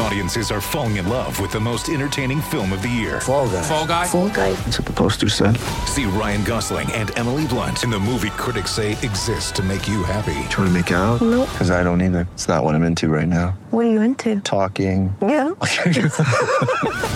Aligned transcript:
Audiences 0.00 0.50
are 0.52 0.60
falling 0.60 0.96
in 0.96 1.08
love 1.08 1.40
with 1.40 1.50
the 1.50 1.58
most 1.60 1.88
entertaining 1.88 2.40
film 2.40 2.72
of 2.72 2.80
the 2.82 2.88
year. 2.88 3.20
Fall 3.20 3.48
guy. 3.48 3.62
Fall 3.62 3.86
guy. 3.86 4.06
Fall 4.06 4.28
guy. 4.28 4.52
That's 4.52 4.78
what 4.78 4.86
the 4.86 4.92
poster 4.92 5.28
said. 5.28 5.56
See 5.86 6.04
Ryan 6.04 6.44
Gosling 6.44 6.90
and 6.92 7.16
Emily 7.18 7.46
Blunt 7.46 7.82
in 7.82 7.90
the 7.90 7.98
movie 7.98 8.30
critics 8.30 8.70
say 8.70 8.92
exists 8.92 9.50
to 9.52 9.62
make 9.62 9.88
you 9.88 10.04
happy. 10.04 10.34
Trying 10.50 10.68
to 10.68 10.70
make 10.70 10.90
it 10.92 10.94
out? 10.94 11.20
Nope. 11.20 11.48
Because 11.50 11.70
I 11.70 11.82
don't 11.82 12.00
either. 12.00 12.28
It's 12.34 12.46
not 12.48 12.62
what 12.64 12.74
I'm 12.76 12.84
into 12.84 13.08
right 13.08 13.26
now. 13.28 13.58
What 13.70 13.86
are 13.86 13.90
you 13.90 14.00
into? 14.02 14.40
Talking. 14.40 15.14
Yeah. 15.20 15.50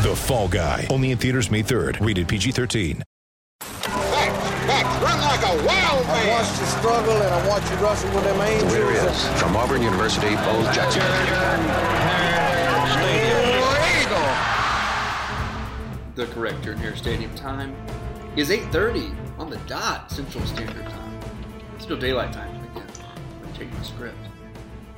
The 0.03 0.15
Fall 0.17 0.49
Guy. 0.49 0.89
Only 0.91 1.13
in 1.13 1.19
theaters 1.19 1.49
May 1.51 1.63
3rd. 1.63 2.05
Rated 2.05 2.27
PG-13. 2.27 3.01
Back, 3.61 4.67
back, 4.67 5.03
run 5.03 5.21
like 5.21 5.43
a 5.43 5.65
wild 5.65 6.05
I 6.07 6.25
man. 6.25 6.29
watched 6.31 6.59
you 6.61 6.67
struggle 6.67 7.15
and 7.23 7.33
I 7.35 7.49
watched 7.49 7.71
you 7.71 7.77
wrestle 7.77 8.11
with 8.13 8.25
them 8.25 8.41
angels. 8.41 8.73
Here 8.75 8.91
he 8.91 8.97
is, 8.99 9.29
from 9.41 9.57
Auburn 9.57 9.81
University, 9.83 10.35
Bo 10.35 10.63
Jackson. 10.75 11.03
The 16.15 16.27
correct 16.27 16.63
Jordan 16.63 16.83
Hare 16.83 16.95
Stadium 16.95 17.35
time 17.37 17.75
is 18.37 18.51
8.30 18.51 19.39
on 19.39 19.49
the 19.49 19.57
dot 19.67 20.11
Central 20.11 20.45
Standard 20.45 20.85
Time. 20.85 21.21
Still 21.79 21.97
daylight 21.97 22.35
time 22.35 22.55
again. 22.71 22.87
I'm 23.43 23.53
changing 23.55 23.79
the 23.79 23.85
script. 23.85 24.19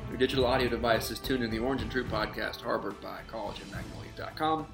Your 0.08 0.18
digital 0.18 0.44
audio 0.44 0.68
devices 0.68 1.20
tuned 1.20 1.44
in 1.44 1.50
the 1.50 1.60
Orange 1.60 1.82
and 1.82 1.90
True 1.90 2.04
podcast 2.04 2.62
harbored 2.62 3.00
by 3.00 3.20
collegeandmagnolia.com. 3.30 4.66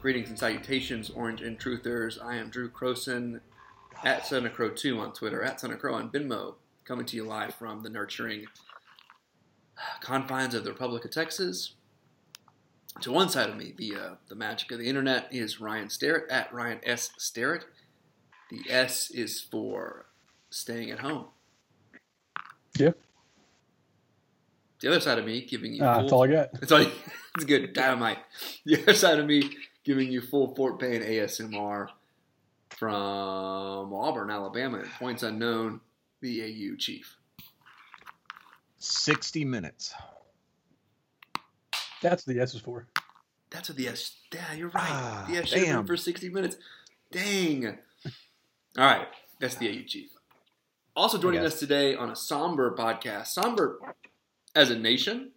Greetings 0.00 0.28
and 0.28 0.38
salutations, 0.38 1.10
Orange 1.10 1.42
and 1.42 1.58
Truthers. 1.58 2.24
I 2.24 2.36
am 2.36 2.48
Drew 2.48 2.70
Croson 2.70 3.40
at 4.04 4.24
Son 4.24 4.46
of 4.46 4.52
Crow 4.52 4.70
2 4.70 5.00
on 5.00 5.12
Twitter, 5.14 5.42
at 5.42 5.60
Son 5.60 5.76
Crow 5.78 5.94
on 5.94 6.10
Venmo, 6.10 6.54
coming 6.84 7.06
to 7.06 7.16
you 7.16 7.24
live 7.24 7.56
from 7.56 7.82
the 7.82 7.90
nurturing 7.90 8.46
confines 10.00 10.54
of 10.54 10.62
the 10.62 10.70
Republic 10.70 11.04
of 11.04 11.10
Texas. 11.10 11.72
To 13.02 13.12
one 13.12 13.28
side 13.28 13.50
of 13.50 13.56
me, 13.56 13.74
the 13.76 13.94
uh, 13.94 14.14
the 14.28 14.34
magic 14.34 14.70
of 14.72 14.78
the 14.78 14.88
internet 14.88 15.28
is 15.30 15.60
Ryan 15.60 15.90
Starrett 15.90 16.30
at 16.30 16.52
Ryan 16.52 16.80
S 16.82 17.10
Starrett. 17.18 17.64
The 18.50 18.60
S 18.70 19.10
is 19.10 19.40
for 19.40 20.06
staying 20.50 20.90
at 20.90 21.00
home. 21.00 21.26
Yeah. 22.78 22.92
The 24.80 24.88
other 24.88 25.00
side 25.00 25.18
of 25.18 25.24
me 25.24 25.42
giving 25.42 25.74
you 25.74 25.82
Uh, 25.82 25.94
full, 25.94 26.02
that's 26.02 26.12
all 26.12 26.24
I 26.24 26.26
got. 26.28 26.52
That's 26.54 26.72
all. 26.72 26.86
It's 27.34 27.44
good 27.46 27.72
dynamite. 27.72 28.18
The 28.64 28.82
other 28.82 28.94
side 28.94 29.18
of 29.18 29.26
me 29.26 29.50
giving 29.84 30.10
you 30.12 30.20
full 30.20 30.54
Fort 30.54 30.78
Payne 30.78 31.02
ASMR 31.02 31.88
from 32.70 33.92
Auburn, 33.94 34.30
Alabama. 34.30 34.78
at 34.80 34.86
Points 34.98 35.22
unknown. 35.22 35.80
The 36.20 36.42
AU 36.42 36.76
chief. 36.76 37.16
60 38.78 39.44
minutes. 39.44 39.94
That's 42.02 42.26
what 42.26 42.34
the 42.34 42.42
S 42.42 42.54
is 42.54 42.60
for. 42.60 42.86
That's 43.50 43.68
what 43.68 43.78
the 43.78 43.88
S. 43.88 44.16
Yeah, 44.34 44.52
you're 44.54 44.68
right. 44.68 44.84
Ah, 44.86 45.26
the 45.28 45.36
S 45.38 45.48
should 45.48 45.58
have 45.58 45.66
been 45.66 45.76
damn. 45.76 45.86
for 45.86 45.96
60 45.96 46.28
minutes. 46.30 46.56
Dang. 47.10 47.66
All 48.78 48.84
right, 48.84 49.06
that's 49.40 49.54
the 49.56 49.68
AU 49.68 49.84
chief. 49.86 50.10
Also 50.94 51.18
joining 51.18 51.40
us 51.40 51.58
today 51.58 51.94
on 51.94 52.10
a 52.10 52.16
somber 52.16 52.74
podcast. 52.74 53.28
Somber 53.28 53.78
as 54.54 54.70
a 54.70 54.78
nation 54.78 55.32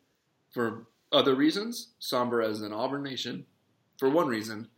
for 0.51 0.87
other 1.11 1.35
reasons. 1.35 1.89
Somber 1.99 2.41
as 2.41 2.61
an 2.61 2.73
Auburn 2.73 3.03
nation 3.03 3.45
for 3.97 4.09
one 4.09 4.27
reason. 4.27 4.69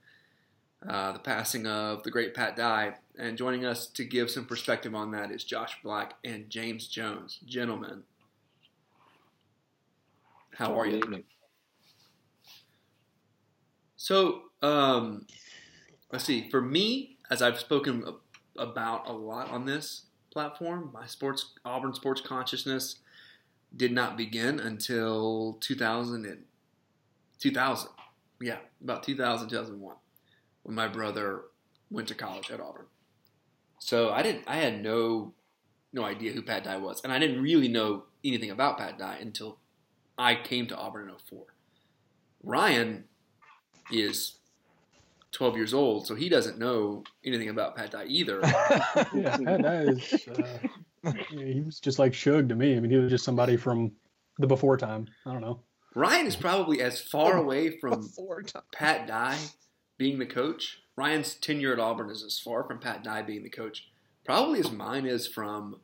Uh, 0.88 1.12
the 1.12 1.20
passing 1.20 1.68
of 1.68 2.02
the 2.02 2.10
great 2.10 2.34
Pat 2.34 2.56
Dye. 2.56 2.96
And 3.18 3.38
joining 3.38 3.66
us 3.66 3.88
to 3.88 4.04
give 4.04 4.32
some 4.32 4.46
perspective 4.46 4.96
on 4.96 5.12
that 5.12 5.30
is 5.32 5.44
Josh 5.44 5.78
Black 5.84 6.16
and 6.24 6.50
James 6.50 6.88
Jones. 6.88 7.40
Gentlemen, 7.46 8.02
how 10.56 10.80
are 10.80 10.88
you? 10.88 11.24
So, 14.02 14.46
um, 14.64 15.28
let's 16.12 16.24
see. 16.24 16.50
For 16.50 16.60
me, 16.60 17.18
as 17.30 17.44
I've 17.44 17.60
spoken 17.60 18.04
about 18.58 19.08
a 19.08 19.14
lot 19.14 19.52
on 19.52 19.66
this 19.66 20.06
platform, 20.32 20.90
my 20.92 21.06
sports 21.06 21.52
Auburn 21.64 21.94
sports 21.94 22.20
consciousness 22.20 22.96
did 23.78 23.92
not 23.92 24.18
begin 24.18 24.60
until 24.60 25.60
2000 25.62 26.26
and 26.26 26.46
2000. 27.38 27.92
Yeah, 28.42 28.58
about 28.84 29.04
2000, 29.04 29.50
2001, 29.50 29.96
when 30.64 30.74
my 30.76 30.88
brother 30.88 31.42
went 31.92 32.08
to 32.08 32.16
college 32.16 32.50
at 32.50 32.60
Auburn. 32.60 32.88
So 33.78 34.10
I 34.10 34.24
didn't. 34.24 34.46
I 34.48 34.56
had 34.56 34.82
no 34.82 35.34
no 35.94 36.06
idea 36.06 36.32
who 36.32 36.42
Pat 36.42 36.64
Dye 36.64 36.78
was, 36.78 37.04
and 37.04 37.14
I 37.14 37.20
didn't 37.20 37.44
really 37.44 37.68
know 37.68 38.06
anything 38.26 38.50
about 38.50 38.80
Pat 38.80 38.98
Dye 38.98 39.20
until 39.22 39.60
I 40.18 40.34
came 40.34 40.66
to 40.70 40.76
Auburn 40.76 41.08
in 41.08 41.16
04. 41.16 41.46
Ryan 42.42 43.04
is 43.92 44.36
12 45.32 45.56
years 45.56 45.74
old, 45.74 46.06
so 46.08 46.16
he 46.16 46.28
doesn't 46.30 46.58
know 46.60 47.04
anything 47.26 47.50
about 47.50 47.76
Pat 47.76 47.92
Dye 47.92 48.06
either. 48.06 48.42
Yeah, 49.14 49.38
that, 49.38 49.62
that 49.62 49.88
is. 49.88 50.28
Uh, 50.28 51.14
he 51.32 51.62
was 51.62 51.80
just 51.80 52.00
like 52.00 52.14
Shug 52.14 52.50
to 52.50 52.56
me. 52.56 52.76
I 52.76 52.80
mean, 52.80 52.92
he 52.92 52.98
was 52.98 53.10
just 53.12 53.24
somebody 53.26 53.58
from 53.58 53.92
the 54.38 54.48
before 54.48 54.78
time. 54.78 55.08
I 55.26 55.32
don't 55.32 55.42
know. 55.42 55.60
Ryan 55.96 56.28
is 56.28 56.36
probably 56.36 56.82
as 56.82 57.02
far 57.02 57.38
away 57.38 57.78
from 57.80 58.08
Pat 58.72 59.08
Dye 59.08 59.38
being 59.98 60.20
the 60.20 60.26
coach. 60.26 60.80
Ryan's 60.96 61.36
tenure 61.36 61.74
at 61.74 61.80
Auburn 61.80 62.10
is 62.10 62.24
as 62.24 62.38
far 62.40 62.64
from 62.66 62.80
Pat 62.80 63.04
Dye 63.04 63.22
being 63.24 63.44
the 63.44 63.50
coach, 63.50 63.90
probably 64.26 64.60
as 64.60 64.72
mine 64.72 65.06
is 65.06 65.28
from 65.28 65.80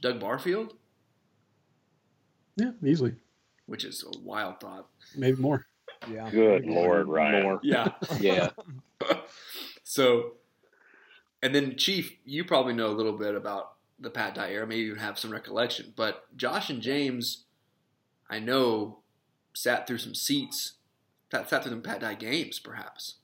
Doug 0.00 0.20
Barfield, 0.20 0.74
Yeah, 2.56 2.72
easily, 2.84 3.14
which 3.66 3.84
is 3.84 4.04
a 4.04 4.18
wild 4.20 4.60
thought. 4.60 4.86
maybe 5.16 5.40
more. 5.40 5.66
Yeah. 6.10 6.30
Good 6.30 6.66
Lord, 6.66 7.08
Ryan. 7.08 7.58
Yeah. 7.62 7.88
Yeah. 8.20 8.50
so, 9.84 10.32
and 11.42 11.54
then 11.54 11.76
Chief, 11.76 12.12
you 12.24 12.44
probably 12.44 12.74
know 12.74 12.88
a 12.88 12.96
little 12.96 13.16
bit 13.16 13.34
about 13.34 13.74
the 14.00 14.10
Pat 14.10 14.34
Dye 14.34 14.50
era, 14.50 14.66
maybe 14.66 14.82
even 14.82 14.98
have 14.98 15.18
some 15.18 15.32
recollection. 15.32 15.92
But 15.96 16.24
Josh 16.36 16.70
and 16.70 16.80
James, 16.80 17.44
I 18.30 18.38
know, 18.38 18.98
sat 19.54 19.86
through 19.86 19.98
some 19.98 20.14
seats, 20.14 20.74
sat, 21.30 21.48
sat 21.48 21.62
through 21.62 21.72
some 21.72 21.82
Pat 21.82 22.00
Dye 22.00 22.14
games, 22.14 22.58
perhaps. 22.58 23.16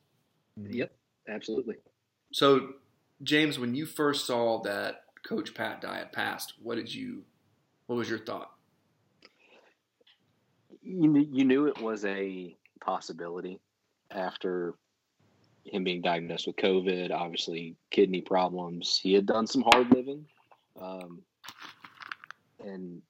Mm-hmm. 0.58 0.74
Yep. 0.74 0.92
Absolutely. 1.28 1.76
So, 2.32 2.74
James, 3.22 3.58
when 3.58 3.74
you 3.74 3.86
first 3.86 4.26
saw 4.26 4.60
that 4.62 5.04
Coach 5.26 5.54
Pat 5.54 5.80
Dye 5.80 5.98
had 5.98 6.12
passed, 6.12 6.54
what 6.62 6.76
did 6.76 6.92
you, 6.92 7.22
what 7.86 7.96
was 7.96 8.08
your 8.10 8.18
thought? 8.18 8.50
You 10.82 11.08
knew, 11.08 11.26
you 11.32 11.44
knew 11.44 11.66
it 11.66 11.80
was 11.80 12.04
a 12.04 12.56
possibility 12.84 13.60
after 14.10 14.74
him 15.64 15.84
being 15.84 16.02
diagnosed 16.02 16.46
with 16.46 16.56
COVID, 16.56 17.10
obviously 17.10 17.76
kidney 17.90 18.20
problems. 18.20 18.98
He 19.02 19.14
had 19.14 19.26
done 19.26 19.46
some 19.46 19.64
hard 19.72 19.90
living, 19.90 20.26
um, 20.80 21.22
and 22.64 23.02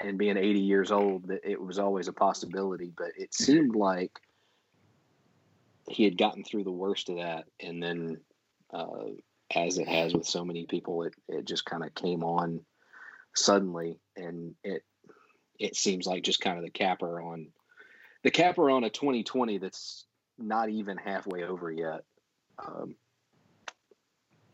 and 0.00 0.18
being 0.18 0.36
80 0.36 0.58
years 0.58 0.90
old, 0.90 1.28
that 1.28 1.48
it 1.48 1.60
was 1.60 1.78
always 1.78 2.08
a 2.08 2.12
possibility. 2.12 2.92
But 2.96 3.12
it 3.16 3.32
seemed 3.32 3.76
like 3.76 4.10
he 5.88 6.04
had 6.04 6.18
gotten 6.18 6.42
through 6.42 6.64
the 6.64 6.72
worst 6.72 7.08
of 7.08 7.16
that, 7.16 7.44
and 7.60 7.82
then, 7.82 8.20
uh, 8.72 9.10
as 9.54 9.78
it 9.78 9.86
has 9.86 10.12
with 10.12 10.26
so 10.26 10.44
many 10.44 10.66
people, 10.66 11.04
it 11.04 11.14
it 11.28 11.46
just 11.46 11.64
kind 11.64 11.84
of 11.84 11.94
came 11.94 12.24
on 12.24 12.60
suddenly, 13.34 13.98
and 14.16 14.54
it 14.64 14.82
it 15.58 15.76
seems 15.76 16.06
like 16.06 16.24
just 16.24 16.40
kind 16.40 16.58
of 16.58 16.64
the 16.64 16.70
capper 16.70 17.20
on 17.20 17.46
the 18.22 18.30
capper 18.30 18.70
on 18.70 18.84
a 18.84 18.90
2020 18.90 19.58
that's 19.58 20.06
not 20.38 20.68
even 20.68 20.96
halfway 20.96 21.44
over 21.44 21.70
yet. 21.70 22.04
Um, 22.64 22.94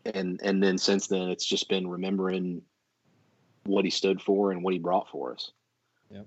and 0.05 0.41
and 0.43 0.63
then 0.63 0.79
since 0.79 1.07
then, 1.07 1.29
it's 1.29 1.45
just 1.45 1.69
been 1.69 1.87
remembering 1.87 2.63
what 3.65 3.85
he 3.85 3.91
stood 3.91 4.21
for 4.23 4.53
and 4.53 4.63
what 4.63 4.73
he 4.73 4.79
brought 4.79 5.09
for 5.11 5.35
us. 5.35 5.51
Yep. 6.11 6.27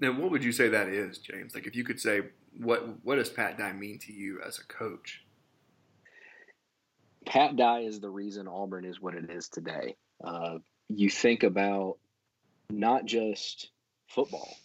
Now, 0.00 0.12
what 0.12 0.30
would 0.30 0.44
you 0.44 0.52
say 0.52 0.68
that 0.68 0.88
is, 0.88 1.18
James? 1.18 1.54
Like, 1.54 1.66
if 1.66 1.74
you 1.74 1.84
could 1.84 2.00
say, 2.00 2.22
what 2.56 3.04
what 3.04 3.16
does 3.16 3.30
Pat 3.30 3.58
Dye 3.58 3.72
mean 3.72 3.98
to 4.00 4.12
you 4.12 4.40
as 4.46 4.58
a 4.58 4.66
coach? 4.66 5.24
Pat 7.26 7.56
Dye 7.56 7.80
is 7.80 8.00
the 8.00 8.10
reason 8.10 8.46
Auburn 8.48 8.84
is 8.84 9.00
what 9.00 9.14
it 9.14 9.28
is 9.30 9.48
today. 9.48 9.96
Uh, 10.22 10.58
you 10.88 11.10
think 11.10 11.42
about 11.42 11.98
not 12.70 13.04
just 13.04 13.70
football, 14.06 14.56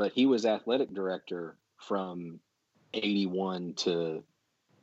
but 0.00 0.12
he 0.12 0.24
was 0.24 0.46
athletic 0.46 0.94
director 0.94 1.58
from 1.76 2.40
81 2.94 3.74
to 3.74 4.24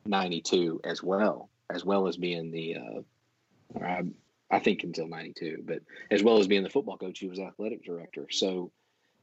92 0.06 0.80
as 0.84 1.02
well, 1.02 1.50
as 1.72 1.84
well 1.84 2.08
as 2.08 2.16
being 2.16 2.52
the, 2.52 2.76
uh, 2.76 3.84
I, 3.84 4.04
I 4.52 4.60
think 4.60 4.84
until 4.84 5.08
92, 5.08 5.64
but 5.66 5.80
as 6.12 6.22
well 6.22 6.38
as 6.38 6.46
being 6.46 6.62
the 6.62 6.70
football 6.70 7.00
coach, 7.00 7.18
he 7.18 7.28
was 7.28 7.40
athletic 7.40 7.84
director. 7.84 8.28
So 8.30 8.72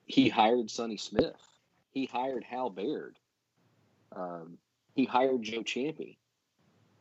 he 0.05 0.29
hired 0.29 0.69
Sonny 0.69 0.97
Smith. 0.97 1.41
He 1.93 2.07
hired 2.07 2.43
Hal 2.43 2.71
Baird. 2.71 3.17
Um, 4.17 4.59
he 4.97 5.05
hired 5.05 5.45
Joe 5.45 5.63
Ciampi. 5.63 6.17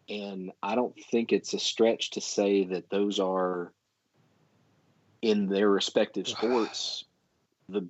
and 0.08 0.52
I 0.62 0.76
don't 0.76 0.94
think 1.10 1.34
it's 1.34 1.56
a 1.56 1.60
stretch 1.60 2.12
to 2.12 2.22
say 2.22 2.66
that 2.66 2.92
those 2.92 3.20
are 3.20 3.74
in 5.24 5.48
their 5.48 5.68
respective 5.68 6.28
sports 6.38 7.06
the 7.70 7.88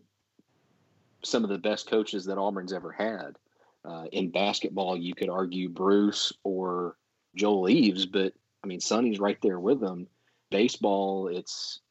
some 1.23 1.43
of 1.43 1.49
the 1.49 1.57
best 1.57 1.89
coaches 1.89 2.25
that 2.25 2.37
Auburn's 2.37 2.73
ever 2.73 2.91
had. 2.91 3.37
Uh, 3.85 4.05
in 4.11 4.29
basketball, 4.29 4.97
you 4.97 5.13
could 5.13 5.29
argue 5.29 5.69
Bruce 5.69 6.31
or 6.43 6.95
Joel 7.35 7.69
Eaves, 7.69 8.05
but 8.05 8.33
I 8.63 8.67
mean 8.67 8.79
Sonny's 8.79 9.19
right 9.19 9.37
there 9.41 9.59
with 9.59 9.81
them. 9.81 10.07
Baseball, 10.51 11.27
it's 11.27 11.81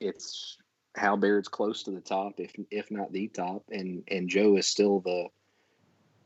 it's 0.00 0.58
Hal 0.96 1.16
Baird's 1.16 1.48
close 1.48 1.82
to 1.84 1.90
the 1.90 2.00
top, 2.00 2.34
if 2.38 2.52
if 2.70 2.90
not 2.90 3.12
the 3.12 3.28
top, 3.28 3.64
and 3.70 4.02
and 4.08 4.28
Joe 4.28 4.56
is 4.56 4.66
still 4.66 5.00
the 5.00 5.28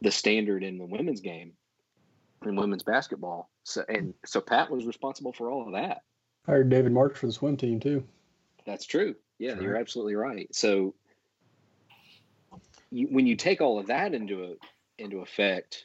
the 0.00 0.10
standard 0.10 0.62
in 0.62 0.78
the 0.78 0.86
women's 0.86 1.20
game, 1.20 1.52
in 2.44 2.56
women's 2.56 2.82
basketball. 2.82 3.50
So 3.62 3.84
and 3.88 4.14
so 4.24 4.40
Pat 4.40 4.70
was 4.70 4.84
responsible 4.84 5.32
for 5.32 5.50
all 5.50 5.66
of 5.66 5.74
that. 5.74 6.02
Hired 6.46 6.70
David 6.70 6.92
Marsh 6.92 7.16
for 7.16 7.26
the 7.26 7.32
swim 7.32 7.56
team 7.56 7.78
too. 7.78 8.02
That's 8.66 8.86
true. 8.86 9.14
Yeah, 9.38 9.54
sure. 9.54 9.62
you're 9.62 9.76
absolutely 9.76 10.16
right. 10.16 10.52
So 10.54 10.94
you, 12.90 13.08
when 13.08 13.26
you 13.26 13.36
take 13.36 13.60
all 13.60 13.78
of 13.78 13.86
that 13.86 14.14
into 14.14 14.44
a, 14.44 14.54
into 15.02 15.18
effect, 15.20 15.84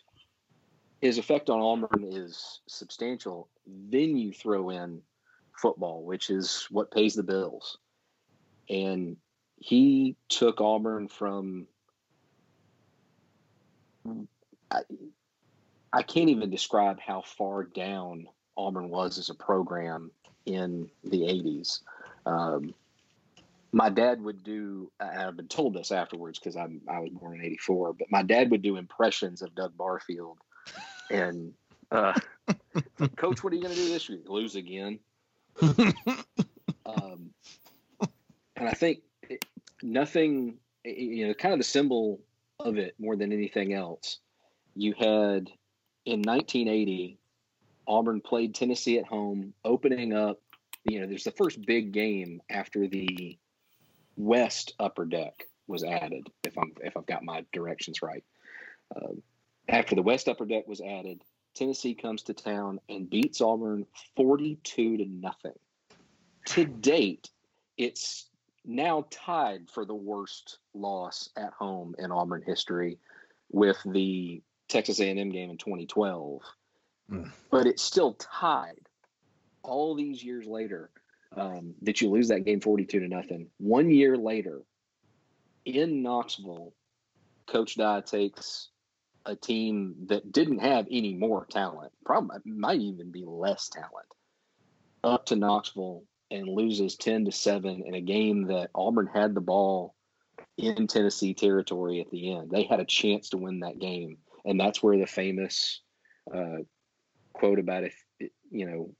his 1.01 1.17
effect 1.17 1.50
on 1.50 1.59
Auburn 1.59 2.05
is 2.11 2.61
substantial. 2.67 3.50
Then 3.65 4.17
you 4.17 4.31
throw 4.31 4.69
in 4.69 5.01
football, 5.57 6.03
which 6.03 6.29
is 6.29 6.67
what 6.69 6.91
pays 6.91 7.13
the 7.13 7.23
bills. 7.23 7.77
And 8.69 9.17
he 9.57 10.15
took 10.29 10.61
Auburn 10.61 11.07
from 11.07 11.67
I, 14.71 14.81
I 15.91 16.03
can't 16.03 16.29
even 16.29 16.50
describe 16.50 17.00
how 17.00 17.21
far 17.21 17.63
down 17.63 18.27
Auburn 18.57 18.89
was 18.89 19.17
as 19.17 19.29
a 19.29 19.35
program 19.35 20.11
in 20.45 20.89
the 21.03 21.21
80s. 21.21 21.79
Um, 22.25 22.73
my 23.73 23.89
dad 23.89 24.21
would 24.21 24.43
do 24.43 24.89
i've 24.99 25.35
been 25.35 25.47
told 25.47 25.73
this 25.73 25.91
afterwards 25.91 26.39
because 26.39 26.55
i 26.55 26.67
was 26.99 27.09
born 27.11 27.39
in 27.39 27.45
84 27.45 27.93
but 27.93 28.07
my 28.09 28.23
dad 28.23 28.51
would 28.51 28.61
do 28.61 28.77
impressions 28.77 29.41
of 29.41 29.53
doug 29.55 29.75
barfield 29.75 30.37
and 31.11 31.53
uh, 31.91 32.13
coach 33.17 33.43
what 33.43 33.51
are 33.51 33.55
you 33.55 33.61
going 33.61 33.75
to 33.75 33.81
do 33.81 33.89
this 33.89 34.09
week 34.09 34.27
lose 34.29 34.55
again. 34.55 34.99
Um, 36.85 37.31
and 38.57 38.67
i 38.67 38.73
think 38.73 38.99
it, 39.29 39.45
nothing 39.81 40.57
you 40.83 41.27
know 41.27 41.33
kind 41.33 41.53
of 41.53 41.59
the 41.59 41.63
symbol 41.63 42.19
of 42.59 42.77
it 42.77 42.93
more 42.99 43.15
than 43.15 43.31
anything 43.31 43.73
else 43.73 44.19
you 44.75 44.93
had 44.93 45.49
in 46.05 46.21
1980 46.21 47.17
auburn 47.87 48.19
played 48.19 48.53
tennessee 48.53 48.99
at 48.99 49.05
home 49.05 49.53
opening 49.63 50.13
up 50.13 50.41
you 50.83 50.99
know 50.99 51.07
there's 51.07 51.23
the 51.23 51.31
first 51.31 51.65
big 51.65 51.93
game 51.93 52.41
after 52.49 52.87
the 52.87 53.37
west 54.15 54.74
upper 54.80 55.06
deck 55.06 55.48
was 55.68 55.83
added. 55.83 56.30
If 56.44 56.57
I'm 56.57 56.74
if 56.81 56.98
I've 56.98 57.06
got 57.06 57.24
my 57.24 57.45
directions 57.54 58.01
right. 58.01 58.24
Uh, 58.95 59.13
after 59.68 59.95
the 59.95 60.01
west 60.01 60.27
upper 60.27 60.45
deck 60.45 60.68
was 60.68 60.81
added, 60.81 61.24
Tennessee 61.56 61.94
comes 61.94 62.24
to 62.24 62.33
town 62.33 62.80
and 62.89 63.10
beats 63.10 63.42
Auburn 63.42 63.86
42 64.15 64.98
to 64.98 65.06
nothing. 65.06 65.54
To 66.48 66.65
date, 66.65 67.30
it's 67.77 68.27
now 68.65 69.06
tied 69.10 69.69
for 69.69 69.86
the 69.86 69.95
worst 69.95 70.60
loss 70.74 71.30
at 71.38 71.54
home 71.54 71.95
in 71.98 72.12
Auburn 72.12 72.44
history 72.45 72.98
with 73.51 73.77
the 73.86 74.42
Texas 74.68 75.00
A&M 75.00 75.30
game 75.30 75.50
in 75.50 75.57
2012. 75.57 76.42
Mm. 77.12 77.31
But 77.51 77.68
it's 77.68 77.83
still 77.83 78.13
tied 78.13 78.89
all 79.62 79.95
these 79.95 80.24
years 80.24 80.45
later 80.45 80.89
um, 81.35 81.74
that 81.81 82.01
you 82.01 82.09
lose 82.09 82.27
that 82.30 82.45
game 82.45 82.62
42 82.62 83.00
to 83.00 83.07
nothing. 83.07 83.47
One 83.57 83.89
year 83.89 84.18
later, 84.18 84.62
in 85.65 86.03
Knoxville, 86.03 86.74
Coach 87.47 87.75
Dye 87.75 88.01
takes 88.01 88.69
a 89.25 89.35
team 89.35 89.95
that 90.07 90.31
didn't 90.31 90.59
have 90.59 90.88
any 90.91 91.13
more 91.13 91.45
talent, 91.45 91.91
probably 92.06 92.39
might 92.45 92.80
even 92.80 93.12
be 93.12 93.24
less 93.25 93.69
talent, 93.69 94.07
up 95.03 95.25
to 95.27 95.35
Knoxville 95.35 96.03
and 96.31 96.47
loses 96.47 96.95
10 96.95 97.25
to 97.25 97.31
7 97.31 97.83
in 97.86 97.94
a 97.94 98.01
game 98.01 98.47
that 98.47 98.71
Auburn 98.74 99.07
had 99.13 99.36
the 99.36 99.41
ball 99.41 99.95
in 100.57 100.88
Tennessee 100.88 101.33
territory 101.33 102.01
at 102.01 102.09
the 102.09 102.33
end. 102.33 102.50
They 102.50 102.63
had 102.63 102.79
a 102.79 102.86
chance 102.86 103.29
to 103.29 103.38
win 103.38 103.59
that 103.59 103.79
game. 103.79 104.18
And 104.45 104.59
that's 104.59 104.81
where 104.81 104.97
the 104.97 105.06
famous 105.06 105.81
uh, 106.33 106.57
quote 107.33 107.59
about 107.59 107.83
if, 107.83 107.95
you 108.51 108.65
know, 108.65 108.95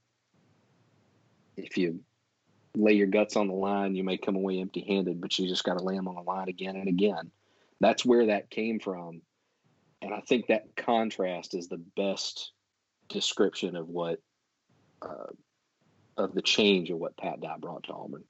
if 1.57 1.77
you 1.77 2.01
lay 2.75 2.93
your 2.93 3.07
guts 3.07 3.35
on 3.35 3.47
the 3.47 3.53
line, 3.53 3.95
you 3.95 4.03
may 4.03 4.17
come 4.17 4.35
away 4.35 4.59
empty 4.59 4.81
handed, 4.87 5.21
but 5.21 5.37
you 5.37 5.47
just 5.47 5.63
got 5.63 5.77
to 5.77 5.83
lay 5.83 5.95
them 5.95 6.07
on 6.07 6.15
the 6.15 6.21
line 6.21 6.49
again 6.49 6.75
and 6.75 6.87
again. 6.87 7.31
That's 7.79 8.05
where 8.05 8.27
that 8.27 8.49
came 8.49 8.79
from. 8.79 9.21
And 10.01 10.13
I 10.13 10.21
think 10.21 10.47
that 10.47 10.75
contrast 10.75 11.53
is 11.53 11.67
the 11.67 11.81
best 11.95 12.51
description 13.09 13.75
of 13.75 13.87
what, 13.87 14.19
uh, 15.01 15.31
of 16.17 16.33
the 16.33 16.41
change 16.41 16.89
of 16.89 16.97
what 16.97 17.17
Pat 17.17 17.41
Dye 17.41 17.57
brought 17.59 17.83
to 17.83 17.93
Auburn. 17.93 18.23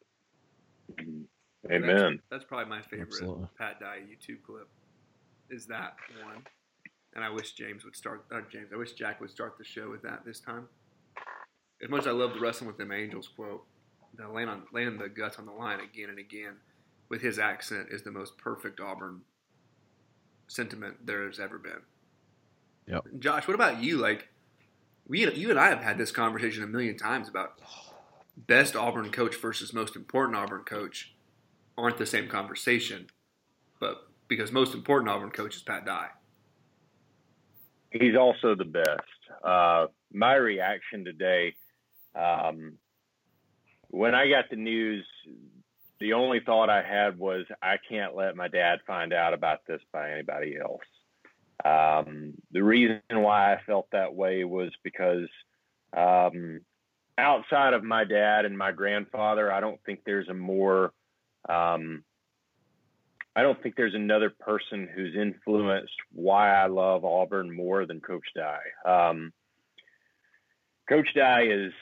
Amen. 1.72 1.96
That's, 1.96 2.22
that's 2.30 2.44
probably 2.44 2.70
my 2.70 2.82
favorite 2.82 3.08
Absolutely. 3.08 3.48
Pat 3.58 3.80
Dye 3.80 4.00
YouTube 4.02 4.44
clip. 4.46 4.68
Is 5.50 5.66
that 5.68 5.96
one? 6.26 6.44
And 7.16 7.24
I 7.24 7.30
wish 7.30 7.54
James 7.54 7.86
would 7.86 7.96
start. 7.96 8.26
Uh, 8.32 8.42
James, 8.52 8.70
I 8.74 8.78
wish 8.78 8.94
Jack 8.94 9.22
would 9.22 9.30
start 9.30 9.58
the 9.58 9.64
show 9.64 9.90
with 9.90 10.02
that 10.02 10.26
this 10.26 10.40
time. 10.40 10.68
As 11.84 11.90
much 11.90 12.02
as 12.02 12.08
I 12.08 12.12
love 12.12 12.34
the 12.34 12.40
wrestling 12.40 12.68
with 12.68 12.78
them 12.78 12.92
angels 12.92 13.28
quote, 13.28 13.66
the 14.16 14.28
laying 14.28 14.50
on 14.50 14.64
laying 14.74 14.98
the 14.98 15.10
guts 15.10 15.38
on 15.38 15.46
the 15.46 15.52
line 15.52 15.80
again 15.80 16.10
and 16.10 16.20
again 16.20 16.56
with 17.10 17.22
his 17.22 17.40
accent 17.40 17.88
is 17.92 18.04
the 18.04 18.12
most 18.12 18.38
perfect 18.38 18.80
Auburn 18.80 19.22
sentiment 20.48 21.06
there 21.06 21.26
has 21.26 21.40
ever 21.40 21.58
been. 21.58 21.82
Yep. 22.88 23.06
Josh, 23.20 23.48
what 23.48 23.56
about 23.56 23.82
you? 23.82 23.98
Like 23.98 24.30
we 25.08 25.30
you 25.34 25.50
and 25.50 25.60
I 25.60 25.70
have 25.70 25.82
had 25.82 25.98
this 25.98 26.12
conversation 26.12 26.64
a 26.64 26.68
million 26.68 26.98
times 26.98 27.28
about 27.28 27.60
best 28.36 28.76
Auburn 28.76 29.12
coach 29.12 29.36
versus 29.36 29.74
most 29.74 29.96
important 29.96 30.38
Auburn 30.38 30.64
coach 30.64 31.14
aren't 31.78 31.98
the 31.98 32.06
same 32.06 32.28
conversation, 32.28 33.08
but 33.80 34.08
because 34.28 34.52
most 34.52 34.74
important 34.74 35.10
Auburn 35.10 35.32
coach 35.32 35.56
is 35.56 35.62
Pat 35.62 35.86
Dye. 35.86 36.10
He's 37.92 38.16
also 38.16 38.56
the 38.56 38.66
best. 38.66 39.44
Uh, 39.44 39.88
my 40.12 40.34
reaction 40.34 41.06
today, 41.06 41.54
um, 42.16 42.74
when 43.94 44.16
I 44.16 44.28
got 44.28 44.50
the 44.50 44.56
news, 44.56 45.06
the 46.00 46.14
only 46.14 46.40
thought 46.40 46.68
I 46.68 46.82
had 46.82 47.20
was 47.20 47.46
I 47.62 47.76
can't 47.88 48.16
let 48.16 48.36
my 48.36 48.48
dad 48.48 48.80
find 48.88 49.14
out 49.14 49.36
about 49.36 49.60
this 49.68 49.82
by 49.92 50.14
anybody 50.14 50.58
else. 50.58 50.82
Um, 51.64 52.34
the 52.52 52.64
reason 52.64 53.02
why 53.10 53.54
I 53.54 53.62
felt 53.68 53.88
that 53.92 54.16
way 54.16 54.46
was 54.46 54.72
because 54.84 55.30
um, 55.96 56.62
outside 57.20 57.76
of 57.76 57.84
my 57.84 58.04
dad 58.04 58.46
and 58.46 58.58
my 58.58 58.72
grandfather, 58.72 59.52
I 59.52 59.60
don't 59.60 59.80
think 59.86 60.00
there's 60.06 60.28
a 60.28 60.34
more 60.34 60.92
um, 61.48 62.04
I 63.36 63.44
don't 63.44 63.62
think 63.62 63.76
there's 63.76 63.94
another 63.94 64.32
person 64.32 64.90
who's 64.92 65.16
influenced 65.16 65.94
why 66.12 66.52
I 66.56 66.66
love 66.66 67.06
Auburn 67.06 67.56
more 67.56 67.86
than 67.86 68.02
Coach 68.02 68.26
Dye. 68.36 68.58
Um, 69.10 69.34
Coach 70.90 71.10
Dye 71.16 71.46
is 71.46 71.74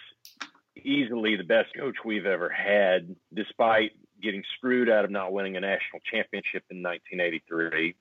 easily 0.75 1.35
the 1.35 1.43
best 1.43 1.69
coach 1.77 1.95
we've 2.05 2.25
ever 2.25 2.49
had, 2.49 3.15
despite 3.33 3.91
getting 4.21 4.43
screwed 4.57 4.89
out 4.89 5.05
of 5.05 5.11
not 5.11 5.33
winning 5.33 5.57
a 5.57 5.59
national 5.59 5.99
championship 6.11 6.63
in 6.69 6.81
1983, 6.83 7.95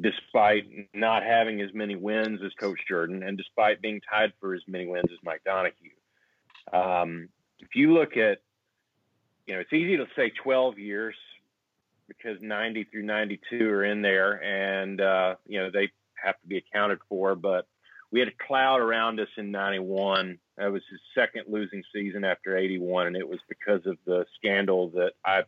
despite 0.00 0.64
not 0.94 1.22
having 1.22 1.60
as 1.60 1.72
many 1.72 1.96
wins 1.96 2.40
as 2.44 2.52
Coach 2.54 2.78
Jordan, 2.88 3.22
and 3.22 3.36
despite 3.36 3.80
being 3.80 4.00
tied 4.10 4.32
for 4.40 4.54
as 4.54 4.62
many 4.66 4.86
wins 4.86 5.10
as 5.10 5.18
Mike 5.22 5.42
Donahue. 5.44 5.90
Um, 6.72 7.28
if 7.60 7.74
you 7.74 7.92
look 7.92 8.16
at, 8.16 8.38
you 9.46 9.54
know, 9.54 9.60
it's 9.60 9.72
easy 9.72 9.96
to 9.96 10.06
say 10.14 10.30
12 10.30 10.78
years 10.78 11.14
because 12.08 12.40
90 12.40 12.84
through 12.84 13.02
92 13.02 13.68
are 13.68 13.84
in 13.84 14.02
there, 14.02 14.42
and 14.42 15.00
uh, 15.00 15.34
you 15.46 15.58
know 15.58 15.70
they 15.70 15.90
have 16.14 16.40
to 16.40 16.46
be 16.46 16.58
accounted 16.58 16.98
for, 17.08 17.34
but 17.34 17.66
we 18.12 18.20
had 18.20 18.28
a 18.28 18.46
cloud 18.46 18.80
around 18.80 19.18
us 19.18 19.28
in 19.38 19.50
91. 19.50 20.38
That 20.58 20.70
was 20.70 20.82
his 20.90 21.00
second 21.14 21.44
losing 21.48 21.82
season 21.92 22.24
after 22.24 22.56
81, 22.56 23.08
and 23.08 23.16
it 23.16 23.28
was 23.28 23.40
because 23.48 23.86
of 23.86 23.96
the 24.04 24.26
scandal 24.36 24.90
that 24.90 25.12
I 25.24 25.42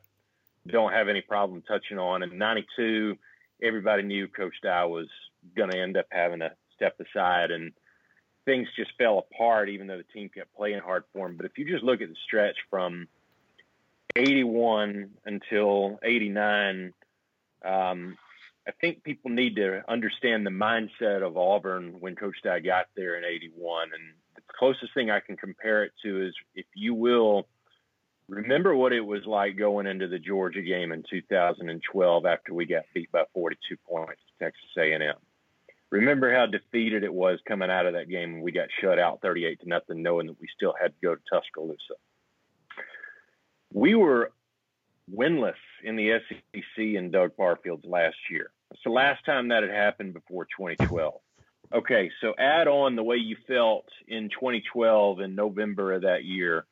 don't 0.66 0.92
have 0.92 1.08
any 1.08 1.20
problem 1.20 1.62
touching 1.62 1.98
on. 1.98 2.22
In 2.22 2.38
92, 2.38 3.18
everybody 3.62 4.02
knew 4.02 4.28
Coach 4.28 4.54
Dye 4.62 4.86
was 4.86 5.08
going 5.54 5.70
to 5.70 5.78
end 5.78 5.98
up 5.98 6.06
having 6.10 6.40
to 6.40 6.52
step 6.74 6.98
aside, 6.98 7.50
and 7.50 7.72
things 8.46 8.66
just 8.76 8.92
fell 8.96 9.18
apart, 9.18 9.68
even 9.68 9.86
though 9.86 9.98
the 9.98 10.12
team 10.14 10.30
kept 10.30 10.56
playing 10.56 10.80
hard 10.80 11.04
for 11.12 11.26
him. 11.26 11.36
But 11.36 11.44
if 11.44 11.58
you 11.58 11.66
just 11.70 11.84
look 11.84 12.00
at 12.00 12.08
the 12.08 12.16
stretch 12.24 12.56
from 12.70 13.08
81 14.16 15.10
until 15.26 15.98
89, 16.02 16.94
um, 17.62 18.16
I 18.66 18.72
think 18.80 19.02
people 19.02 19.30
need 19.30 19.56
to 19.56 19.82
understand 19.90 20.46
the 20.46 20.50
mindset 20.50 21.22
of 21.22 21.36
Auburn 21.36 21.96
when 22.00 22.16
Coach 22.16 22.36
Dye 22.42 22.60
got 22.60 22.86
there 22.96 23.16
in 23.16 23.24
'81, 23.24 23.90
and 23.92 24.14
the 24.36 24.42
closest 24.58 24.94
thing 24.94 25.10
I 25.10 25.20
can 25.20 25.36
compare 25.36 25.84
it 25.84 25.92
to 26.02 26.26
is, 26.26 26.34
if 26.54 26.66
you 26.74 26.94
will, 26.94 27.46
remember 28.28 28.74
what 28.74 28.92
it 28.94 29.02
was 29.02 29.26
like 29.26 29.58
going 29.58 29.86
into 29.86 30.08
the 30.08 30.18
Georgia 30.18 30.62
game 30.62 30.92
in 30.92 31.04
2012 31.10 32.26
after 32.26 32.54
we 32.54 32.64
got 32.64 32.84
beat 32.94 33.12
by 33.12 33.24
42 33.34 33.76
points 33.86 34.22
to 34.38 34.44
Texas 34.44 34.64
A&M. 34.78 35.14
Remember 35.90 36.34
how 36.34 36.46
defeated 36.46 37.04
it 37.04 37.12
was 37.12 37.38
coming 37.46 37.70
out 37.70 37.86
of 37.86 37.92
that 37.92 38.08
game 38.08 38.32
when 38.32 38.42
we 38.42 38.50
got 38.50 38.68
shut 38.80 38.98
out 38.98 39.20
38 39.20 39.60
to 39.60 39.68
nothing, 39.68 40.02
knowing 40.02 40.26
that 40.26 40.40
we 40.40 40.48
still 40.56 40.74
had 40.80 40.88
to 40.88 41.00
go 41.02 41.14
to 41.14 41.20
Tuscaloosa. 41.30 41.94
We 43.72 43.94
were 43.94 44.32
winless 45.12 45.54
in 45.82 45.96
the 45.96 46.20
SEC 46.28 46.78
in 46.78 47.10
Doug 47.10 47.36
Barfield's 47.36 47.84
last 47.84 48.16
year. 48.30 48.50
It's 48.70 48.82
the 48.84 48.90
last 48.90 49.24
time 49.24 49.48
that 49.48 49.62
had 49.62 49.72
happened 49.72 50.14
before 50.14 50.46
2012. 50.58 51.14
Okay, 51.72 52.10
so 52.20 52.34
add 52.38 52.68
on 52.68 52.96
the 52.96 53.02
way 53.02 53.16
you 53.16 53.36
felt 53.46 53.86
in 54.06 54.28
2012 54.30 55.20
in 55.20 55.34
November 55.34 55.92
of 55.92 56.02
that 56.02 56.24
year. 56.24 56.66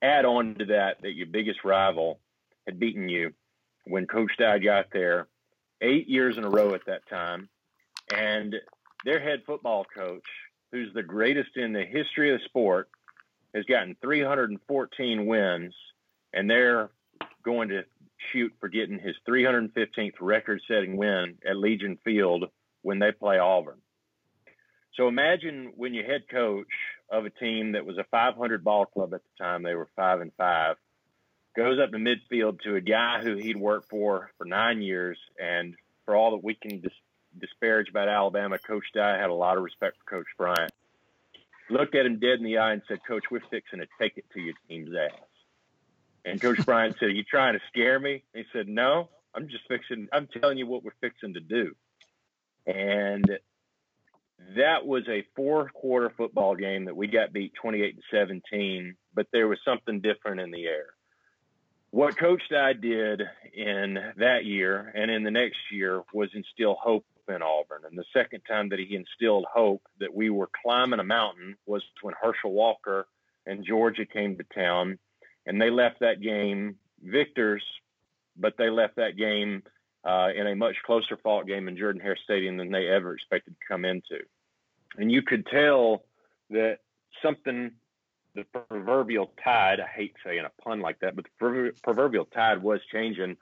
Add 0.00 0.24
on 0.24 0.54
to 0.56 0.66
that 0.66 1.02
that 1.02 1.14
your 1.14 1.26
biggest 1.26 1.64
rival 1.64 2.20
had 2.66 2.78
beaten 2.78 3.08
you 3.08 3.32
when 3.84 4.06
Coach 4.06 4.32
Dye 4.38 4.58
got 4.58 4.86
there 4.92 5.26
eight 5.80 6.08
years 6.08 6.38
in 6.38 6.44
a 6.44 6.50
row 6.50 6.74
at 6.74 6.86
that 6.86 7.08
time. 7.08 7.48
And 8.14 8.54
their 9.04 9.20
head 9.20 9.42
football 9.46 9.84
coach, 9.84 10.26
who's 10.72 10.92
the 10.94 11.02
greatest 11.02 11.56
in 11.56 11.72
the 11.72 11.84
history 11.84 12.32
of 12.32 12.40
the 12.40 12.44
sport, 12.46 12.88
has 13.54 13.64
gotten 13.64 13.96
314 14.00 15.26
wins, 15.26 15.74
and 16.32 16.50
they're 16.50 16.90
going 17.42 17.68
to 17.70 17.82
shoot 18.32 18.52
for 18.60 18.68
getting 18.68 18.98
his 18.98 19.14
315th 19.28 20.14
record 20.20 20.60
setting 20.68 20.96
win 20.96 21.36
at 21.48 21.56
Legion 21.56 21.98
Field 22.04 22.46
when 22.82 22.98
they 22.98 23.12
play 23.12 23.38
Auburn. 23.38 23.80
So 24.94 25.06
imagine 25.06 25.72
when 25.76 25.94
your 25.94 26.04
head 26.04 26.22
coach 26.30 26.66
of 27.10 27.24
a 27.24 27.30
team 27.30 27.72
that 27.72 27.86
was 27.86 27.98
a 27.98 28.04
500 28.10 28.64
ball 28.64 28.86
club 28.86 29.14
at 29.14 29.20
the 29.22 29.44
time, 29.44 29.62
they 29.62 29.74
were 29.74 29.88
five 29.94 30.20
and 30.20 30.32
five, 30.36 30.76
goes 31.56 31.78
up 31.80 31.92
to 31.92 31.98
midfield 31.98 32.60
to 32.62 32.74
a 32.74 32.80
guy 32.80 33.20
who 33.22 33.36
he'd 33.36 33.56
worked 33.56 33.88
for 33.90 34.30
for 34.38 34.44
nine 34.44 34.82
years. 34.82 35.18
And 35.40 35.74
for 36.04 36.16
all 36.16 36.32
that 36.32 36.44
we 36.44 36.54
can 36.54 36.80
dis- 36.80 36.92
disparage 37.38 37.88
about 37.88 38.08
Alabama, 38.08 38.58
Coach 38.58 38.86
Dye 38.94 39.18
had 39.18 39.30
a 39.30 39.34
lot 39.34 39.56
of 39.56 39.62
respect 39.62 39.96
for 39.98 40.16
Coach 40.16 40.26
Bryant. 40.36 40.72
Looked 41.70 41.94
at 41.94 42.06
him 42.06 42.18
dead 42.18 42.38
in 42.38 42.44
the 42.44 42.58
eye 42.58 42.72
and 42.72 42.82
said, 42.88 42.98
Coach, 43.06 43.24
we're 43.30 43.40
fixing 43.50 43.80
to 43.80 43.86
take 44.00 44.16
it 44.16 44.24
to 44.32 44.40
your 44.40 44.54
team's 44.68 44.90
ass. 44.94 45.27
And 46.24 46.40
Coach 46.40 46.64
Bryant 46.64 46.96
said, 46.98 47.06
Are 47.06 47.12
you 47.12 47.24
trying 47.24 47.54
to 47.54 47.60
scare 47.68 47.98
me? 47.98 48.24
He 48.34 48.44
said, 48.52 48.68
No, 48.68 49.08
I'm 49.34 49.48
just 49.48 49.64
fixing, 49.68 50.08
I'm 50.12 50.28
telling 50.40 50.58
you 50.58 50.66
what 50.66 50.84
we're 50.84 50.90
fixing 51.00 51.34
to 51.34 51.40
do. 51.40 51.74
And 52.66 53.24
that 54.56 54.86
was 54.86 55.02
a 55.08 55.24
four 55.34 55.70
quarter 55.70 56.12
football 56.16 56.54
game 56.54 56.84
that 56.84 56.96
we 56.96 57.06
got 57.06 57.32
beat 57.32 57.52
28 57.60 57.96
to 57.96 58.02
17, 58.12 58.96
but 59.14 59.26
there 59.32 59.48
was 59.48 59.58
something 59.64 60.00
different 60.00 60.40
in 60.40 60.50
the 60.50 60.66
air. 60.66 60.86
What 61.90 62.18
Coach 62.18 62.42
Dye 62.50 62.74
did 62.74 63.22
in 63.54 63.98
that 64.18 64.44
year 64.44 64.92
and 64.94 65.10
in 65.10 65.24
the 65.24 65.30
next 65.30 65.56
year 65.72 66.02
was 66.12 66.28
instill 66.34 66.74
hope 66.74 67.06
in 67.28 67.42
Auburn. 67.42 67.82
And 67.88 67.98
the 67.98 68.04
second 68.12 68.42
time 68.48 68.68
that 68.70 68.78
he 68.78 68.94
instilled 68.94 69.46
hope 69.52 69.82
that 69.98 70.14
we 70.14 70.30
were 70.30 70.50
climbing 70.62 71.00
a 71.00 71.04
mountain 71.04 71.56
was 71.66 71.82
when 72.02 72.14
Herschel 72.20 72.52
Walker 72.52 73.06
and 73.46 73.64
Georgia 73.66 74.04
came 74.04 74.36
to 74.36 74.44
town 74.54 74.98
and 75.48 75.60
they 75.60 75.70
left 75.70 76.00
that 76.00 76.20
game 76.20 76.76
victors, 77.02 77.64
but 78.36 78.54
they 78.58 78.68
left 78.68 78.96
that 78.96 79.16
game 79.16 79.62
uh, 80.04 80.28
in 80.36 80.46
a 80.46 80.54
much 80.54 80.76
closer 80.84 81.16
fought 81.16 81.46
game 81.46 81.66
in 81.68 81.76
Jordan 81.76 82.02
Hare 82.02 82.18
Stadium 82.22 82.58
than 82.58 82.70
they 82.70 82.86
ever 82.86 83.14
expected 83.14 83.56
to 83.58 83.66
come 83.66 83.84
into. 83.84 84.20
And 84.98 85.10
you 85.10 85.22
could 85.22 85.46
tell 85.46 86.04
that 86.50 86.78
something, 87.22 87.72
the 88.34 88.44
proverbial 88.44 89.32
tide, 89.42 89.80
I 89.80 89.86
hate 89.86 90.14
saying 90.24 90.44
a 90.44 90.62
pun 90.62 90.80
like 90.80 91.00
that, 91.00 91.16
but 91.16 91.24
the 91.24 91.72
proverbial 91.82 92.26
tide 92.26 92.62
was 92.62 92.80
changing. 92.92 93.36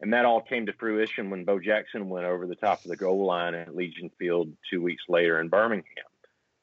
And 0.00 0.14
that 0.14 0.24
all 0.24 0.40
came 0.40 0.64
to 0.64 0.72
fruition 0.72 1.28
when 1.28 1.44
Bo 1.44 1.60
Jackson 1.60 2.08
went 2.08 2.24
over 2.24 2.46
the 2.46 2.54
top 2.54 2.82
of 2.82 2.90
the 2.90 2.96
goal 2.96 3.26
line 3.26 3.54
at 3.54 3.76
Legion 3.76 4.10
Field 4.18 4.50
two 4.70 4.80
weeks 4.80 5.02
later 5.10 5.38
in 5.40 5.50
Birmingham. 5.50 5.84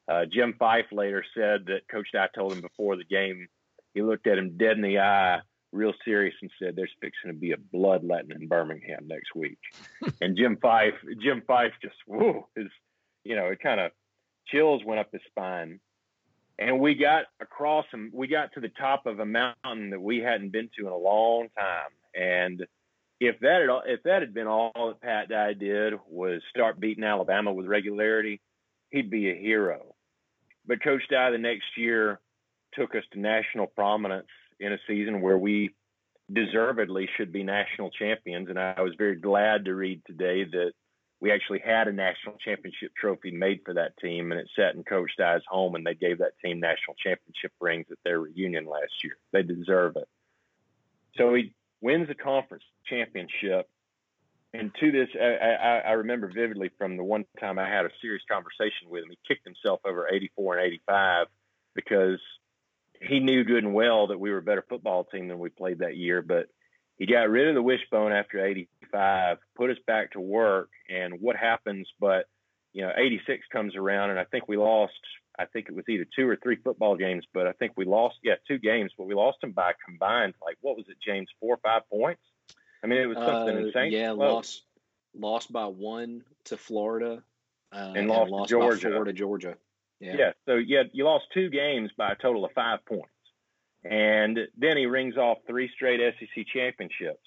Uh, 0.07 0.25
Jim 0.25 0.55
Fyffe 0.59 0.91
later 0.91 1.23
said 1.35 1.67
that 1.67 1.87
Coach 1.87 2.07
Dye 2.13 2.29
told 2.33 2.53
him 2.53 2.61
before 2.61 2.95
the 2.95 3.03
game, 3.03 3.47
he 3.93 4.01
looked 4.01 4.27
at 4.27 4.37
him 4.37 4.57
dead 4.57 4.77
in 4.77 4.81
the 4.81 4.99
eye 4.99 5.39
real 5.71 5.93
serious 6.05 6.35
and 6.41 6.51
said, 6.59 6.75
"There's 6.75 6.93
fixing 7.01 7.31
to 7.31 7.37
be 7.37 7.51
a 7.51 7.57
bloodletting 7.57 8.31
in 8.31 8.47
Birmingham 8.47 9.07
next 9.07 9.35
week." 9.35 9.59
and 10.21 10.37
Jim 10.37 10.57
Fyffe, 10.57 10.97
Jim 11.21 11.41
Fyffe 11.47 11.73
just 11.81 11.95
whoa, 12.05 12.47
his, 12.55 12.67
you 13.23 13.35
know, 13.35 13.47
it 13.47 13.59
kind 13.59 13.79
of 13.79 13.91
chills 14.47 14.83
went 14.85 14.99
up 14.99 15.11
his 15.11 15.21
spine. 15.27 15.79
And 16.59 16.79
we 16.79 16.95
got 16.95 17.25
across 17.39 17.85
and 17.93 18.11
we 18.11 18.27
got 18.27 18.53
to 18.53 18.59
the 18.59 18.69
top 18.69 19.05
of 19.05 19.19
a 19.19 19.25
mountain 19.25 19.91
that 19.91 20.01
we 20.01 20.19
hadn't 20.19 20.51
been 20.51 20.69
to 20.77 20.87
in 20.87 20.91
a 20.91 20.97
long 20.97 21.49
time. 21.55 21.91
And 22.15 22.65
if 23.19 23.39
that 23.41 23.61
had 23.61 23.93
if 23.93 24.03
that 24.03 24.21
had 24.21 24.33
been 24.33 24.47
all 24.47 24.71
that 24.75 25.01
Pat 25.01 25.29
Dye 25.29 25.53
did 25.53 25.93
was 26.09 26.41
start 26.49 26.79
beating 26.79 27.03
Alabama 27.03 27.53
with 27.53 27.67
regularity, 27.67 28.41
he'd 28.89 29.11
be 29.11 29.29
a 29.29 29.35
hero. 29.35 29.95
But 30.65 30.83
Coach 30.83 31.03
Dye 31.09 31.29
the 31.31 31.37
next 31.37 31.77
year 31.77 32.19
took 32.73 32.95
us 32.95 33.03
to 33.13 33.19
national 33.19 33.67
prominence 33.67 34.27
in 34.59 34.73
a 34.73 34.77
season 34.87 35.21
where 35.21 35.37
we 35.37 35.75
deservedly 36.31 37.07
should 37.15 37.31
be 37.31 37.43
national 37.43 37.89
champions. 37.91 38.49
And 38.49 38.59
I 38.59 38.81
was 38.81 38.93
very 38.97 39.15
glad 39.15 39.65
to 39.65 39.75
read 39.75 40.01
today 40.05 40.43
that 40.43 40.71
we 41.19 41.31
actually 41.31 41.59
had 41.59 41.87
a 41.87 41.93
national 41.93 42.35
championship 42.43 42.91
trophy 42.95 43.31
made 43.31 43.61
for 43.65 43.73
that 43.73 43.97
team, 43.97 44.31
and 44.31 44.39
it 44.39 44.49
sat 44.55 44.75
in 44.75 44.83
Coach 44.83 45.11
Dye's 45.17 45.41
home, 45.47 45.75
and 45.75 45.85
they 45.85 45.95
gave 45.95 46.19
that 46.19 46.37
team 46.43 46.59
national 46.59 46.95
championship 47.03 47.51
rings 47.59 47.87
at 47.91 47.97
their 48.03 48.19
reunion 48.19 48.65
last 48.65 49.03
year. 49.03 49.17
They 49.31 49.41
deserve 49.41 49.95
it. 49.95 50.07
So 51.15 51.33
he 51.33 51.53
wins 51.81 52.07
the 52.07 52.15
conference 52.15 52.63
championship. 52.87 53.67
And 54.53 54.71
to 54.79 54.91
this, 54.91 55.09
I, 55.19 55.25
I, 55.25 55.77
I 55.79 55.91
remember 55.93 56.31
vividly 56.33 56.69
from 56.77 56.97
the 56.97 57.03
one 57.03 57.25
time 57.39 57.57
I 57.57 57.67
had 57.67 57.85
a 57.85 57.89
serious 57.99 58.23
conversation 58.29 58.89
with 58.89 59.03
him. 59.03 59.09
He 59.09 59.17
kicked 59.27 59.45
himself 59.45 59.79
over 59.85 60.07
84 60.07 60.57
and 60.57 60.67
85 60.67 61.27
because 61.73 62.19
he 63.01 63.19
knew 63.19 63.43
good 63.43 63.63
and 63.63 63.73
well 63.73 64.07
that 64.07 64.19
we 64.19 64.31
were 64.31 64.37
a 64.37 64.43
better 64.43 64.65
football 64.67 65.03
team 65.05 65.27
than 65.27 65.39
we 65.39 65.49
played 65.49 65.79
that 65.79 65.97
year, 65.97 66.21
but 66.21 66.47
he 66.97 67.05
got 67.05 67.29
rid 67.29 67.47
of 67.47 67.55
the 67.55 67.61
wishbone 67.61 68.11
after 68.11 68.43
85, 68.43 69.37
put 69.55 69.69
us 69.69 69.77
back 69.85 70.13
to 70.13 70.19
work. 70.19 70.69
And 70.89 71.21
what 71.21 71.35
happens? 71.35 71.87
But, 71.99 72.25
you 72.73 72.81
know, 72.81 72.91
86 72.97 73.45
comes 73.51 73.75
around, 73.75 74.09
and 74.09 74.19
I 74.19 74.23
think 74.25 74.47
we 74.47 74.57
lost, 74.57 74.93
I 75.37 75.45
think 75.45 75.67
it 75.69 75.75
was 75.75 75.85
either 75.87 76.05
two 76.15 76.27
or 76.27 76.37
three 76.41 76.55
football 76.55 76.95
games, 76.95 77.25
but 77.33 77.45
I 77.45 77.51
think 77.53 77.73
we 77.77 77.85
lost, 77.85 78.15
yeah, 78.23 78.35
two 78.47 78.57
games, 78.57 78.91
but 78.97 79.05
we 79.05 79.13
lost 79.13 79.41
them 79.41 79.51
by 79.51 79.73
combined, 79.85 80.33
like, 80.43 80.57
what 80.61 80.75
was 80.75 80.85
it, 80.89 80.97
James, 81.05 81.29
four 81.39 81.55
or 81.55 81.59
five 81.63 81.83
points? 81.89 82.21
I 82.83 82.87
mean, 82.87 82.99
it 82.99 83.05
was 83.05 83.17
something 83.17 83.55
uh, 83.55 83.67
insane. 83.67 83.91
Yeah, 83.91 84.11
lost, 84.11 84.63
lost 85.15 85.51
by 85.51 85.65
one 85.65 86.23
to 86.45 86.57
Florida. 86.57 87.23
Uh, 87.71 87.93
and, 87.95 88.07
lost, 88.07 88.21
and 88.21 88.31
lost 88.31 88.49
Georgia. 88.49 88.89
by 88.89 88.95
four 88.95 89.05
to 89.05 89.13
Georgia. 89.13 89.57
Yeah. 89.99 90.15
yeah. 90.17 90.31
So 90.45 90.55
yeah, 90.55 90.83
you 90.93 91.05
lost 91.05 91.25
two 91.33 91.49
games 91.49 91.91
by 91.97 92.11
a 92.11 92.15
total 92.15 92.45
of 92.45 92.51
five 92.53 92.85
points, 92.85 93.09
and 93.83 94.37
then 94.57 94.77
he 94.77 94.85
rings 94.85 95.17
off 95.17 95.39
three 95.47 95.69
straight 95.73 95.99
SEC 96.19 96.45
championships. 96.53 97.25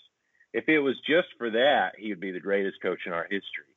If 0.52 0.68
it 0.68 0.80
was 0.80 0.96
just 1.06 1.28
for 1.38 1.50
that, 1.50 1.92
he 1.98 2.10
would 2.10 2.20
be 2.20 2.32
the 2.32 2.40
greatest 2.40 2.80
coach 2.82 3.00
in 3.06 3.12
our 3.12 3.24
history. 3.24 3.70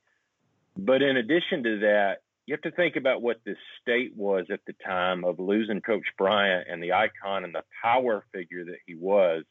But 0.75 1.01
in 1.01 1.17
addition 1.17 1.63
to 1.63 1.79
that, 1.79 2.17
you 2.45 2.53
have 2.53 2.61
to 2.61 2.71
think 2.71 2.95
about 2.95 3.21
what 3.21 3.41
this 3.45 3.57
state 3.81 4.15
was 4.15 4.47
at 4.51 4.59
the 4.67 4.73
time 4.85 5.23
of 5.23 5.39
losing 5.39 5.81
Coach 5.81 6.05
Bryant 6.17 6.67
and 6.69 6.83
the 6.83 6.93
icon 6.93 7.43
and 7.43 7.53
the 7.53 7.63
power 7.81 8.25
figure 8.33 8.65
that 8.65 8.79
he 8.85 8.95
was. 8.95 9.43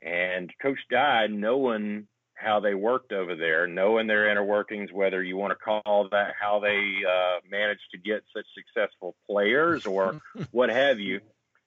And 0.00 0.50
Coach 0.62 0.78
Dye, 0.90 1.26
knowing 1.26 2.06
how 2.40 2.60
they 2.60 2.74
worked 2.74 3.12
over 3.12 3.36
there, 3.36 3.66
knowing 3.66 4.06
their 4.06 4.30
inner 4.30 4.44
workings, 4.44 4.90
whether 4.92 5.22
you 5.22 5.36
want 5.36 5.52
to 5.52 5.56
call 5.56 6.08
that 6.10 6.34
how 6.40 6.60
they 6.60 6.94
uh, 7.08 7.40
managed 7.50 7.90
to 7.92 7.98
get 7.98 8.22
such 8.34 8.46
successful 8.54 9.14
players 9.28 9.86
or 9.86 10.20
what 10.50 10.70
have 10.70 10.98
you. 10.98 11.20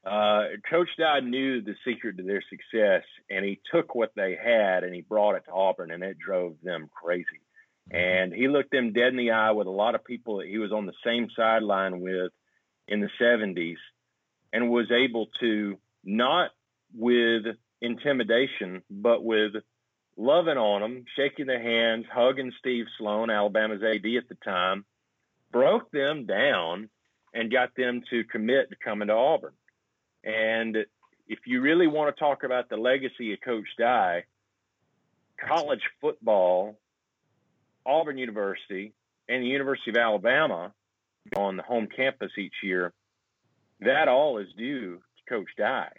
Uh, 0.06 0.48
Coach 0.70 0.90
Dye 0.98 1.22
knew 1.22 1.62
the 1.62 1.76
secret 1.86 2.18
to 2.18 2.24
their 2.24 2.44
success, 2.50 3.04
and 3.30 3.46
he 3.46 3.62
took 3.72 3.96
what 3.96 4.12
they 4.16 4.36
had 4.42 4.84
and 4.84 4.94
he 4.94 5.02
brought 5.02 5.36
it 5.36 5.46
to 5.46 5.54
Auburn, 5.54 5.92
and 5.92 6.04
it 6.04 6.18
drove 6.20 6.56
them 6.64 6.90
crazy. 6.94 7.42
And 7.92 8.34
he 8.34 8.48
looked 8.48 8.72
them 8.72 8.94
dead 8.94 9.10
in 9.10 9.18
the 9.18 9.32
eye 9.32 9.52
with 9.52 9.68
a 9.68 9.72
lot 9.72 9.96
of 9.96 10.06
people 10.06 10.38
that 10.38 10.48
he 10.48 10.58
was 10.58 10.72
on 10.72 10.86
the 10.86 10.94
same 11.06 11.28
sideline 11.36 12.00
with 12.00 12.32
in 12.88 13.02
the 13.02 13.10
70s 13.22 13.76
and 14.52 14.70
was 14.70 14.92
able 14.92 15.28
to 15.42 15.78
not 16.04 16.52
with 16.96 17.44
intimidation, 17.82 18.82
but 18.90 19.24
with 19.24 19.54
loving 20.18 20.58
on 20.58 20.82
them, 20.82 21.06
shaking 21.16 21.48
their 21.48 21.62
hands, 21.62 22.06
hugging 22.12 22.52
Steve 22.60 22.86
Sloan, 22.98 23.30
Alabama's 23.30 23.84
AD 23.84 24.06
at 24.06 24.30
the 24.30 24.38
time, 24.44 24.86
broke 25.52 25.92
them 25.92 26.26
down 26.26 26.90
and 27.34 27.52
got 27.52 27.76
them 27.76 28.02
to 28.10 28.24
commit 28.26 28.70
to 28.70 28.76
coming 28.76 29.08
to 29.08 29.14
Auburn. 29.14 29.54
And 30.24 30.78
if 31.28 31.40
you 31.46 31.62
really 31.62 31.88
want 31.88 32.16
to 32.16 32.20
talk 32.20 32.44
about 32.44 32.70
the 32.70 32.78
legacy 32.78 33.34
of 33.34 33.42
Coach 33.42 33.68
Dye, 33.78 34.26
college 35.38 35.82
football, 36.00 36.78
Auburn 37.86 38.18
University, 38.18 38.94
and 39.28 39.44
the 39.44 39.48
University 39.48 39.92
of 39.92 39.98
Alabama 39.98 40.74
on 41.36 41.58
the 41.58 41.64
home 41.64 41.88
campus 41.88 42.32
each 42.38 42.54
year 42.62 42.94
that 43.80 44.08
all 44.08 44.38
is 44.38 44.48
due 44.58 44.96
to 44.98 45.34
Coach 45.34 45.50
Dye. 45.58 45.92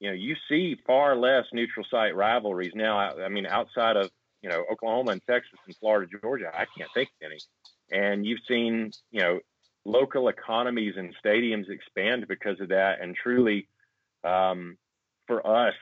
You 0.00 0.08
know, 0.08 0.14
you 0.14 0.34
see 0.48 0.76
far 0.86 1.14
less 1.16 1.44
neutral 1.52 1.86
site 1.90 2.16
rivalries 2.16 2.72
now. 2.74 2.98
I, 2.98 3.24
I 3.24 3.28
mean, 3.28 3.46
outside 3.46 3.96
of 3.96 4.10
you 4.42 4.48
know 4.48 4.64
Oklahoma 4.70 5.12
and 5.12 5.22
Texas 5.28 5.58
and 5.66 5.76
Florida, 5.76 6.10
Georgia, 6.20 6.50
I 6.52 6.64
can't 6.76 6.90
think 6.94 7.10
of 7.20 7.26
any. 7.30 7.38
And 7.92 8.26
you've 8.26 8.40
seen 8.48 8.92
you 9.10 9.20
know 9.20 9.40
local 9.84 10.28
economies 10.28 10.94
and 10.96 11.14
stadiums 11.24 11.68
expand 11.68 12.26
because 12.28 12.60
of 12.60 12.68
that. 12.68 13.00
And 13.00 13.14
truly, 13.14 13.68
um, 14.24 14.76
for 15.26 15.46
us, 15.46 15.74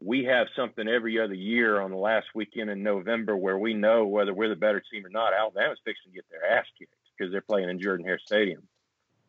we 0.00 0.24
have 0.24 0.48
something 0.56 0.88
every 0.88 1.18
other 1.20 1.34
year 1.34 1.80
on 1.80 1.90
the 1.90 1.96
last 1.96 2.26
weekend 2.34 2.70
in 2.70 2.82
November 2.82 3.36
where 3.36 3.58
we 3.58 3.74
know 3.74 4.06
whether 4.06 4.34
we're 4.34 4.48
the 4.48 4.56
better 4.56 4.82
team 4.90 5.06
or 5.06 5.10
not. 5.10 5.32
Alabama's 5.32 5.78
fixing 5.84 6.12
to 6.12 6.16
get 6.16 6.24
their 6.30 6.58
ass 6.58 6.66
kicked 6.78 6.94
because 7.16 7.32
they're 7.32 7.40
playing 7.40 7.68
in 7.68 7.80
Jordan 7.80 8.04
Hare 8.04 8.18
Stadium, 8.18 8.62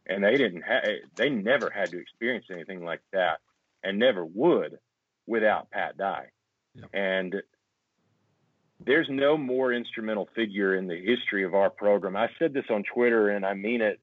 and 0.08 0.24
they 0.24 0.38
didn't 0.38 0.64
have, 0.64 0.84
they 1.16 1.30
never 1.30 1.70
had 1.70 1.92
to 1.92 2.00
experience 2.00 2.46
anything 2.52 2.84
like 2.84 3.02
that, 3.14 3.40
and 3.86 4.00
never 4.00 4.26
would 4.26 4.80
without 5.28 5.70
Pat 5.72 5.98
Dye. 5.98 6.28
Yep. 6.76 6.90
And 6.94 7.36
there's 8.86 9.08
no 9.10 9.38
more 9.38 9.72
instrumental 9.72 10.28
figure 10.36 10.76
in 10.76 10.88
the 10.88 11.00
history 11.00 11.44
of 11.44 11.54
our 11.54 11.70
program. 11.70 12.18
I 12.18 12.28
said 12.38 12.54
this 12.54 12.66
on 12.70 12.84
Twitter, 12.94 13.30
and 13.30 13.46
I 13.46 13.54
mean 13.54 13.82
it. 13.82 14.00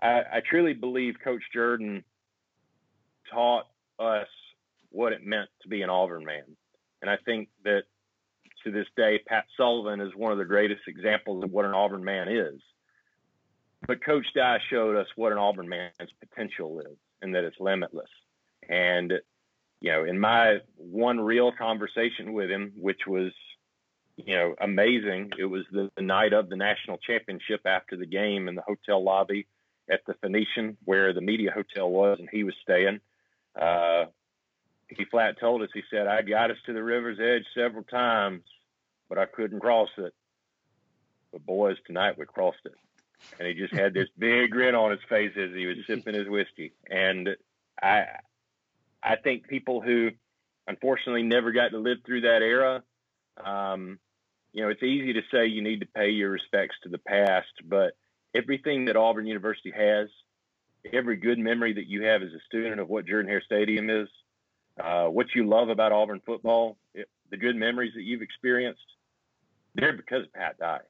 I, 0.00 0.22
I 0.34 0.42
truly 0.48 0.74
believe 0.74 1.16
Coach 1.22 1.42
Jordan 1.52 2.04
taught 3.32 3.66
us 3.98 4.28
what 4.90 5.12
it 5.12 5.26
meant 5.26 5.48
to 5.62 5.68
be 5.68 5.82
an 5.82 5.90
Auburn 5.90 6.24
man. 6.24 6.44
And 7.02 7.10
I 7.10 7.16
think 7.24 7.48
that 7.64 7.82
to 8.64 8.70
this 8.70 8.86
day, 8.96 9.20
Pat 9.26 9.44
Sullivan 9.56 10.00
is 10.00 10.14
one 10.14 10.32
of 10.32 10.38
the 10.38 10.44
greatest 10.44 10.82
examples 10.86 11.42
of 11.42 11.50
what 11.50 11.64
an 11.64 11.74
Auburn 11.74 12.04
man 12.04 12.28
is. 12.28 12.60
But 13.86 14.04
Coach 14.04 14.26
Dye 14.34 14.58
showed 14.70 14.96
us 14.96 15.06
what 15.16 15.32
an 15.32 15.38
Auburn 15.38 15.68
man's 15.68 16.12
potential 16.20 16.80
is 16.80 16.96
and 17.22 17.34
that 17.34 17.44
it's 17.44 17.56
limitless. 17.60 18.08
And, 18.66 19.12
you 19.80 19.92
know, 19.92 20.04
in 20.04 20.18
my 20.18 20.58
one 20.76 21.20
real 21.20 21.52
conversation 21.52 22.32
with 22.32 22.50
him, 22.50 22.72
which 22.76 23.06
was, 23.06 23.32
you 24.16 24.34
know, 24.34 24.54
amazing, 24.60 25.30
it 25.38 25.44
was 25.44 25.64
the, 25.70 25.90
the 25.96 26.02
night 26.02 26.32
of 26.32 26.48
the 26.48 26.56
national 26.56 26.98
championship 26.98 27.60
after 27.64 27.96
the 27.96 28.06
game 28.06 28.48
in 28.48 28.54
the 28.54 28.62
hotel 28.62 29.02
lobby 29.02 29.46
at 29.90 30.00
the 30.06 30.14
Phoenician 30.14 30.76
where 30.84 31.12
the 31.12 31.20
media 31.20 31.50
hotel 31.52 31.90
was 31.90 32.18
and 32.18 32.28
he 32.30 32.44
was 32.44 32.54
staying. 32.62 33.00
Uh, 33.60 34.06
he 34.88 35.04
flat 35.04 35.38
told 35.38 35.62
us, 35.62 35.68
he 35.72 35.82
said, 35.90 36.06
I 36.06 36.22
got 36.22 36.50
us 36.50 36.56
to 36.66 36.72
the 36.72 36.82
river's 36.82 37.18
edge 37.20 37.44
several 37.54 37.84
times, 37.84 38.42
but 39.08 39.18
I 39.18 39.26
couldn't 39.26 39.60
cross 39.60 39.90
it. 39.98 40.14
But 41.32 41.44
boys, 41.44 41.76
tonight 41.86 42.18
we 42.18 42.24
crossed 42.24 42.64
it. 42.64 42.74
And 43.38 43.48
he 43.48 43.54
just 43.54 43.74
had 43.74 43.94
this 43.94 44.08
big 44.16 44.50
grin 44.50 44.74
on 44.74 44.90
his 44.90 45.00
face 45.08 45.32
as 45.36 45.50
he 45.54 45.66
was 45.66 45.76
sipping 45.86 46.14
his 46.14 46.28
whiskey. 46.28 46.72
And 46.90 47.36
I 47.82 48.04
I 49.02 49.16
think 49.16 49.48
people 49.48 49.80
who 49.80 50.10
unfortunately 50.66 51.22
never 51.22 51.52
got 51.52 51.70
to 51.70 51.78
live 51.78 51.98
through 52.04 52.22
that 52.22 52.42
era, 52.42 52.82
um, 53.42 53.98
you 54.52 54.62
know, 54.62 54.70
it's 54.70 54.82
easy 54.82 55.12
to 55.12 55.22
say 55.32 55.46
you 55.46 55.62
need 55.62 55.80
to 55.80 55.86
pay 55.86 56.10
your 56.10 56.30
respects 56.30 56.76
to 56.82 56.88
the 56.88 56.98
past, 56.98 57.52
but 57.64 57.92
everything 58.34 58.86
that 58.86 58.96
Auburn 58.96 59.26
University 59.26 59.72
has, 59.76 60.08
every 60.92 61.16
good 61.16 61.38
memory 61.38 61.74
that 61.74 61.86
you 61.86 62.02
have 62.04 62.22
as 62.22 62.32
a 62.32 62.40
student 62.46 62.80
of 62.80 62.88
what 62.88 63.06
Jordan 63.06 63.30
Hare 63.30 63.42
Stadium 63.44 63.90
is, 63.90 64.08
uh, 64.82 65.06
what 65.06 65.26
you 65.34 65.46
love 65.46 65.68
about 65.68 65.92
Auburn 65.92 66.20
football, 66.24 66.76
it, 66.94 67.08
the 67.30 67.36
good 67.36 67.56
memories 67.56 67.92
that 67.94 68.02
you've 68.02 68.22
experienced, 68.22 68.80
they're 69.74 69.92
because 69.92 70.24
of 70.24 70.32
Pat 70.32 70.58
Dye. 70.58 70.80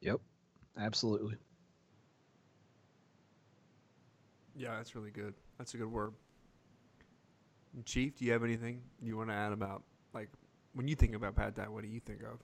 Yep, 0.00 0.20
absolutely. 0.78 1.36
Yeah, 4.56 4.76
that's 4.76 4.94
really 4.96 5.10
good. 5.10 5.34
That's 5.56 5.74
a 5.74 5.76
good 5.76 5.90
word. 5.90 6.12
Chief, 7.84 8.16
do 8.16 8.24
you 8.24 8.32
have 8.32 8.44
anything 8.44 8.82
you 9.02 9.16
want 9.16 9.30
to 9.30 9.34
add 9.34 9.52
about 9.52 9.82
like 10.14 10.28
when 10.74 10.88
you 10.88 10.96
think 10.96 11.14
about 11.14 11.36
Pat 11.36 11.54
Dye? 11.54 11.68
What 11.68 11.82
do 11.82 11.88
you 11.88 12.00
think 12.00 12.22
of? 12.22 12.38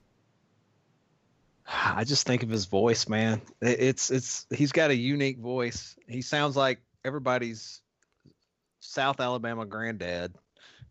I 1.67 2.03
just 2.03 2.27
think 2.27 2.43
of 2.43 2.49
his 2.49 2.65
voice, 2.65 3.07
man. 3.07 3.41
It's 3.61 4.11
it's 4.11 4.45
he's 4.53 4.71
got 4.71 4.91
a 4.91 4.95
unique 4.95 5.39
voice. 5.39 5.95
He 6.07 6.21
sounds 6.21 6.55
like 6.55 6.79
everybody's 7.03 7.81
South 8.79 9.19
Alabama 9.19 9.65
granddad 9.65 10.33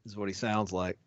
is 0.04 0.16
what 0.16 0.28
he 0.28 0.34
sounds 0.34 0.72
like. 0.72 0.98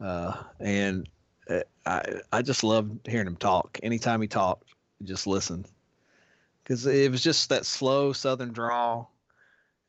Uh, 0.00 0.34
and 0.60 1.08
uh, 1.48 1.60
I 1.86 2.20
I 2.32 2.42
just 2.42 2.62
love 2.62 2.90
hearing 3.04 3.26
him 3.26 3.36
talk. 3.36 3.78
Anytime 3.82 4.22
he 4.22 4.28
talked, 4.28 4.68
just 5.02 5.26
listen, 5.26 5.66
because 6.62 6.86
it 6.86 7.10
was 7.10 7.22
just 7.22 7.48
that 7.48 7.66
slow 7.66 8.12
Southern 8.12 8.52
drawl, 8.52 9.12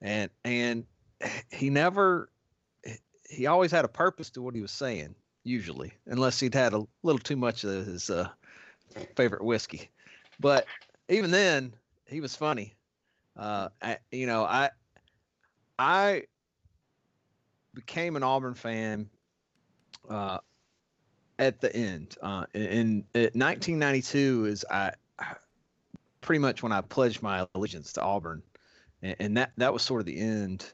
and 0.01 0.29
and 0.43 0.85
he 1.51 1.69
never 1.69 2.29
he 3.31 3.47
always 3.47 3.71
had 3.71 3.85
a 3.85 3.89
purpose 3.89 4.29
to 4.31 4.41
what 4.41 4.55
he 4.55 4.61
was 4.61 4.71
saying. 4.71 5.15
Usually, 5.43 5.91
unless 6.05 6.39
he'd 6.39 6.53
had 6.53 6.73
a 6.73 6.85
little 7.01 7.19
too 7.19 7.35
much 7.35 7.63
of 7.63 7.87
his 7.87 8.11
uh, 8.11 8.29
favorite 9.15 9.43
whiskey, 9.43 9.89
but 10.39 10.67
even 11.09 11.31
then, 11.31 11.73
he 12.05 12.21
was 12.21 12.35
funny. 12.35 12.75
Uh, 13.35 13.69
I, 13.81 13.97
you 14.11 14.27
know, 14.27 14.43
I 14.43 14.69
I 15.79 16.23
became 17.73 18.15
an 18.15 18.21
Auburn 18.21 18.53
fan 18.53 19.09
uh, 20.09 20.37
at 21.39 21.59
the 21.59 21.75
end. 21.75 22.17
Uh, 22.21 22.45
in, 22.53 23.03
in 23.15 23.31
1992 23.33 24.45
is 24.45 24.65
I 24.69 24.91
pretty 26.21 26.39
much 26.39 26.61
when 26.61 26.71
I 26.71 26.81
pledged 26.81 27.23
my 27.23 27.47
allegiance 27.55 27.93
to 27.93 28.01
Auburn, 28.01 28.43
and, 29.01 29.15
and 29.19 29.37
that 29.37 29.53
that 29.57 29.73
was 29.73 29.81
sort 29.81 30.01
of 30.01 30.05
the 30.05 30.19
end. 30.19 30.71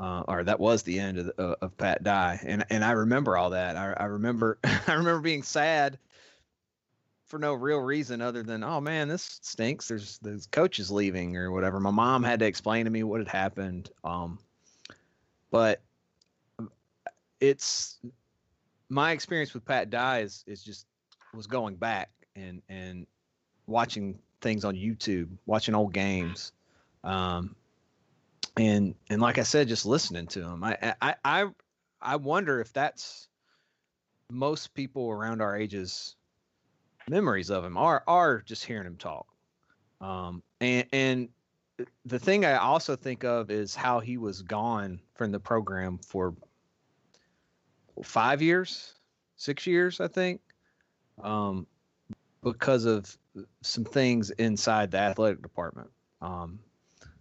Uh, 0.00 0.24
or 0.28 0.44
that 0.44 0.58
was 0.58 0.82
the 0.82 0.98
end 0.98 1.18
of, 1.18 1.30
uh, 1.38 1.56
of 1.60 1.76
Pat 1.76 2.02
Dye, 2.02 2.40
and 2.46 2.64
and 2.70 2.82
I 2.82 2.92
remember 2.92 3.36
all 3.36 3.50
that. 3.50 3.76
I, 3.76 3.92
I 3.92 4.04
remember 4.06 4.58
I 4.64 4.94
remember 4.94 5.20
being 5.20 5.42
sad 5.42 5.98
for 7.26 7.38
no 7.38 7.52
real 7.52 7.78
reason 7.78 8.22
other 8.22 8.42
than 8.42 8.64
oh 8.64 8.80
man 8.80 9.08
this 9.08 9.40
stinks. 9.42 9.88
There's 9.88 10.16
the 10.18 10.42
coach 10.50 10.78
is 10.78 10.90
leaving 10.90 11.36
or 11.36 11.50
whatever. 11.50 11.78
My 11.80 11.90
mom 11.90 12.22
had 12.22 12.40
to 12.40 12.46
explain 12.46 12.86
to 12.86 12.90
me 12.90 13.02
what 13.02 13.20
had 13.20 13.28
happened. 13.28 13.90
Um, 14.02 14.38
but 15.50 15.82
it's 17.38 17.98
my 18.88 19.12
experience 19.12 19.52
with 19.52 19.66
Pat 19.66 19.90
Dye 19.90 20.20
is 20.20 20.44
is 20.46 20.62
just 20.62 20.86
was 21.34 21.46
going 21.46 21.76
back 21.76 22.10
and 22.34 22.62
and 22.70 23.06
watching 23.66 24.18
things 24.40 24.64
on 24.64 24.74
YouTube, 24.74 25.28
watching 25.44 25.74
old 25.74 25.92
games, 25.92 26.52
um, 27.04 27.54
and 28.56 28.94
and 29.08 29.20
like 29.20 29.38
I 29.38 29.42
said, 29.42 29.68
just 29.68 29.86
listening 29.86 30.26
to 30.28 30.42
him. 30.42 30.64
I 30.64 30.94
I 31.00 31.14
I 31.24 31.46
I 32.00 32.16
wonder 32.16 32.60
if 32.60 32.72
that's 32.72 33.28
most 34.30 34.74
people 34.74 35.10
around 35.10 35.40
our 35.40 35.56
ages 35.56 36.16
memories 37.08 37.50
of 37.50 37.64
him 37.64 37.76
are 37.76 38.02
are 38.06 38.40
just 38.42 38.64
hearing 38.64 38.86
him 38.86 38.96
talk. 38.96 39.26
Um, 40.00 40.42
and 40.60 40.86
and 40.92 41.28
the 42.04 42.18
thing 42.18 42.44
I 42.44 42.56
also 42.56 42.96
think 42.96 43.24
of 43.24 43.50
is 43.50 43.74
how 43.74 44.00
he 44.00 44.18
was 44.18 44.42
gone 44.42 45.00
from 45.14 45.32
the 45.32 45.40
program 45.40 45.98
for 45.98 46.34
five 48.02 48.42
years, 48.42 48.94
six 49.36 49.66
years, 49.66 50.00
I 50.00 50.08
think, 50.08 50.40
um, 51.22 51.66
because 52.42 52.84
of 52.84 53.16
some 53.62 53.84
things 53.84 54.30
inside 54.30 54.90
the 54.90 54.98
athletic 54.98 55.42
department 55.42 55.90
um, 56.20 56.58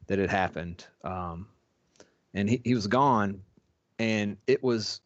that 0.10 0.17
had 0.17 0.30
happened. 0.30 0.86
Um, 1.04 1.48
and 2.34 2.50
he, 2.50 2.62
he 2.65 2.76
was 2.76 2.88
gone, 2.88 3.41
and 4.00 4.38
it 4.48 4.62
was 4.62 5.02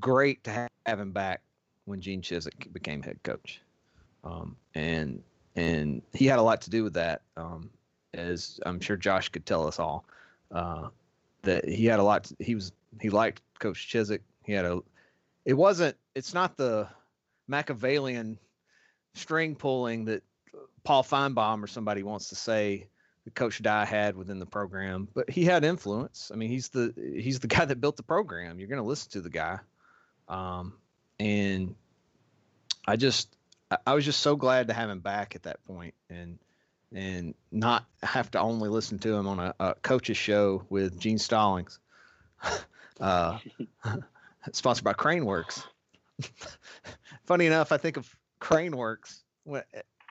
great 0.00 0.42
to 0.44 0.68
have 0.86 1.00
him 1.00 1.12
back 1.12 1.42
when 1.84 2.00
Gene 2.00 2.22
Chizik 2.22 2.72
became 2.72 3.02
head 3.02 3.22
coach. 3.22 3.60
Um, 4.24 4.56
and 4.74 5.22
and 5.56 6.02
he 6.12 6.26
had 6.26 6.38
a 6.38 6.42
lot 6.42 6.62
to 6.62 6.70
do 6.70 6.84
with 6.84 6.94
that, 6.94 7.22
um, 7.36 7.70
as 8.14 8.58
I'm 8.66 8.80
sure 8.80 8.96
Josh 8.96 9.28
could 9.28 9.46
tell 9.46 9.66
us 9.66 9.78
all. 9.78 10.04
Uh, 10.50 10.88
that 11.42 11.68
he 11.68 11.84
had 11.84 12.00
a 12.00 12.02
lot. 12.02 12.24
To, 12.24 12.36
he 12.40 12.54
was 12.54 12.72
he 13.00 13.10
liked 13.10 13.42
Coach 13.58 13.88
Chizik. 13.92 14.20
He 14.44 14.52
had 14.52 14.64
a. 14.64 14.80
It 15.44 15.54
wasn't. 15.54 15.96
It's 16.14 16.32
not 16.32 16.56
the 16.56 16.88
Machiavellian 17.46 18.38
string 19.14 19.54
pulling 19.54 20.06
that 20.06 20.22
Paul 20.82 21.02
Finebaum 21.02 21.62
or 21.62 21.66
somebody 21.66 22.02
wants 22.02 22.30
to 22.30 22.36
say 22.36 22.88
Coach 23.34 23.62
Dye 23.62 23.84
had 23.84 24.16
within 24.16 24.38
the 24.38 24.46
program, 24.46 25.08
but 25.14 25.30
he 25.30 25.44
had 25.44 25.64
influence. 25.64 26.30
I 26.32 26.36
mean, 26.36 26.50
he's 26.50 26.68
the 26.68 26.92
he's 26.96 27.40
the 27.40 27.46
guy 27.48 27.64
that 27.64 27.80
built 27.80 27.96
the 27.96 28.02
program. 28.02 28.58
You're 28.58 28.68
going 28.68 28.82
to 28.82 28.88
listen 28.88 29.10
to 29.12 29.20
the 29.20 29.30
guy, 29.30 29.58
um, 30.28 30.74
and 31.18 31.74
I 32.86 32.96
just 32.96 33.36
I 33.86 33.94
was 33.94 34.04
just 34.04 34.20
so 34.20 34.36
glad 34.36 34.68
to 34.68 34.74
have 34.74 34.88
him 34.90 35.00
back 35.00 35.34
at 35.34 35.42
that 35.44 35.64
point 35.64 35.94
and 36.08 36.38
and 36.94 37.34
not 37.52 37.84
have 38.02 38.30
to 38.30 38.40
only 38.40 38.68
listen 38.68 38.98
to 39.00 39.14
him 39.14 39.26
on 39.26 39.38
a, 39.38 39.54
a 39.60 39.74
coach's 39.74 40.16
show 40.16 40.64
with 40.70 40.98
Gene 40.98 41.18
Stallings. 41.18 41.78
Uh, 43.00 43.38
sponsored 44.52 44.82
by 44.82 44.92
Craneworks. 44.92 45.64
Funny 47.26 47.46
enough, 47.46 47.70
I 47.70 47.76
think 47.76 47.96
of 47.96 48.12
Craneworks 48.40 49.20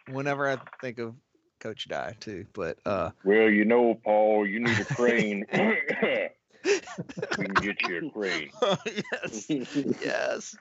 whenever 0.09 0.49
I 0.49 0.57
think 0.81 0.99
of 0.99 1.13
Coach 1.59 1.87
Dye 1.87 2.15
too. 2.19 2.45
But 2.53 2.77
uh, 2.85 3.11
well, 3.23 3.49
you 3.49 3.65
know, 3.65 3.99
Paul, 4.03 4.47
you 4.47 4.59
need 4.59 4.79
a 4.79 4.85
crane. 4.85 5.45
we 5.53 7.45
can 7.45 7.53
get 7.55 7.81
you 7.83 8.07
a 8.07 8.11
crane. 8.11 8.49
yes, 8.85 9.49
yes. 9.49 10.55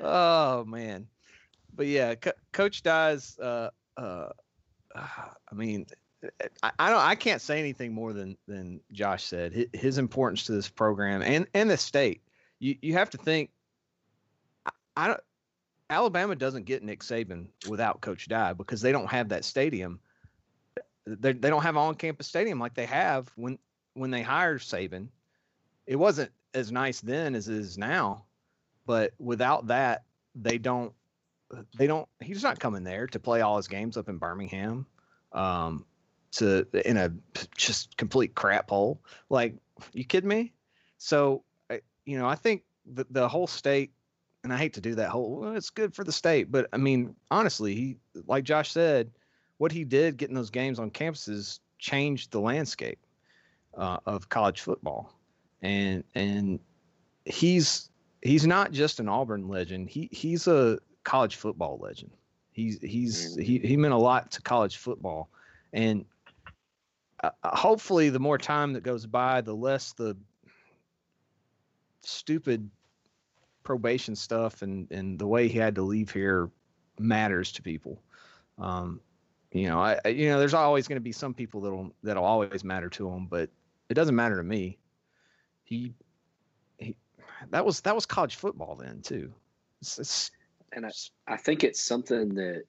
Oh 0.00 0.64
man, 0.64 1.06
but 1.74 1.86
yeah, 1.86 2.14
Co- 2.14 2.32
Coach 2.52 2.82
Dye's. 2.82 3.38
Uh, 3.38 3.70
uh, 3.96 4.28
I 4.94 5.54
mean, 5.54 5.86
I, 6.62 6.70
I 6.78 6.90
don't. 6.90 7.00
I 7.00 7.14
can't 7.14 7.40
say 7.40 7.58
anything 7.58 7.92
more 7.92 8.12
than 8.12 8.36
than 8.46 8.80
Josh 8.92 9.24
said. 9.24 9.52
His, 9.52 9.66
his 9.72 9.98
importance 9.98 10.44
to 10.44 10.52
this 10.52 10.68
program 10.68 11.22
and 11.22 11.46
and 11.54 11.70
the 11.70 11.76
state. 11.76 12.22
You 12.58 12.76
you 12.82 12.94
have 12.94 13.10
to 13.10 13.18
think. 13.18 13.50
I, 14.66 14.70
I 14.96 15.06
don't. 15.08 15.20
Alabama 15.90 16.36
doesn't 16.36 16.66
get 16.66 16.82
Nick 16.82 17.00
Saban 17.00 17.46
without 17.68 18.00
Coach 18.00 18.28
Dye 18.28 18.52
because 18.52 18.82
they 18.82 18.92
don't 18.92 19.10
have 19.10 19.30
that 19.30 19.44
stadium. 19.44 20.00
They 21.20 21.32
they 21.32 21.50
don't 21.50 21.62
have 21.62 21.76
on 21.76 21.94
campus 21.94 22.26
stadium 22.26 22.58
like 22.58 22.74
they 22.74 22.86
have 22.86 23.30
when 23.36 23.58
when 23.94 24.10
they 24.10 24.22
hired 24.22 24.60
Saban. 24.60 25.08
It 25.86 25.96
wasn't 25.96 26.30
as 26.54 26.70
nice 26.72 27.00
then 27.00 27.34
as 27.34 27.48
it 27.48 27.56
is 27.56 27.78
now, 27.78 28.24
but 28.86 29.12
without 29.18 29.68
that, 29.68 30.04
they 30.34 30.58
don't 30.58 30.92
they 31.76 31.86
don't 31.86 32.08
he's 32.20 32.42
not 32.42 32.60
coming 32.60 32.84
there 32.84 33.06
to 33.08 33.18
play 33.18 33.40
all 33.40 33.56
his 33.56 33.68
games 33.68 33.96
up 33.96 34.08
in 34.08 34.18
Birmingham. 34.18 34.86
Um 35.32 35.84
to 36.32 36.66
in 36.84 36.96
a 36.96 37.12
just 37.56 37.96
complete 37.96 38.34
crap 38.34 38.68
hole. 38.68 39.00
Like, 39.30 39.54
you 39.92 40.04
kidding 40.04 40.28
me? 40.28 40.52
So, 40.98 41.42
you 42.04 42.18
know, 42.18 42.26
I 42.26 42.34
think 42.34 42.64
the 42.86 43.06
the 43.10 43.28
whole 43.28 43.46
state 43.46 43.92
and 44.44 44.52
I 44.52 44.56
hate 44.56 44.74
to 44.74 44.80
do 44.80 44.94
that 44.96 45.10
whole. 45.10 45.40
Well, 45.40 45.56
it's 45.56 45.70
good 45.70 45.94
for 45.94 46.04
the 46.04 46.12
state, 46.12 46.50
but 46.50 46.68
I 46.72 46.76
mean, 46.76 47.14
honestly, 47.30 47.74
he 47.74 47.96
like 48.26 48.44
Josh 48.44 48.72
said, 48.72 49.10
what 49.58 49.72
he 49.72 49.84
did 49.84 50.16
getting 50.16 50.34
those 50.34 50.50
games 50.50 50.78
on 50.78 50.90
campuses 50.90 51.60
changed 51.78 52.32
the 52.32 52.40
landscape 52.40 52.98
uh, 53.76 53.98
of 54.06 54.28
college 54.28 54.60
football, 54.60 55.12
and 55.62 56.02
and 56.14 56.58
he's 57.24 57.90
he's 58.22 58.46
not 58.46 58.72
just 58.72 59.00
an 59.00 59.08
Auburn 59.08 59.48
legend. 59.48 59.90
He 59.90 60.08
he's 60.10 60.46
a 60.46 60.78
college 61.04 61.36
football 61.36 61.78
legend. 61.80 62.12
He's 62.52 62.78
he's 62.80 63.36
he 63.36 63.58
he 63.58 63.76
meant 63.76 63.94
a 63.94 63.98
lot 63.98 64.32
to 64.32 64.42
college 64.42 64.78
football, 64.78 65.28
and 65.72 66.04
uh, 67.22 67.30
hopefully, 67.44 68.10
the 68.10 68.20
more 68.20 68.38
time 68.38 68.72
that 68.72 68.82
goes 68.82 69.06
by, 69.06 69.40
the 69.40 69.54
less 69.54 69.92
the 69.92 70.16
stupid 72.02 72.70
probation 73.64 74.14
stuff 74.16 74.62
and 74.62 74.90
and 74.90 75.18
the 75.18 75.26
way 75.26 75.48
he 75.48 75.58
had 75.58 75.74
to 75.74 75.82
leave 75.82 76.10
here 76.10 76.50
matters 76.98 77.52
to 77.52 77.62
people. 77.62 78.00
Um, 78.58 79.00
you 79.52 79.68
know, 79.68 79.80
I 79.80 80.08
you 80.08 80.28
know, 80.28 80.38
there's 80.38 80.54
always 80.54 80.88
going 80.88 80.96
to 80.96 81.04
be 81.04 81.12
some 81.12 81.34
people 81.34 81.60
that'll 81.60 81.92
that'll 82.02 82.24
always 82.24 82.64
matter 82.64 82.88
to 82.90 83.08
him, 83.08 83.26
but 83.26 83.50
it 83.88 83.94
doesn't 83.94 84.14
matter 84.14 84.36
to 84.36 84.42
me. 84.42 84.78
He 85.64 85.94
he 86.78 86.96
that 87.50 87.64
was 87.64 87.80
that 87.82 87.94
was 87.94 88.06
college 88.06 88.36
football 88.36 88.76
then 88.76 89.00
too. 89.00 89.32
It's, 89.80 89.98
it's, 89.98 90.30
and 90.72 90.84
I, 90.84 90.90
I 91.26 91.36
think 91.36 91.64
it's 91.64 91.80
something 91.80 92.34
that 92.34 92.64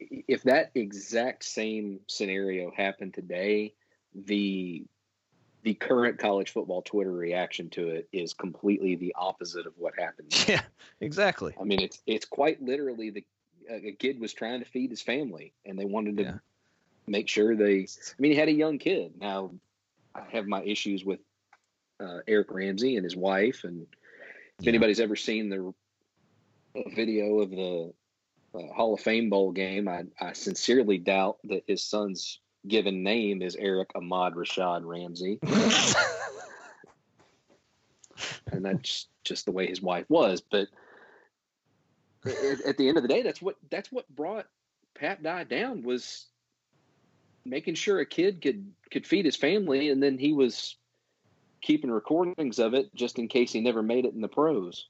if 0.00 0.42
that 0.44 0.70
exact 0.74 1.44
same 1.44 2.00
scenario 2.08 2.72
happened 2.76 3.14
today, 3.14 3.74
the 4.14 4.84
the 5.62 5.74
current 5.74 6.18
college 6.18 6.50
football 6.50 6.82
Twitter 6.82 7.12
reaction 7.12 7.70
to 7.70 7.88
it 7.88 8.08
is 8.12 8.34
completely 8.34 8.96
the 8.96 9.14
opposite 9.16 9.66
of 9.66 9.72
what 9.76 9.94
happened. 9.98 10.34
Yeah, 10.48 10.62
exactly. 11.00 11.54
I 11.58 11.64
mean, 11.64 11.80
it's 11.80 12.00
it's 12.06 12.26
quite 12.26 12.62
literally 12.62 13.10
the 13.10 13.24
a 13.70 13.92
kid 13.92 14.20
was 14.20 14.32
trying 14.32 14.60
to 14.60 14.66
feed 14.66 14.90
his 14.90 15.02
family, 15.02 15.52
and 15.64 15.78
they 15.78 15.84
wanted 15.84 16.16
to 16.18 16.22
yeah. 16.22 16.34
make 17.06 17.28
sure 17.28 17.56
they. 17.56 17.80
I 17.80 18.14
mean, 18.18 18.32
he 18.32 18.38
had 18.38 18.48
a 18.48 18.52
young 18.52 18.78
kid. 18.78 19.12
Now, 19.20 19.50
I 20.14 20.22
have 20.32 20.46
my 20.46 20.62
issues 20.62 21.04
with 21.04 21.20
uh, 22.00 22.18
Eric 22.26 22.50
Ramsey 22.50 22.96
and 22.96 23.04
his 23.04 23.16
wife, 23.16 23.64
and 23.64 23.86
if 24.58 24.64
yeah. 24.64 24.70
anybody's 24.70 25.00
ever 25.00 25.16
seen 25.16 25.48
the 25.48 25.74
video 26.94 27.40
of 27.40 27.50
the 27.50 27.92
uh, 28.54 28.72
Hall 28.74 28.94
of 28.94 29.00
Fame 29.00 29.30
bowl 29.30 29.52
game, 29.52 29.88
I, 29.88 30.04
I 30.20 30.32
sincerely 30.32 30.98
doubt 30.98 31.38
that 31.44 31.64
his 31.66 31.82
son's 31.82 32.40
given 32.66 33.02
name 33.02 33.42
is 33.42 33.56
Eric 33.56 33.90
Ahmad 33.94 34.34
Rashad 34.34 34.82
Ramsey. 34.84 35.38
and 38.52 38.64
that's 38.64 39.08
just 39.22 39.44
the 39.44 39.52
way 39.52 39.66
his 39.66 39.82
wife 39.82 40.06
was. 40.08 40.40
But 40.40 40.68
at, 42.24 42.60
at, 42.66 42.76
the 42.76 42.88
end 42.88 42.96
of 42.96 43.02
the 43.02 43.08
day, 43.08 43.22
that's 43.22 43.42
what 43.42 43.56
that's 43.70 43.90
what 43.92 44.08
brought 44.14 44.46
Pat 44.94 45.22
Dye 45.22 45.44
down 45.44 45.82
was 45.82 46.26
making 47.44 47.74
sure 47.74 48.00
a 48.00 48.06
kid 48.06 48.42
could 48.42 48.72
could 48.90 49.06
feed 49.06 49.24
his 49.24 49.36
family, 49.36 49.90
and 49.90 50.02
then 50.02 50.18
he 50.18 50.32
was 50.32 50.76
keeping 51.60 51.90
recordings 51.90 52.58
of 52.58 52.74
it 52.74 52.94
just 52.94 53.18
in 53.18 53.28
case 53.28 53.52
he 53.52 53.60
never 53.60 53.82
made 53.82 54.04
it 54.04 54.14
in 54.14 54.20
the 54.20 54.28
pros, 54.28 54.88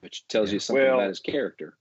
which 0.00 0.26
tells 0.28 0.50
yeah. 0.50 0.54
you 0.54 0.60
something 0.60 0.84
well, 0.84 0.98
about 0.98 1.08
his 1.08 1.20
character 1.20 1.76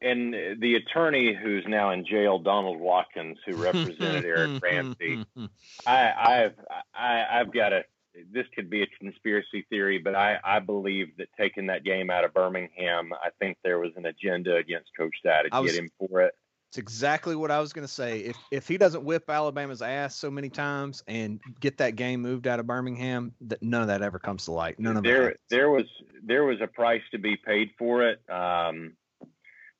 and 0.00 0.34
the 0.60 0.74
attorney 0.74 1.34
who's 1.34 1.64
now 1.66 1.90
in 1.90 2.04
jail, 2.04 2.38
Donald 2.38 2.78
Watkins, 2.78 3.38
who 3.46 3.56
represented 3.62 4.24
Eric 4.24 4.62
Ramsey, 4.62 5.24
I, 5.86 6.12
I've 6.12 6.54
I, 6.94 7.24
I've 7.30 7.52
got 7.52 7.72
a. 7.72 7.84
This 8.32 8.46
could 8.54 8.70
be 8.70 8.82
a 8.82 8.86
conspiracy 8.98 9.66
theory, 9.68 9.98
but 9.98 10.14
I, 10.14 10.38
I 10.44 10.58
believe 10.58 11.16
that 11.18 11.28
taking 11.38 11.66
that 11.66 11.84
game 11.84 12.10
out 12.10 12.24
of 12.24 12.32
Birmingham, 12.32 13.12
I 13.12 13.30
think 13.38 13.58
there 13.62 13.78
was 13.78 13.92
an 13.96 14.06
agenda 14.06 14.56
against 14.56 14.90
Coach 14.96 15.14
Dye 15.24 15.42
to 15.42 15.60
was, 15.60 15.72
get 15.72 15.80
him 15.80 15.90
for 15.98 16.22
it. 16.22 16.34
It's 16.68 16.78
exactly 16.78 17.36
what 17.36 17.50
I 17.50 17.60
was 17.60 17.72
going 17.72 17.86
to 17.86 17.92
say. 17.92 18.20
If 18.20 18.36
if 18.50 18.68
he 18.68 18.76
doesn't 18.76 19.04
whip 19.04 19.30
Alabama's 19.30 19.82
ass 19.82 20.16
so 20.16 20.30
many 20.30 20.48
times 20.48 21.02
and 21.06 21.40
get 21.60 21.78
that 21.78 21.96
game 21.96 22.20
moved 22.20 22.46
out 22.46 22.58
of 22.58 22.66
Birmingham, 22.66 23.32
that 23.42 23.62
none 23.62 23.82
of 23.82 23.88
that 23.88 24.02
ever 24.02 24.18
comes 24.18 24.44
to 24.46 24.52
light. 24.52 24.78
None 24.78 24.96
of 24.96 25.04
there 25.04 25.28
it 25.28 25.40
there 25.48 25.70
was 25.70 25.86
there 26.22 26.44
was 26.44 26.60
a 26.60 26.66
price 26.66 27.02
to 27.12 27.18
be 27.18 27.36
paid 27.36 27.70
for 27.78 28.08
it. 28.08 28.20
Um, 28.28 28.94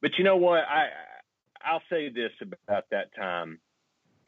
but 0.01 0.13
you 0.17 0.25
know 0.25 0.37
what? 0.37 0.61
I 0.69 0.89
I'll 1.65 1.83
say 1.91 2.09
this 2.09 2.33
about 2.41 2.85
that 2.91 3.15
time, 3.17 3.59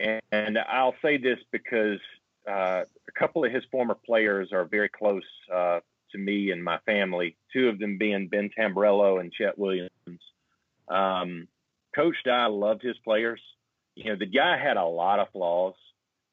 and, 0.01 0.21
and 0.33 0.59
I'll 0.59 0.97
say 1.01 1.17
this 1.17 1.39
because 1.53 2.01
uh, 2.49 2.85
a 2.85 3.13
couple 3.19 3.45
of 3.45 3.53
his 3.53 3.65
former 3.71 3.95
players 3.95 4.53
are 4.53 4.65
very 4.65 4.89
close 4.89 5.25
uh, 5.55 5.81
to 6.13 6.19
me 6.19 6.51
and 6.51 6.63
my 6.63 6.79
family. 6.87 7.37
Two 7.53 7.69
of 7.69 7.79
them 7.79 7.99
being 7.99 8.29
Ben 8.29 8.51
Tamburello 8.57 9.21
and 9.21 9.33
Chet 9.33 9.59
Williams. 9.59 9.91
Um, 10.89 11.49
Coach 11.95 12.17
Dye 12.25 12.47
loved 12.47 12.83
his 12.83 12.97
players. 13.05 13.41
You 13.95 14.05
know, 14.05 14.17
the 14.17 14.27
guy 14.27 14.57
had 14.57 14.77
a 14.77 14.85
lot 14.85 15.19
of 15.19 15.31
flaws, 15.33 15.75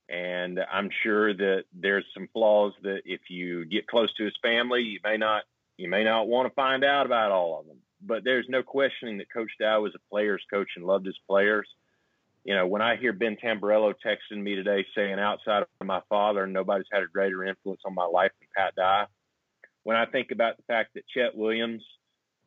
and 0.07 0.59
I'm 0.71 0.89
sure 1.03 1.33
that 1.33 1.63
there's 1.73 2.05
some 2.13 2.29
flaws 2.31 2.73
that 2.83 3.01
if 3.05 3.21
you 3.29 3.65
get 3.65 3.87
close 3.87 4.13
to 4.15 4.23
his 4.23 4.35
family, 4.41 4.81
you 4.81 4.99
may 5.03 5.17
not 5.17 5.43
you 5.77 5.89
may 5.89 6.03
not 6.03 6.27
want 6.27 6.47
to 6.47 6.53
find 6.53 6.85
out 6.85 7.05
about 7.05 7.31
all 7.31 7.59
of 7.59 7.67
them 7.67 7.79
but 8.05 8.23
there's 8.23 8.45
no 8.49 8.63
questioning 8.63 9.17
that 9.17 9.31
Coach 9.31 9.51
Dye 9.59 9.77
was 9.77 9.93
a 9.95 10.09
player's 10.09 10.43
coach 10.51 10.69
and 10.75 10.85
loved 10.85 11.05
his 11.05 11.19
players. 11.27 11.67
You 12.45 12.53
know, 12.53 12.67
when 12.67 12.83
I 12.83 12.95
hear 12.95 13.11
Ben 13.11 13.37
Tamburello 13.43 13.95
texting 14.05 14.41
me 14.41 14.53
today 14.53 14.85
saying, 14.95 15.17
outside 15.19 15.63
of 15.63 15.87
my 15.87 16.01
father, 16.09 16.45
nobody's 16.45 16.85
had 16.93 17.01
a 17.01 17.07
greater 17.07 17.43
influence 17.43 17.81
on 17.85 17.95
my 17.95 18.05
life 18.05 18.31
than 18.39 18.47
Pat 18.55 18.75
Dye. 18.75 19.05
When 19.81 19.97
I 19.97 20.05
think 20.05 20.29
about 20.31 20.55
the 20.57 20.63
fact 20.63 20.93
that 20.93 21.07
Chet 21.07 21.35
Williams 21.35 21.83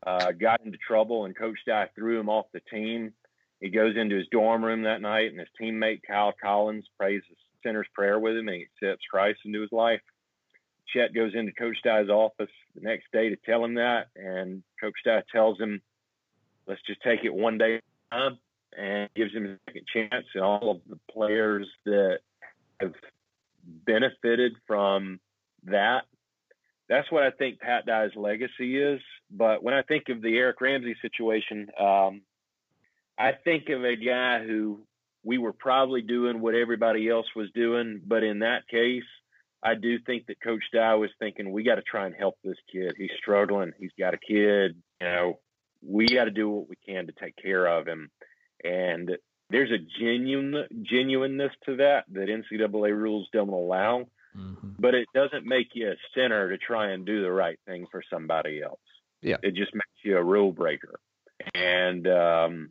uh, 0.06 0.30
got 0.30 0.64
into 0.64 0.78
trouble 0.78 1.24
and 1.24 1.37
Coach 1.37 1.58
Dye 1.66 1.88
threw 1.96 2.20
him 2.20 2.28
off 2.28 2.46
the 2.52 2.61
team, 2.70 3.12
he 3.61 3.70
goes 3.70 3.96
into 3.96 4.16
his 4.16 4.28
dorm 4.30 4.64
room 4.64 4.82
that 4.82 5.02
night 5.02 5.32
and 5.32 5.40
his 5.40 5.48
teammate 5.61 6.02
Kyle 6.06 6.32
Collins 6.40 6.87
prays 6.96 7.22
the 7.28 7.34
sinner's 7.64 7.88
prayer 7.92 8.20
with 8.20 8.37
him 8.37 8.46
and 8.46 8.56
he 8.56 8.66
accepts 8.87 9.04
Christ 9.11 9.40
into 9.44 9.62
his 9.62 9.72
life. 9.72 10.00
Chet 10.94 11.12
goes 11.12 11.32
into 11.34 11.50
Coach 11.52 11.76
Dye's 11.84 12.08
office 12.08 12.50
the 12.76 12.82
next 12.82 13.06
day 13.12 13.30
to 13.30 13.37
tell 13.44 13.64
him 13.64 13.74
that, 13.74 14.06
and 14.14 14.62
Coach 14.80 14.94
Dye 15.04 15.24
tells 15.32 15.61
him, 15.61 15.82
"Let's 16.68 16.80
just 16.87 17.02
take 17.02 17.24
it 17.24 17.34
one 17.34 17.58
day 17.58 17.74
at 17.74 17.82
a 18.12 18.14
time," 18.16 18.38
and 18.76 19.09
gives 19.14 19.33
him 19.33 19.46
a 19.46 19.59
second 19.66 19.87
chance. 19.92 20.26
And 20.35 20.44
all 20.44 20.70
of 20.70 20.81
the 20.88 20.98
players 21.12 21.68
that 21.85 22.18
have 22.81 22.94
benefited 23.64 24.52
from 24.66 25.20
that, 25.64 26.04
that's 26.88 27.11
what 27.11 27.22
I 27.22 27.31
think 27.31 27.61
Pat 27.61 27.87
Dye's 27.87 28.16
legacy 28.16 28.81
is. 28.81 29.00
But 29.31 29.62
when 29.62 29.74
I 29.74 29.83
think 29.83 30.09
of 30.09 30.22
the 30.22 30.37
Eric 30.37 30.61
Ramsey 30.61 30.96
situation, 31.02 31.68
um, 31.78 32.22
I 33.18 33.33
think 33.44 33.68
of 33.68 33.85
a 33.85 33.96
guy 33.96 34.44
who 34.44 34.81
we 35.24 35.38
were 35.38 35.52
probably 35.52 36.00
doing 36.00 36.40
what 36.40 36.54
everybody 36.54 37.09
else 37.09 37.26
was 37.37 37.50
doing, 37.54 38.00
but 38.07 38.22
in 38.22 38.38
that 38.40 38.68
case 38.68 39.02
I 39.62 39.74
do 39.74 39.98
think 39.98 40.26
that 40.26 40.40
Coach 40.40 40.62
Dye 40.72 40.94
was 40.94 41.11
thinking 41.18 41.50
we 41.50 41.64
got 41.64 41.76
to 41.76 41.83
try 41.83 42.07
and 42.07 42.14
help 42.14 42.37
this 42.44 42.57
kid. 42.72 42.94
He's 42.96 43.11
struggling. 43.18 43.72
He's 43.78 43.90
got 43.98 44.14
a 44.14 44.18
kid. 44.18 44.76
You 45.00 45.07
know, 45.07 45.38
we 45.83 46.07
got 46.07 46.24
to 46.24 46.31
do 46.31 46.48
what 46.48 46.68
we 46.68 46.76
can 46.87 47.07
to 47.07 47.12
take 47.12 47.35
care 47.37 47.66
of 47.66 47.87
him. 47.87 48.11
And 48.64 49.10
there's 49.50 49.70
a 49.70 49.78
genuine 50.00 50.66
genuineness 50.82 51.52
to 51.66 51.76
that 51.76 52.04
that 52.12 52.28
NCAA 52.28 52.96
rules 52.96 53.28
don't 53.32 53.48
allow. 53.48 54.06
Mm-hmm. 54.36 54.70
But 54.78 54.94
it 54.94 55.08
doesn't 55.14 55.46
make 55.46 55.68
you 55.74 55.90
a 55.90 55.94
sinner 56.14 56.50
to 56.50 56.58
try 56.58 56.90
and 56.90 57.06
do 57.06 57.22
the 57.22 57.32
right 57.32 57.58
thing 57.66 57.86
for 57.90 58.02
somebody 58.12 58.62
else. 58.62 58.80
Yeah, 59.22 59.36
it 59.42 59.54
just 59.54 59.74
makes 59.74 60.04
you 60.04 60.16
a 60.16 60.22
rule 60.22 60.52
breaker. 60.52 61.00
And 61.54 62.06
um, 62.06 62.70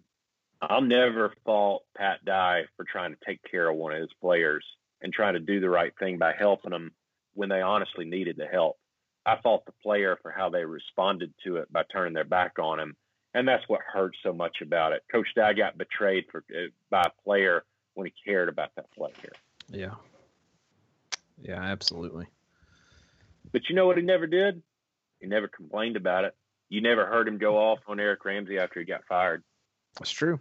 I'll 0.62 0.82
never 0.82 1.34
fault 1.46 1.84
Pat 1.96 2.24
Dye 2.26 2.64
for 2.76 2.86
trying 2.86 3.14
to 3.14 3.20
take 3.26 3.40
care 3.50 3.70
of 3.70 3.76
one 3.76 3.94
of 3.94 4.00
his 4.00 4.14
players 4.22 4.64
and 5.02 5.14
trying 5.14 5.34
to 5.34 5.40
do 5.40 5.60
the 5.60 5.70
right 5.70 5.94
thing 6.00 6.18
by 6.18 6.34
helping 6.38 6.72
them 6.72 6.92
when 7.34 7.50
they 7.50 7.62
honestly 7.62 8.06
needed 8.06 8.38
the 8.38 8.48
help. 8.48 8.78
I 9.26 9.40
fault 9.42 9.66
the 9.66 9.74
player 9.84 10.18
for 10.22 10.32
how 10.32 10.50
they 10.50 10.64
responded 10.64 11.34
to 11.44 11.58
it 11.58 11.72
by 11.72 11.84
turning 11.92 12.14
their 12.14 12.24
back 12.24 12.60
on 12.60 12.80
him, 12.80 12.96
and 13.38 13.48
that's 13.48 13.64
what 13.68 13.82
hurts 13.82 14.18
so 14.24 14.34
much 14.34 14.58
about 14.64 14.94
it. 14.94 15.04
Coach 15.12 15.28
Dye 15.36 15.54
got 15.54 15.78
betrayed 15.78 16.26
for 16.32 16.44
uh, 16.52 16.70
by 16.90 17.04
a 17.04 17.24
player 17.24 17.64
when 17.94 18.08
he 18.08 18.14
cared 18.26 18.50
about 18.50 18.72
that 18.76 18.92
player. 18.92 19.14
Yeah. 19.70 19.94
Yeah, 21.40 21.62
absolutely. 21.62 22.26
But 23.52 23.62
you 23.70 23.76
know 23.76 23.86
what 23.86 23.98
he 23.98 24.04
never 24.04 24.26
did? 24.26 24.64
He 25.22 25.28
never 25.28 25.48
complained 25.48 25.98
about 25.98 26.24
it. 26.24 26.36
You 26.70 26.82
never 26.82 27.06
heard 27.06 27.28
him 27.28 27.38
go 27.38 27.58
off 27.58 27.80
on 27.88 28.00
Eric 28.00 28.26
Ramsey 28.26 28.58
after 28.58 28.80
he 28.80 28.88
got 28.88 29.02
fired. 29.08 29.44
That's 30.00 30.12
true. 30.12 30.40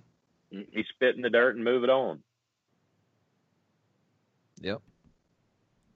He 0.51 0.85
spit 0.95 1.17
in 1.17 1.23
the 1.23 1.31
dirt 1.31 1.55
and 1.55 1.65
move 1.65 1.85
it 1.85 1.91
on. 1.91 2.23
Yep. 4.63 4.81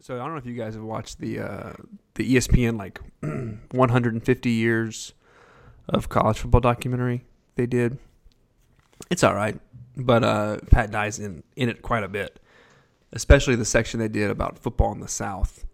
So 0.00 0.16
I 0.16 0.18
don't 0.18 0.32
know 0.32 0.36
if 0.38 0.46
you 0.46 0.54
guys 0.54 0.74
have 0.74 0.82
watched 0.82 1.18
the 1.18 1.40
uh, 1.40 1.72
the 2.14 2.36
ESPN 2.36 2.78
like 2.78 3.00
150 3.72 4.50
years 4.50 5.14
of 5.90 6.08
college 6.08 6.38
football 6.38 6.60
documentary 6.60 7.24
they 7.56 7.66
did. 7.66 7.98
It's 9.10 9.24
all 9.24 9.34
right, 9.34 9.58
but 9.96 10.24
uh, 10.24 10.58
Pat 10.70 10.90
Dye's 10.90 11.18
in 11.18 11.42
in 11.56 11.68
it 11.68 11.82
quite 11.82 12.04
a 12.04 12.08
bit, 12.08 12.40
especially 13.12 13.56
the 13.56 13.64
section 13.64 14.00
they 14.00 14.08
did 14.08 14.30
about 14.30 14.58
football 14.58 14.92
in 14.92 15.00
the 15.00 15.08
South. 15.08 15.66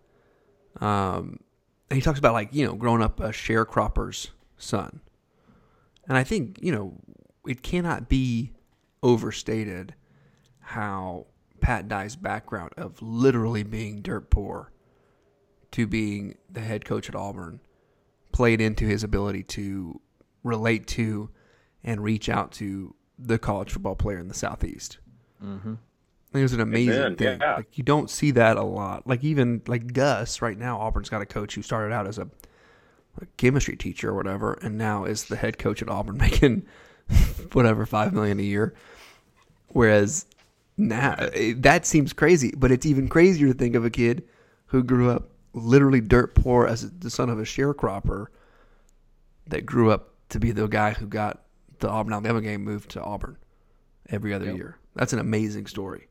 Um, 0.81 1.40
and 1.90 1.96
he 1.96 2.00
talks 2.00 2.18
about 2.18 2.33
like 2.33 2.48
you 2.52 2.66
know 2.66 2.74
growing 2.74 3.02
up 3.02 3.20
a 3.20 3.29
sharecropper's 3.29 4.31
son, 4.59 5.00
and 6.09 6.16
I 6.16 6.24
think 6.24 6.59
you 6.62 6.72
know 6.72 6.94
it 7.46 7.62
cannot 7.62 8.09
be 8.09 8.52
overstated 9.02 9.94
how 10.61 11.26
Pat 11.61 11.88
Dye's 11.88 12.16
background 12.16 12.72
of 12.76 13.00
literally 13.00 13.62
being 13.62 14.00
dirt 14.00 14.31
poor 14.31 14.72
to 15.72 15.87
being 15.87 16.37
the 16.50 16.61
head 16.61 16.85
coach 16.85 17.09
at 17.09 17.14
Auburn 17.14 17.61
played 18.33 18.61
into 18.61 18.87
his 18.87 19.05
ability 19.05 19.42
to 19.42 20.00
relate 20.46 20.87
to 20.88 21.30
and 21.85 22.02
reach 22.02 22.28
out 22.28 22.52
to 22.52 22.94
the 23.18 23.38
college 23.38 23.72
football 23.72 23.96
player 23.96 24.18
in 24.18 24.28
the 24.28 24.35
Southeast. 24.35 24.98
Mm-hmm. 25.42 25.74
It 26.35 26.42
was 26.42 26.52
an 26.52 26.61
amazing 26.61 26.94
Amen, 26.94 27.16
thing. 27.16 27.40
yeah. 27.40 27.56
Like 27.56 27.78
you 27.78 27.85
don't 27.85 28.11
see 28.11 28.30
that 28.32 28.56
a 28.56 28.62
lot. 28.62 29.06
Like 29.06 29.24
even 29.24 29.62
like 29.66 29.92
Gus 29.92 30.42
right 30.42 30.59
now, 30.59 30.78
Auburn's 30.78 31.09
got 31.09 31.22
a 31.22 31.26
coach 31.26 31.54
who 31.54 31.62
started 31.62 31.94
out 31.94 32.06
as 32.06 32.18
a, 32.18 32.28
a 33.20 33.26
chemistry 33.37 33.76
teacher 33.76 34.11
or 34.11 34.14
whatever, 34.14 34.54
and 34.54 34.76
now 34.76 35.04
is 35.04 35.24
the 35.26 35.37
head 35.37 35.59
coach 35.59 35.80
at 35.82 35.88
Auburn, 35.88 36.16
making 36.18 36.66
whatever 37.52 37.87
five 37.87 38.12
million 38.12 38.38
a 38.38 38.42
year. 38.42 38.74
Whereas 39.68 40.26
now 40.76 41.14
eh, 41.32 41.54
that 41.59 41.87
seems 41.87 42.12
crazy, 42.12 42.52
but 42.56 42.70
it's 42.70 42.85
even 42.87 43.09
crazier 43.09 43.48
to 43.48 43.54
think 43.54 43.74
of 43.74 43.85
a 43.85 43.90
kid 43.90 44.24
who 44.66 44.82
grew 44.82 45.11
up 45.11 45.30
literally 45.54 46.02
dirt 46.02 46.35
poor 46.35 46.66
as 46.66 46.90
the 46.90 47.09
son 47.09 47.30
of 47.30 47.38
a 47.38 47.44
sharecropper 47.44 48.26
that 49.46 49.64
grew 49.64 49.90
up 49.90 50.12
to 50.30 50.40
be 50.40 50.50
the 50.52 50.66
guy 50.66 50.92
who 50.92 51.06
got 51.06 51.42
the 51.78 51.88
Auburn 51.88 52.12
Alabama 52.12 52.40
game 52.40 52.64
moved 52.64 52.90
to 52.92 53.02
Auburn 53.02 53.36
every 54.08 54.32
other 54.32 54.46
Yep. 54.46 54.56
year. 54.56 54.76
That's 54.94 55.12
an 55.12 55.18
amazing 55.18 55.66
story. 55.66 56.08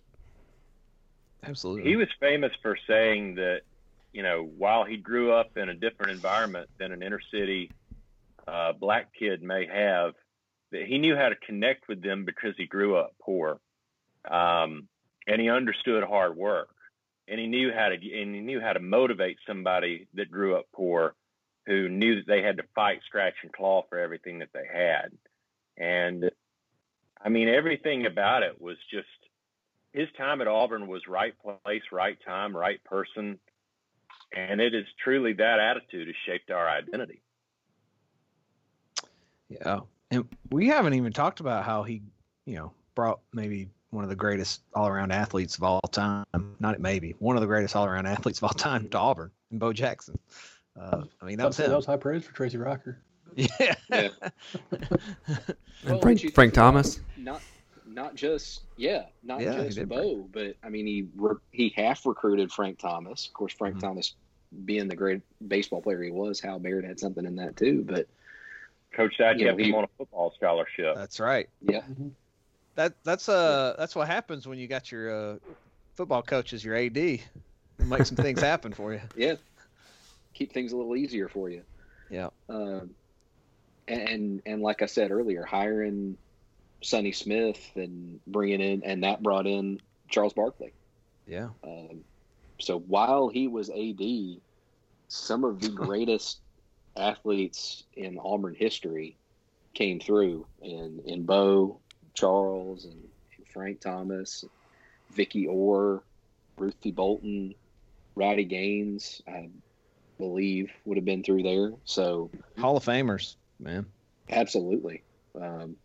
Absolutely. 1.43 1.89
He 1.89 1.95
was 1.95 2.07
famous 2.19 2.51
for 2.61 2.77
saying 2.87 3.35
that, 3.35 3.61
you 4.13 4.23
know, 4.23 4.43
while 4.57 4.83
he 4.83 4.97
grew 4.97 5.31
up 5.31 5.57
in 5.57 5.69
a 5.69 5.73
different 5.73 6.11
environment 6.11 6.69
than 6.77 6.91
an 6.91 7.03
inner 7.03 7.21
city 7.31 7.71
uh, 8.47 8.73
black 8.73 9.13
kid 9.17 9.41
may 9.41 9.65
have, 9.65 10.13
that 10.71 10.85
he 10.85 10.97
knew 10.97 11.15
how 11.15 11.29
to 11.29 11.35
connect 11.35 11.87
with 11.87 12.01
them 12.01 12.25
because 12.25 12.53
he 12.57 12.65
grew 12.65 12.95
up 12.95 13.15
poor, 13.21 13.59
um, 14.29 14.87
and 15.27 15.41
he 15.41 15.49
understood 15.49 16.03
hard 16.03 16.35
work, 16.35 16.69
and 17.27 17.39
he 17.39 17.47
knew 17.47 17.71
how 17.73 17.89
to 17.89 17.95
and 17.95 18.35
he 18.35 18.41
knew 18.41 18.59
how 18.61 18.73
to 18.73 18.79
motivate 18.79 19.37
somebody 19.47 20.07
that 20.13 20.29
grew 20.31 20.55
up 20.55 20.65
poor, 20.73 21.15
who 21.65 21.89
knew 21.89 22.15
that 22.15 22.27
they 22.27 22.41
had 22.41 22.57
to 22.57 22.63
fight, 22.75 22.99
scratch, 23.05 23.35
and 23.43 23.51
claw 23.51 23.83
for 23.89 23.99
everything 23.99 24.39
that 24.39 24.49
they 24.53 24.65
had, 24.71 25.11
and 25.77 26.31
I 27.21 27.29
mean 27.29 27.49
everything 27.49 28.05
about 28.05 28.43
it 28.43 28.61
was 28.61 28.77
just 28.91 29.07
his 29.95 30.09
time 30.17 30.41
at 30.41 30.47
Auburn 30.47 30.87
was 30.87 31.07
right 31.07 31.33
place, 31.41 31.83
right 31.91 32.17
time, 32.25 32.55
right 32.55 32.83
person. 32.83 33.39
And 34.35 34.59
it 34.59 34.75
is 34.75 34.85
truly 35.01 35.31
that 35.33 35.59
attitude 35.59 36.07
has 36.07 36.15
shaped 36.25 36.51
our 36.51 36.67
identity. 36.67 37.21
Yeah. 39.47 39.79
And 40.11 40.27
we 40.51 40.67
haven't 40.67 40.95
even 40.95 41.13
talked 41.13 41.39
about 41.39 41.63
how 41.63 41.83
he, 41.83 42.01
you 42.45 42.55
know, 42.55 42.73
brought 42.93 43.21
maybe 43.33 43.69
one 43.91 44.03
of 44.03 44.09
the 44.09 44.17
greatest 44.17 44.61
all 44.73 44.87
around 44.87 45.13
athletes 45.13 45.55
of 45.55 45.63
all 45.63 45.79
time. 45.81 46.25
Not 46.59 46.79
maybe 46.81 47.15
one 47.19 47.37
of 47.37 47.41
the 47.41 47.47
greatest 47.47 47.73
all 47.73 47.85
around 47.85 48.05
athletes 48.05 48.39
of 48.39 48.43
all 48.43 48.49
time 48.49 48.89
to 48.89 48.97
Auburn 48.97 49.31
and 49.49 49.61
Bo 49.61 49.71
Jackson. 49.71 50.19
Uh, 50.79 51.03
I 51.21 51.25
mean, 51.25 51.37
that 51.37 51.47
was 51.47 51.57
that 51.57 51.69
was 51.75 51.85
high 51.85 51.97
praise 51.97 52.23
for 52.25 52.33
Tracy 52.33 52.57
Rocker. 52.57 52.99
Yeah. 53.35 53.75
Yeah. 53.89 54.07
And 55.85 56.01
Frank, 56.01 56.23
you 56.23 56.29
Frank 56.31 56.53
Thomas. 56.53 56.99
Not 57.17 57.41
not 57.85 58.15
just 58.15 58.61
yeah, 58.77 59.05
not 59.23 59.41
Yeah, 59.41 59.63
just 59.63 59.77
did 59.77 59.89
Bo, 59.89 60.27
but 60.31 60.55
I 60.63 60.69
mean 60.69 60.87
he 60.87 61.07
re- 61.15 61.35
he 61.51 61.73
half 61.75 62.05
recruited 62.05 62.51
Frank 62.51 62.79
Thomas. 62.79 63.27
Of 63.27 63.33
course, 63.33 63.53
Frank 63.53 63.75
Mm-hmm. 63.75 63.85
Thomas 63.87 64.13
being 64.63 64.87
the 64.87 64.95
great 64.95 65.21
baseball 65.47 65.81
player 65.81 66.01
he 66.01 66.11
was, 66.11 66.39
Hal 66.39 66.59
Baird 66.59 66.85
had 66.85 66.99
something 66.99 67.25
in 67.25 67.35
that 67.35 67.57
too. 67.57 67.83
But 67.85 68.07
Coach 68.93 69.17
Dad 69.17 69.39
You 69.39 69.47
kept 69.47 69.59
him 69.59 69.65
he- 69.65 69.73
on 69.73 69.83
a 69.83 69.87
football 69.97 70.33
scholarship. 70.37 70.95
That's 70.95 71.19
right. 71.19 71.49
yeah, 71.61 71.81
That 72.75 72.93
that's 73.03 73.27
uh 73.29 73.75
that's 73.77 73.95
what 73.95 74.07
happens 74.07 74.47
when 74.47 74.57
you 74.57 74.67
got 74.67 74.91
your 74.91 75.33
uh, 75.33 75.37
football 75.95 76.21
coach 76.21 76.53
as 76.53 76.63
your 76.63 76.75
AD. 76.75 76.97
It 76.97 77.21
make 77.79 78.05
some 78.05 78.15
things 78.17 78.39
happen 78.41 78.71
for 78.73 78.93
you. 78.93 79.01
yeah, 79.17 79.35
keep 80.35 80.53
things 80.53 80.73
a 80.73 80.77
little 80.77 80.95
easier 80.95 81.27
for 81.27 81.49
you. 81.49 81.63
Yeah. 82.11 82.29
Um, 82.49 82.91
and 83.87 84.41
and 84.45 84.61
like 84.61 84.83
I 84.83 84.85
said 84.85 85.09
earlier, 85.09 85.43
hiring 85.43 86.17
Sonny 86.81 87.11
Smith 87.11 87.71
and 87.75 88.19
bringing 88.27 88.61
in 88.61 88.83
and 88.83 89.03
that 89.03 89.23
brought 89.23 89.47
in 89.47 89.81
Charles 90.09 90.33
Barkley. 90.33 90.73
Yeah. 91.25 91.49
Um, 91.63 92.03
so 92.59 92.79
while 92.79 93.29
he 93.29 93.47
was 93.47 93.69
AD, 93.69 94.39
some 95.07 95.43
of 95.43 95.61
the 95.61 95.69
greatest 95.75 96.39
athletes 96.95 97.83
in 97.95 98.19
Auburn 98.19 98.55
history 98.55 99.17
came 99.73 99.99
through, 99.99 100.45
and 100.61 101.01
in 101.01 101.23
Bo, 101.23 101.79
Charles, 102.13 102.85
and, 102.85 103.03
and 103.37 103.47
Frank 103.47 103.81
Thomas, 103.81 104.45
Vicky 105.11 105.47
Orr, 105.47 106.01
Ruthie 106.57 106.91
Bolton, 106.91 107.53
Rowdy 108.15 108.45
Gaines, 108.45 109.21
I 109.27 109.49
believe 110.17 110.71
would 110.85 110.97
have 110.97 111.05
been 111.05 111.23
through 111.23 111.43
there. 111.43 111.71
So 111.85 112.29
Hall 112.59 112.77
of 112.77 112.83
Famers, 112.85 113.35
man. 113.59 113.85
absolutely. 114.29 115.03
Um, 115.39 115.75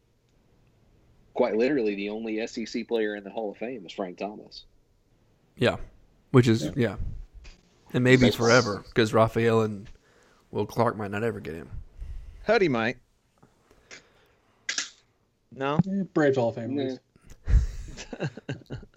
quite 1.35 1.57
literally, 1.57 1.95
the 1.95 2.11
only 2.11 2.47
SEC 2.47 2.87
player 2.89 3.17
in 3.17 3.25
the 3.25 3.31
Hall 3.31 3.51
of 3.51 3.57
Fame 3.57 3.85
is 3.87 3.93
Frank 3.93 4.19
Thomas. 4.19 4.65
Yeah, 5.57 5.77
which 6.31 6.47
is 6.49 6.71
yeah, 6.77 6.97
and 7.93 8.05
maybe 8.05 8.21
That's- 8.23 8.35
forever 8.37 8.85
because 8.87 9.13
Rafael 9.13 9.63
and 9.63 9.89
Will 10.51 10.67
Clark 10.67 10.97
might 10.97 11.11
not 11.11 11.23
ever 11.25 11.41
get 11.41 11.55
him. 11.55 11.69
Huddy 12.47 12.69
might. 12.69 12.97
No. 15.53 15.79
Yeah, 15.85 16.05
Braves 16.15 16.37
Hall 16.37 16.51
of 16.51 16.55
Fame. 16.55 16.65
at 16.65 16.71
Nah. 16.71 16.83
least. 16.85 17.01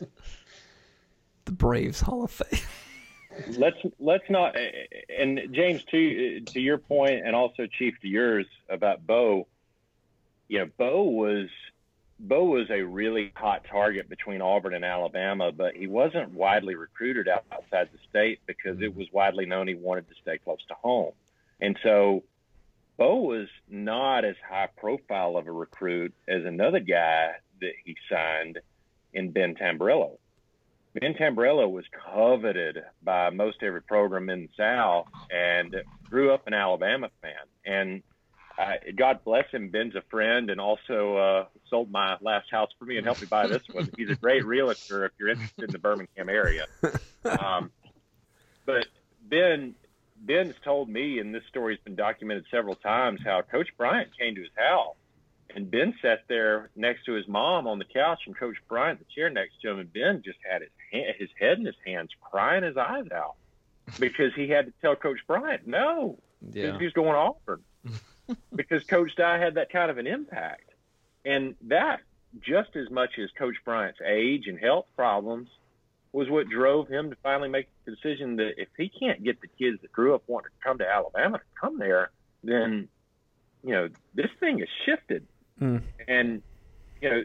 The 1.46 1.52
Braves 1.52 2.00
Hall 2.00 2.24
of 2.24 2.32
Fame. 2.32 2.60
Let's 3.58 3.78
let's 4.00 4.30
not 4.30 4.56
and 5.18 5.40
James 5.52 5.84
to 5.86 6.42
to 6.42 6.60
your 6.60 6.78
point 6.78 7.26
and 7.26 7.36
also 7.36 7.68
Chief 7.68 8.00
to 8.02 8.08
yours 8.08 8.46
about 8.70 9.06
Bo. 9.06 9.48
You 10.48 10.60
know, 10.60 10.70
Bo 10.78 11.04
was 11.04 11.50
Bo 12.20 12.46
was 12.46 12.70
a 12.70 12.82
really 12.82 13.32
hot 13.36 13.66
target 13.70 14.08
between 14.08 14.42
Auburn 14.42 14.74
and 14.74 14.86
Alabama, 14.86 15.52
but 15.52 15.76
he 15.76 15.88
wasn't 15.88 16.34
widely 16.34 16.76
recruited 16.76 17.28
outside 17.28 17.90
the 17.92 18.00
state 18.10 18.40
because 18.46 18.82
it 18.82 18.96
was 18.96 19.08
widely 19.12 19.46
known 19.46 19.68
he 19.68 19.76
wanted 19.76 20.08
to 20.10 20.16
stay 20.22 20.38
close 20.38 20.64
to 20.68 20.76
home. 20.76 21.12
And 21.60 21.78
so 21.84 22.24
Bo 22.98 23.16
was 23.18 23.48
not 23.68 24.26
as 24.26 24.36
high 24.48 24.70
profile 24.78 25.38
of 25.38 25.48
a 25.48 25.52
recruit 25.52 26.14
as 26.28 26.46
another 26.46 26.80
guy 26.80 27.34
that 27.62 27.74
he 27.84 27.98
signed 28.10 28.60
in 29.14 29.32
Ben 29.32 29.56
Tamburello. 29.56 30.18
Ben 31.00 31.16
Tamburello 31.16 31.70
was 31.70 31.86
coveted 32.06 32.84
by 33.02 33.30
most 33.32 33.64
every 33.64 33.82
program 33.82 34.30
in 34.30 34.44
the 34.44 34.50
South 34.56 35.08
and 35.32 35.76
grew 36.10 36.32
up 36.34 36.46
an 36.48 36.54
Alabama 36.54 37.10
fan. 37.22 37.34
And 37.66 38.04
uh, 38.60 38.74
God 38.96 39.24
bless 39.24 39.50
him. 39.50 39.70
Ben's 39.70 39.96
a 39.96 40.04
friend 40.12 40.52
and 40.52 40.62
also 40.62 41.18
uh, 41.18 41.46
sold 41.70 41.90
my 41.90 42.18
last 42.22 42.52
house 42.52 42.70
for 42.78 42.86
me 42.86 42.98
and 42.98 43.06
helped 43.06 43.22
me 43.22 43.28
buy 43.28 43.48
this 43.48 43.64
one. 43.72 43.90
He's 43.98 44.12
a 44.12 44.16
great 44.16 44.46
realtor 44.46 45.06
if 45.06 45.12
you're 45.18 45.30
interested 45.30 45.64
in 45.64 45.72
the 45.72 45.80
Birmingham 45.80 46.30
area. 46.30 46.68
Um, 47.26 47.72
but 48.66 48.86
Ben, 49.24 49.74
Ben's 50.18 50.54
told 50.64 50.90
me, 50.90 51.18
and 51.18 51.34
this 51.34 51.44
story's 51.50 51.80
been 51.84 51.96
documented 51.96 52.46
several 52.52 52.76
times, 52.76 53.22
how 53.26 53.42
Coach 53.42 53.70
Bryant 53.76 54.10
came 54.16 54.36
to 54.36 54.42
his 54.42 54.52
house 54.56 54.96
And 55.56 55.70
Ben 55.70 55.94
sat 56.02 56.24
there 56.28 56.70
next 56.76 57.06
to 57.06 57.14
his 57.14 57.28
mom 57.28 57.68
on 57.68 57.80
the 57.80 57.86
couch, 57.86 58.22
and 58.26 58.36
Coach 58.36 58.58
Bryant 58.68 59.00
the 59.00 59.06
chair 59.14 59.30
next 59.30 59.62
to 59.62 59.70
him, 59.70 59.80
and 59.80 59.92
Ben 59.92 60.22
just 60.24 60.40
had 60.50 60.62
his 60.62 60.72
hand, 60.94 61.16
his 61.18 61.30
head 61.40 61.58
in 61.60 61.66
his 61.66 61.76
hands, 61.86 62.12
crying 62.22 62.64
his 62.64 62.78
eyes 62.78 63.06
out 63.14 63.36
because 64.00 64.34
he 64.36 64.48
had 64.48 64.68
to 64.68 64.74
tell 64.82 64.96
Coach 64.96 65.20
Bryant 65.28 65.68
no, 65.68 66.18
Yeah. 66.52 66.78
he 66.78 66.84
was 66.86 66.94
going 66.94 67.12
to 67.12 67.18
Auburn 67.18 67.64
because 68.56 68.84
Coach 68.86 69.16
Dye 69.18 69.38
had 69.40 69.56
that 69.56 69.72
kind 69.72 69.92
of 69.92 69.98
an 69.98 70.08
impact, 70.08 70.70
and 71.26 71.56
that 71.68 72.00
just 72.40 72.76
as 72.76 72.90
much 72.90 73.20
as 73.20 73.30
Coach 73.38 73.56
Bryant's 73.66 74.00
age 74.06 74.48
and 74.48 74.58
health 74.60 74.86
problems 74.96 75.50
was 76.14 76.30
what 76.30 76.48
drove 76.48 76.88
him 76.88 77.10
to 77.10 77.16
finally 77.24 77.50
make 77.50 77.68
the 77.86 77.92
decision 77.92 78.36
that 78.38 78.54
if 78.58 78.68
he 78.78 78.88
can't 78.90 79.24
get 79.24 79.42
the 79.42 79.48
kids 79.48 79.82
that 79.82 79.92
grew 79.92 80.14
up 80.16 80.24
wanting 80.28 80.50
to 80.52 80.64
come 80.68 80.78
to 80.78 80.88
Alabama 80.88 81.38
to 81.40 81.44
come 81.60 81.78
there, 81.80 82.12
then 82.44 82.88
you 83.64 83.72
know 83.74 83.90
this 84.14 84.30
thing 84.40 84.60
has 84.60 84.68
shifted, 84.86 85.26
Mm. 85.62 85.82
and 86.08 86.42
you 87.02 87.10
know 87.10 87.24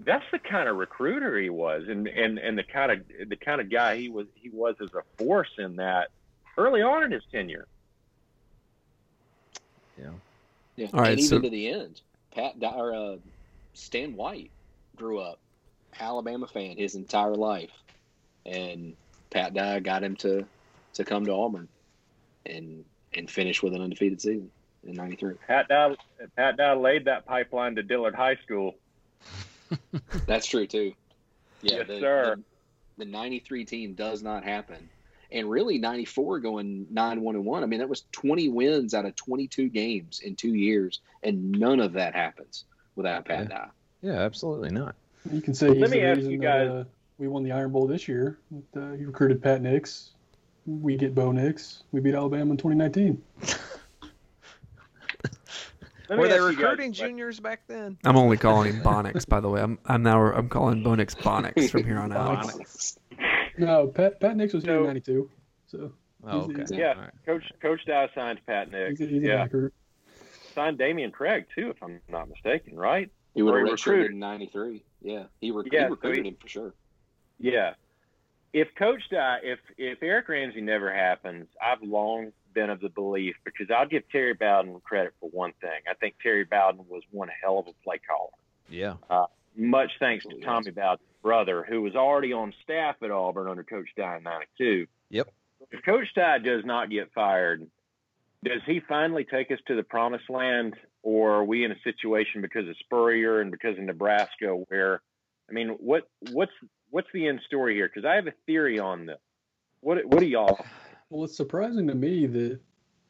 that's 0.00 0.24
the 0.32 0.38
kind 0.38 0.68
of 0.68 0.76
recruiter 0.76 1.38
he 1.38 1.50
was, 1.50 1.84
and 1.88 2.06
and 2.06 2.38
and 2.38 2.56
the 2.58 2.62
kind 2.62 2.92
of 2.92 3.28
the 3.28 3.36
kind 3.36 3.60
of 3.60 3.70
guy 3.70 3.96
he 3.96 4.08
was 4.08 4.26
he 4.34 4.48
was 4.50 4.76
as 4.80 4.90
a 4.94 5.02
force 5.22 5.50
in 5.58 5.76
that 5.76 6.08
early 6.56 6.82
on 6.82 7.04
in 7.04 7.10
his 7.10 7.22
tenure. 7.32 7.66
Yeah. 10.00 10.10
Yeah, 10.76 10.86
All 10.94 11.00
right, 11.00 11.10
and 11.10 11.18
even 11.18 11.28
so- 11.28 11.40
to 11.40 11.50
the 11.50 11.68
end, 11.68 12.00
Pat 12.32 12.58
Di- 12.60 12.72
or 12.74 12.94
uh, 12.94 13.16
Stan 13.74 14.14
White 14.14 14.50
grew 14.96 15.18
up 15.18 15.40
Alabama 15.98 16.46
fan 16.46 16.76
his 16.76 16.94
entire 16.94 17.34
life, 17.34 17.72
and 18.46 18.94
Pat 19.30 19.54
Dye 19.54 19.80
got 19.80 20.04
him 20.04 20.14
to 20.16 20.46
to 20.94 21.04
come 21.04 21.24
to 21.26 21.32
Auburn, 21.32 21.68
and 22.46 22.84
and 23.14 23.28
finish 23.28 23.60
with 23.62 23.74
an 23.74 23.80
undefeated 23.82 24.20
season 24.20 24.50
in 24.84 24.94
'93. 24.94 25.34
Pat 25.48 25.66
Dye, 25.66 25.96
Pat 26.36 26.56
Dye 26.56 26.74
laid 26.74 27.06
that 27.06 27.26
pipeline 27.26 27.74
to 27.74 27.82
Dillard 27.82 28.14
High 28.14 28.36
School. 28.44 28.76
That's 30.26 30.46
true 30.46 30.66
too. 30.66 30.92
Yeah, 31.62 31.78
Yes, 31.78 31.86
the, 31.88 32.00
sir. 32.00 32.36
The, 32.98 33.04
the 33.04 33.10
'93 33.10 33.64
team 33.64 33.94
does 33.94 34.22
not 34.22 34.44
happen, 34.44 34.88
and 35.32 35.48
really 35.50 35.78
'94 35.78 36.40
going 36.40 36.86
nine 36.90 37.20
one 37.20 37.34
and 37.36 37.44
one. 37.44 37.62
I 37.62 37.66
mean, 37.66 37.80
that 37.80 37.88
was 37.88 38.04
20 38.12 38.48
wins 38.48 38.94
out 38.94 39.04
of 39.04 39.14
22 39.16 39.68
games 39.68 40.20
in 40.20 40.36
two 40.36 40.54
years, 40.54 41.00
and 41.22 41.52
none 41.52 41.80
of 41.80 41.92
that 41.94 42.14
happens 42.14 42.64
without 42.96 43.24
Pat 43.24 43.48
Dye. 43.48 43.68
Yeah, 44.02 44.12
absolutely 44.20 44.70
not. 44.70 44.94
You 45.32 45.40
can 45.40 45.54
say 45.54 45.68
Let 45.68 45.90
me 45.90 45.98
the 46.00 46.06
ask 46.06 46.16
reason 46.18 46.32
you 46.32 46.38
that 46.40 46.44
guys- 46.44 46.68
uh, 46.70 46.84
we 47.18 47.26
won 47.26 47.42
the 47.42 47.50
Iron 47.52 47.72
Bowl 47.72 47.86
this 47.88 48.06
year. 48.06 48.38
Uh, 48.76 48.92
you 48.92 49.08
recruited 49.08 49.42
Pat 49.42 49.60
Nix. 49.60 50.10
We 50.66 50.96
get 50.96 51.14
Bo 51.14 51.32
Nix. 51.32 51.82
We 51.90 52.00
beat 52.00 52.14
Alabama 52.14 52.52
in 52.52 52.56
2019. 52.56 53.20
Let 56.08 56.18
Were 56.18 56.28
they 56.28 56.34
ask 56.34 56.42
you 56.42 56.48
guys 56.52 56.56
recruiting 56.58 56.92
juniors 56.92 57.40
back 57.40 57.60
then? 57.68 57.98
I'm 58.04 58.16
only 58.16 58.36
calling 58.36 58.72
him 58.72 58.82
Bonix, 58.82 59.28
by 59.28 59.40
the 59.40 59.48
way. 59.48 59.60
I'm 59.60 59.78
I'm 59.86 60.02
now 60.02 60.20
I'm 60.32 60.48
calling 60.48 60.82
Bonix 60.82 61.14
Bonix 61.16 61.70
from 61.70 61.84
here 61.84 61.98
on 61.98 62.12
out. 62.12 62.44
Bonix. 62.46 62.96
No, 63.58 63.88
Pat 63.88 64.20
Pat 64.20 64.36
Nix 64.36 64.54
was 64.54 64.64
here 64.64 64.78
in 64.78 64.84
'92. 64.84 65.28
So 65.66 65.92
Oh, 66.24 66.40
okay. 66.42 66.54
he's- 66.54 66.70
Yeah, 66.72 66.94
All 66.94 67.00
right. 67.02 67.10
Coach 67.26 67.44
Coach 67.60 67.80
Dye 67.86 68.08
signed 68.14 68.40
Pat 68.46 68.70
Nix. 68.72 68.98
he's, 68.98 69.08
he's 69.10 69.22
yeah, 69.22 69.46
signed 70.54 70.78
Dameyune 70.78 71.12
Craig 71.12 71.46
too, 71.54 71.70
if 71.70 71.82
I'm 71.82 72.00
not 72.08 72.28
mistaken. 72.28 72.76
Right? 72.76 73.10
He 73.34 73.42
would 73.42 73.54
have 73.54 73.66
he 73.66 73.70
recruited. 73.72 74.12
in 74.12 74.18
'93. 74.18 74.82
Yeah, 75.02 75.24
he, 75.40 75.50
rec- 75.50 75.66
Yeah, 75.70 75.80
he 75.80 75.84
so 75.86 75.90
recruited 75.90 76.24
he- 76.24 76.30
him 76.30 76.36
for 76.40 76.48
sure. 76.48 76.74
Yeah. 77.38 77.74
If 78.54 78.68
Coach 78.76 79.02
Dye, 79.10 79.38
if 79.42 79.58
if 79.76 80.02
Eric 80.02 80.28
Ramsey 80.28 80.60
never 80.62 80.92
happens, 80.92 81.48
I've 81.62 81.82
long 81.82 82.32
been 82.58 82.70
of 82.70 82.80
the 82.80 82.88
belief 82.88 83.36
because 83.44 83.68
I'll 83.70 83.86
give 83.86 84.02
Terry 84.10 84.34
Bowden 84.34 84.80
credit 84.80 85.14
for 85.20 85.30
one 85.30 85.52
thing. 85.60 85.80
I 85.88 85.94
think 85.94 86.16
Terry 86.20 86.42
Bowden 86.42 86.86
was 86.88 87.02
one 87.12 87.28
hell 87.40 87.60
of 87.60 87.68
a 87.68 87.84
play 87.84 87.98
caller. 87.98 88.30
Yeah. 88.68 88.94
Uh, 89.08 89.26
much 89.56 89.92
thanks 90.00 90.24
to 90.26 90.36
oh, 90.36 90.40
Tommy 90.40 90.72
Bowden's 90.72 91.08
brother, 91.22 91.64
who 91.68 91.82
was 91.82 91.94
already 91.94 92.32
on 92.32 92.52
staff 92.64 92.96
at 93.02 93.12
Auburn 93.12 93.48
under 93.48 93.62
Coach 93.62 93.88
Dye 93.96 94.16
in 94.16 94.24
'92. 94.24 94.86
Yep. 95.10 95.28
If 95.70 95.84
Coach 95.84 96.08
Dye 96.16 96.38
does 96.38 96.64
not 96.64 96.90
get 96.90 97.12
fired, 97.12 97.64
does 98.44 98.60
he 98.66 98.80
finally 98.80 99.24
take 99.24 99.52
us 99.52 99.58
to 99.68 99.76
the 99.76 99.84
promised 99.84 100.28
land, 100.28 100.74
or 101.04 101.34
are 101.34 101.44
we 101.44 101.64
in 101.64 101.70
a 101.70 101.80
situation 101.84 102.40
because 102.40 102.68
of 102.68 102.76
Spurrier 102.80 103.40
and 103.40 103.52
because 103.52 103.78
of 103.78 103.84
Nebraska 103.84 104.48
where, 104.68 105.00
I 105.48 105.52
mean, 105.52 105.76
what 105.78 106.08
what's 106.32 106.52
what's 106.90 107.08
the 107.14 107.28
end 107.28 107.40
story 107.46 107.74
here? 107.76 107.88
Because 107.88 108.04
I 108.04 108.16
have 108.16 108.26
a 108.26 108.34
theory 108.46 108.80
on 108.80 109.06
this. 109.06 109.18
What 109.80 110.04
what 110.06 110.18
do 110.18 110.26
y'all? 110.26 110.64
Well, 111.10 111.24
it's 111.24 111.36
surprising 111.36 111.86
to 111.88 111.94
me 111.94 112.26
that, 112.26 112.60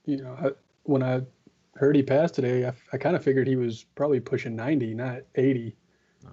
you 0.07 0.19
know, 0.19 0.37
I, 0.41 0.51
when 0.85 1.03
I 1.03 1.23
heard 1.75 1.97
he 1.97 2.03
passed 2.03 2.35
today, 2.35 2.67
I, 2.67 2.73
I 2.93 2.97
kind 2.97 3.17
of 3.17 3.23
figured 3.25 3.47
he 3.47 3.57
was 3.57 3.85
probably 3.95 4.21
pushing 4.21 4.55
90, 4.55 4.95
not 4.95 5.23
80. 5.35 5.75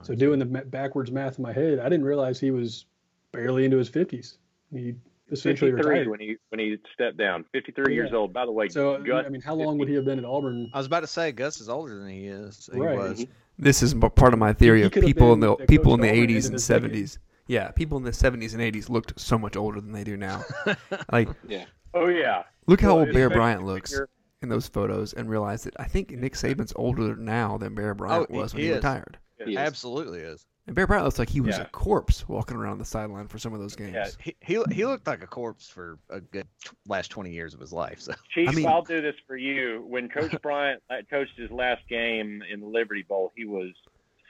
So 0.02 0.14
doing 0.14 0.40
the 0.40 0.46
backwards 0.46 1.12
math 1.12 1.38
in 1.38 1.44
my 1.44 1.54
head, 1.54 1.80
I 1.80 1.84
didn't 1.86 2.06
realize 2.06 2.40
he 2.40 2.52
was 2.52 2.86
barely 3.32 3.66
into 3.66 3.78
his 3.78 3.90
50s. 3.90 4.38
He 4.72 4.96
essentially 5.32 5.72
retired. 5.72 6.08
when 6.08 6.20
he 6.20 6.36
when 6.50 6.60
he 6.60 6.78
stepped 6.94 7.18
down. 7.18 7.46
53 7.54 7.94
years 7.94 8.12
old. 8.14 8.34
By 8.34 8.46
the 8.46 8.52
way, 8.52 8.68
So, 8.68 9.02
Gus, 9.02 9.26
I 9.26 9.30
mean, 9.30 9.42
how 9.42 9.56
long 9.56 9.78
would 9.78 9.88
he 9.88 9.96
have 9.96 10.06
been 10.06 10.20
at 10.20 10.26
Auburn? 10.26 10.70
I 10.74 10.78
was 10.78 10.86
about 10.88 11.00
to 11.02 11.08
say 11.08 11.32
Gus 11.32 11.62
is 11.62 11.70
older 11.70 11.98
than 11.98 12.10
he 12.10 12.28
is. 12.28 12.70
He 12.74 12.80
Right. 12.80 12.98
was. 12.98 13.22
Mm-hmm. 13.22 13.32
This 13.58 13.82
is 13.82 13.94
part 13.94 14.34
of 14.34 14.40
my 14.40 14.52
theory 14.54 14.82
He 14.82 14.86
of 14.88 14.92
people 14.92 15.32
in 15.34 15.40
the 15.40 15.56
the 15.56 15.66
people 15.66 15.94
in 15.94 16.02
the 16.02 16.10
Auburn 16.10 16.24
at 16.24 16.28
the 16.28 16.34
80s 16.36 16.38
and 16.38 16.46
of 16.48 16.54
his 16.54 16.68
decade. 16.68 17.10
70s. 17.48 17.54
Yeah, 17.54 17.72
people 17.72 17.98
in 17.98 18.04
the 18.04 18.12
70s 18.12 18.54
and 18.54 18.62
80s 18.62 18.90
looked 18.90 19.20
so 19.20 19.38
much 19.38 19.56
older 19.56 19.80
than 19.82 19.92
they 19.92 20.04
do 20.04 20.18
now. 20.18 20.44
like, 21.12 21.30
Yeah, 21.48 21.66
oh 21.94 22.08
yeah, 22.08 22.44
look 22.68 22.82
how 22.82 22.96
Well, 22.96 23.06
old 23.06 23.14
Bear 23.14 23.30
Bryant 23.30 23.64
looks 23.66 23.92
you're- 23.92 24.08
in 24.42 24.50
those 24.50 24.68
photos, 24.68 25.14
and 25.14 25.30
realize 25.30 25.64
that 25.64 25.74
I 25.80 25.86
think 25.86 26.12
Nick 26.12 26.34
Saban's 26.34 26.74
older 26.76 27.16
now 27.16 27.58
than 27.58 27.74
Bear 27.74 27.94
Bryant 27.96 28.30
he- 28.30 28.38
was 28.38 28.54
when 28.54 28.62
he 28.64 28.68
he 28.70 28.76
retired. 28.76 29.18
he 29.44 29.52
is. 29.54 29.58
Absolutely 29.58 30.20
is. 30.20 30.46
And 30.68 30.76
Bear 30.76 30.88
Bryant 30.88 31.06
looks 31.06 31.20
like 31.20 31.30
he 31.30 31.42
was 31.42 31.58
Yeah. 31.58 31.64
a 31.64 31.68
corpse 31.70 32.28
walking 32.28 32.58
around 32.58 32.80
the 32.80 32.86
sideline 32.86 33.28
for 33.28 33.38
some 33.38 33.54
of 33.54 33.60
those 33.60 33.76
games. 33.76 33.94
Yeah. 33.94 34.08
He, 34.20 34.36
he 34.42 34.64
he 34.74 34.86
looked 34.86 35.06
like 35.08 35.22
a 35.24 35.28
corpse 35.28 35.70
for 35.70 36.00
a 36.10 36.20
good 36.20 36.48
t- 36.64 36.72
last 36.88 37.10
twenty 37.12 37.32
years 37.32 37.54
of 37.54 37.60
his 37.60 37.72
life. 37.72 38.02
So 38.02 38.14
Chief, 38.34 38.50
I 38.50 38.52
mean- 38.52 38.66
I'll 38.68 38.82
do 38.84 39.00
this 39.02 39.16
for 39.28 39.38
you. 39.38 39.84
When 39.88 40.10
Coach 40.10 40.36
Bryant 40.42 40.82
uh, 40.90 40.96
coached 41.10 41.38
his 41.38 41.52
last 41.52 41.88
game 41.88 42.42
in 42.52 42.60
the 42.62 42.68
Liberty 42.68 43.04
Bowl, 43.08 43.32
he 43.36 43.46
was 43.46 43.70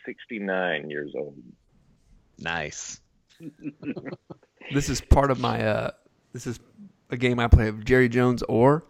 69 0.06 0.90
years 0.90 1.14
old. 1.18 1.36
nice. 2.38 3.02
This 4.74 4.90
is 4.90 5.02
part 5.02 5.32
of 5.32 5.40
my. 5.40 5.64
uh 5.66 5.92
This 6.34 6.48
is 6.48 6.60
a 7.10 7.18
game 7.18 7.40
I 7.40 7.48
play 7.48 7.68
of 7.68 7.86
Jerry 7.86 8.10
Jones 8.10 8.42
or 8.44 8.84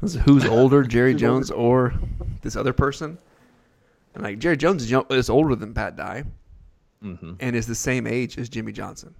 this 0.00 0.14
who's 0.14 0.44
older, 0.44 0.82
Jerry 0.94 1.14
Jones 1.14 1.50
or 1.50 1.94
this 2.42 2.56
other 2.56 2.72
person. 2.72 3.18
And 4.14 4.22
like 4.22 4.38
Jerry 4.38 4.56
Jones 4.56 4.82
is, 4.82 4.90
young, 4.90 5.06
is 5.10 5.28
older 5.30 5.54
than 5.56 5.74
Pat 5.74 5.96
Dye 5.96 6.24
Mm-hmm. 7.02 7.32
and 7.40 7.56
is 7.56 7.66
the 7.66 7.74
same 7.74 8.06
age 8.06 8.38
as 8.38 8.48
Jimmy 8.48 8.70
Johnson. 8.70 9.12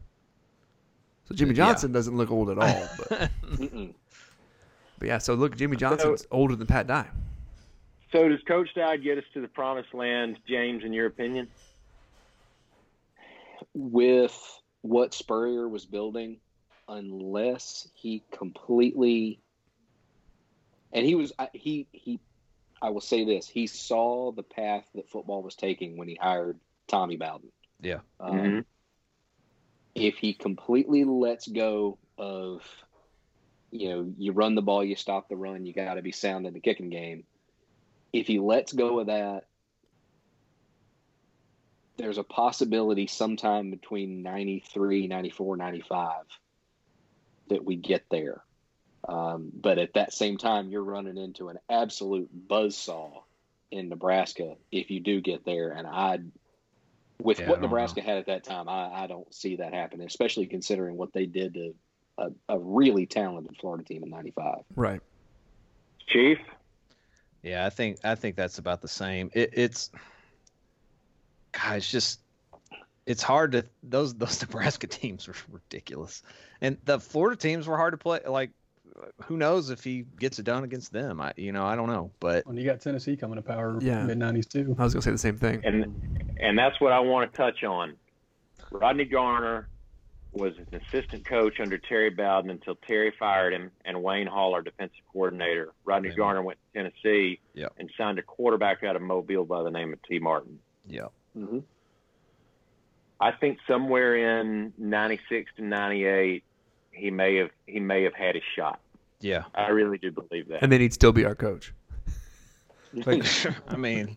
So 1.24 1.34
Jimmy 1.34 1.50
Yeah. 1.50 1.66
Johnson 1.66 1.90
doesn't 1.90 2.16
look 2.16 2.30
old 2.30 2.48
at 2.50 2.58
all. 2.58 2.88
But, 3.08 3.30
but 4.98 5.08
yeah, 5.08 5.18
so 5.18 5.34
look, 5.34 5.56
Jimmy 5.56 5.76
Johnson's 5.76 6.24
older 6.30 6.54
than 6.54 6.68
Pat 6.68 6.86
Dye. 6.86 7.08
So 8.12 8.28
does 8.28 8.38
Coach 8.46 8.68
Dye 8.76 8.98
get 8.98 9.18
us 9.18 9.24
to 9.34 9.40
the 9.40 9.48
promised 9.48 9.94
land, 9.94 10.38
James? 10.48 10.84
In 10.84 10.92
your 10.92 11.06
opinion? 11.06 11.48
With 13.74 14.36
what 14.82 15.14
Spurrier 15.14 15.68
was 15.68 15.86
building, 15.86 16.40
unless 16.88 17.88
he 17.94 18.22
completely 18.32 19.40
and 20.92 21.06
he 21.06 21.14
was 21.14 21.32
he 21.52 21.86
he 21.92 22.20
I 22.80 22.90
will 22.90 23.00
say 23.00 23.24
this 23.24 23.48
he 23.48 23.66
saw 23.66 24.32
the 24.32 24.42
path 24.42 24.84
that 24.94 25.08
football 25.08 25.42
was 25.42 25.54
taking 25.54 25.96
when 25.96 26.08
he 26.08 26.18
hired 26.20 26.58
Tommy 26.88 27.16
Bowden. 27.16 27.50
Yeah. 27.80 28.00
Um, 28.20 28.32
Mhm. 28.32 28.64
If 29.94 30.16
he 30.16 30.32
completely 30.34 31.04
lets 31.04 31.46
go 31.46 31.98
of, 32.16 32.64
you 33.70 33.88
know, 33.90 34.14
you 34.16 34.32
run 34.32 34.54
the 34.54 34.62
ball, 34.62 34.82
you 34.82 34.96
stop 34.96 35.28
the 35.28 35.36
run, 35.36 35.66
you 35.66 35.74
got 35.74 35.94
to 35.94 36.02
be 36.02 36.12
sound 36.12 36.46
in 36.46 36.54
the 36.54 36.60
kicking 36.60 36.88
game. 36.88 37.26
If 38.12 38.26
he 38.26 38.38
lets 38.38 38.72
go 38.72 39.00
of 39.00 39.06
that, 39.06 39.48
there's 41.96 42.18
a 42.18 42.24
possibility 42.24 43.06
sometime 43.06 43.70
between 43.70 44.22
93, 44.22 45.06
94, 45.06 45.56
95 45.56 46.24
that 47.48 47.64
we 47.64 47.76
get 47.76 48.04
there. 48.10 48.42
Um, 49.08 49.50
but 49.54 49.78
at 49.78 49.94
that 49.94 50.12
same 50.12 50.38
time, 50.38 50.70
you're 50.70 50.84
running 50.84 51.18
into 51.18 51.48
an 51.48 51.58
absolute 51.68 52.30
buzzsaw 52.48 53.22
in 53.70 53.88
Nebraska 53.88 54.54
if 54.70 54.90
you 54.90 55.00
do 55.00 55.20
get 55.20 55.44
there. 55.44 55.72
And 55.72 55.86
I, 55.86 56.20
with 57.20 57.40
Yeah, 57.40 57.48
what 57.48 57.56
don't 57.56 57.62
Nebraska 57.62 58.00
had 58.00 58.18
at 58.18 58.26
that 58.26 58.44
time, 58.44 58.68
I, 58.68 59.02
I 59.02 59.06
don't 59.06 59.32
see 59.34 59.56
that 59.56 59.74
happening, 59.74 60.06
especially 60.06 60.46
considering 60.46 60.96
what 60.96 61.12
they 61.12 61.26
did 61.26 61.54
to 61.54 61.74
a, 62.18 62.30
a 62.48 62.58
really 62.58 63.06
talented 63.06 63.56
Florida 63.60 63.84
team 63.84 64.02
in 64.02 64.10
'95. 64.10 64.58
Right. 64.76 65.00
Chief? 66.06 66.38
Yeah, 67.42 67.66
I 67.66 67.70
think 67.70 67.98
I 68.04 68.14
think 68.14 68.36
that's 68.36 68.58
about 68.58 68.82
the 68.82 68.88
same. 68.88 69.30
It, 69.32 69.50
it's, 69.52 69.90
God, 71.52 71.76
it's 71.76 71.90
just, 71.90 72.20
it's 73.06 73.22
hard 73.22 73.52
to 73.52 73.64
those 73.82 74.14
those 74.14 74.40
Nebraska 74.42 74.86
teams 74.86 75.26
were 75.28 75.34
ridiculous, 75.50 76.22
and 76.60 76.78
the 76.84 76.98
Florida 77.00 77.36
teams 77.36 77.66
were 77.66 77.76
hard 77.76 77.92
to 77.92 77.98
play. 77.98 78.20
Like 78.26 78.50
who 79.24 79.36
knows 79.36 79.70
if 79.70 79.82
he 79.84 80.04
gets 80.18 80.38
it 80.38 80.44
done 80.44 80.64
against 80.64 80.92
them? 80.92 81.20
I, 81.20 81.32
you 81.36 81.52
know, 81.52 81.64
I 81.64 81.76
don't 81.76 81.88
know, 81.88 82.10
but 82.20 82.46
When 82.46 82.56
you 82.56 82.64
got 82.64 82.80
Tennessee 82.80 83.16
coming 83.16 83.36
to 83.36 83.42
power 83.42 83.78
Yeah. 83.80 84.04
mid 84.04 84.18
'90s 84.18 84.48
too. 84.48 84.74
I 84.78 84.84
was 84.84 84.92
gonna 84.94 85.02
say 85.02 85.10
the 85.10 85.18
same 85.18 85.36
thing. 85.38 85.60
and 85.64 85.94
and 86.40 86.58
that's 86.58 86.80
what 86.80 86.92
I 86.92 87.00
want 87.00 87.30
to 87.32 87.36
touch 87.36 87.62
on. 87.64 87.96
Rodney 88.70 89.04
Garner 89.04 89.68
was 90.32 90.52
an 90.72 90.80
assistant 90.80 91.26
coach 91.26 91.60
under 91.60 91.76
Terry 91.76 92.08
Bowden 92.10 92.50
until 92.50 92.74
Terry 92.86 93.12
fired 93.18 93.52
him, 93.52 93.70
and 93.84 94.02
Wayne 94.02 94.26
Hall, 94.26 94.54
our 94.54 94.62
defensive 94.62 94.96
coordinator. 95.12 95.72
Rodney 95.84 96.08
Amen. 96.08 96.16
Garner 96.16 96.42
went 96.42 96.58
to 96.72 96.78
Tennessee 96.78 97.40
Yep. 97.54 97.72
and 97.78 97.90
signed 97.98 98.18
a 98.18 98.22
quarterback 98.22 98.82
out 98.82 98.96
of 98.96 99.02
Mobile 99.02 99.44
by 99.44 99.62
the 99.62 99.70
name 99.70 99.92
of 99.92 99.98
T. 100.04 100.18
Martin. 100.18 100.58
yeah, 100.86 101.08
hmm 101.34 101.58
I 103.20 103.30
think 103.30 103.58
somewhere 103.68 104.16
in 104.40 104.72
'96 104.78 105.52
to 105.56 105.62
'98, 105.62 106.42
he 106.90 107.10
may 107.12 107.36
have 107.36 107.50
he 107.66 107.78
may 107.78 108.02
have 108.02 108.14
had 108.14 108.34
his 108.34 108.42
shot. 108.56 108.80
yeah. 109.20 109.44
I 109.54 109.68
really 109.68 109.96
do 109.98 110.10
believe 110.10 110.48
that. 110.48 110.62
And 110.62 110.72
then 110.72 110.80
he'd 110.80 110.92
still 110.92 111.12
be 111.12 111.24
our 111.24 111.36
coach. 111.36 111.72
I 113.06 113.76
mean, 113.76 114.16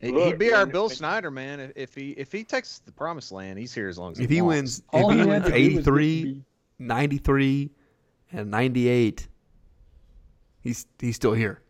he- 0.00 0.12
Look, 0.12 0.26
he'd 0.28 0.38
be 0.38 0.52
our 0.52 0.64
Bill 0.64 0.88
Snyder 0.88 1.30
man 1.32 1.58
if, 1.58 1.72
if 1.74 1.94
he 1.96 2.10
if 2.12 2.30
he 2.30 2.44
takes 2.44 2.78
the 2.80 2.92
promised 2.92 3.32
land. 3.32 3.58
He's 3.58 3.74
here 3.74 3.88
as 3.88 3.98
long 3.98 4.12
as 4.12 4.20
If 4.20 4.30
he 4.30 4.40
wants. 4.42 4.56
wins, 4.56 4.82
All 5.04 5.10
if 5.10 5.16
he 5.16 5.22
he 5.22 5.26
wins 5.28 5.44
to 5.46 5.50
do 5.50 5.56
was 5.76 5.84
get 5.84 5.84
to 5.84 5.98
83, 5.98 6.42
93, 6.78 7.70
and 8.32 8.50
98, 8.50 9.28
he's 10.60 10.86
he's 11.00 11.16
still 11.16 11.32
here. 11.34 11.62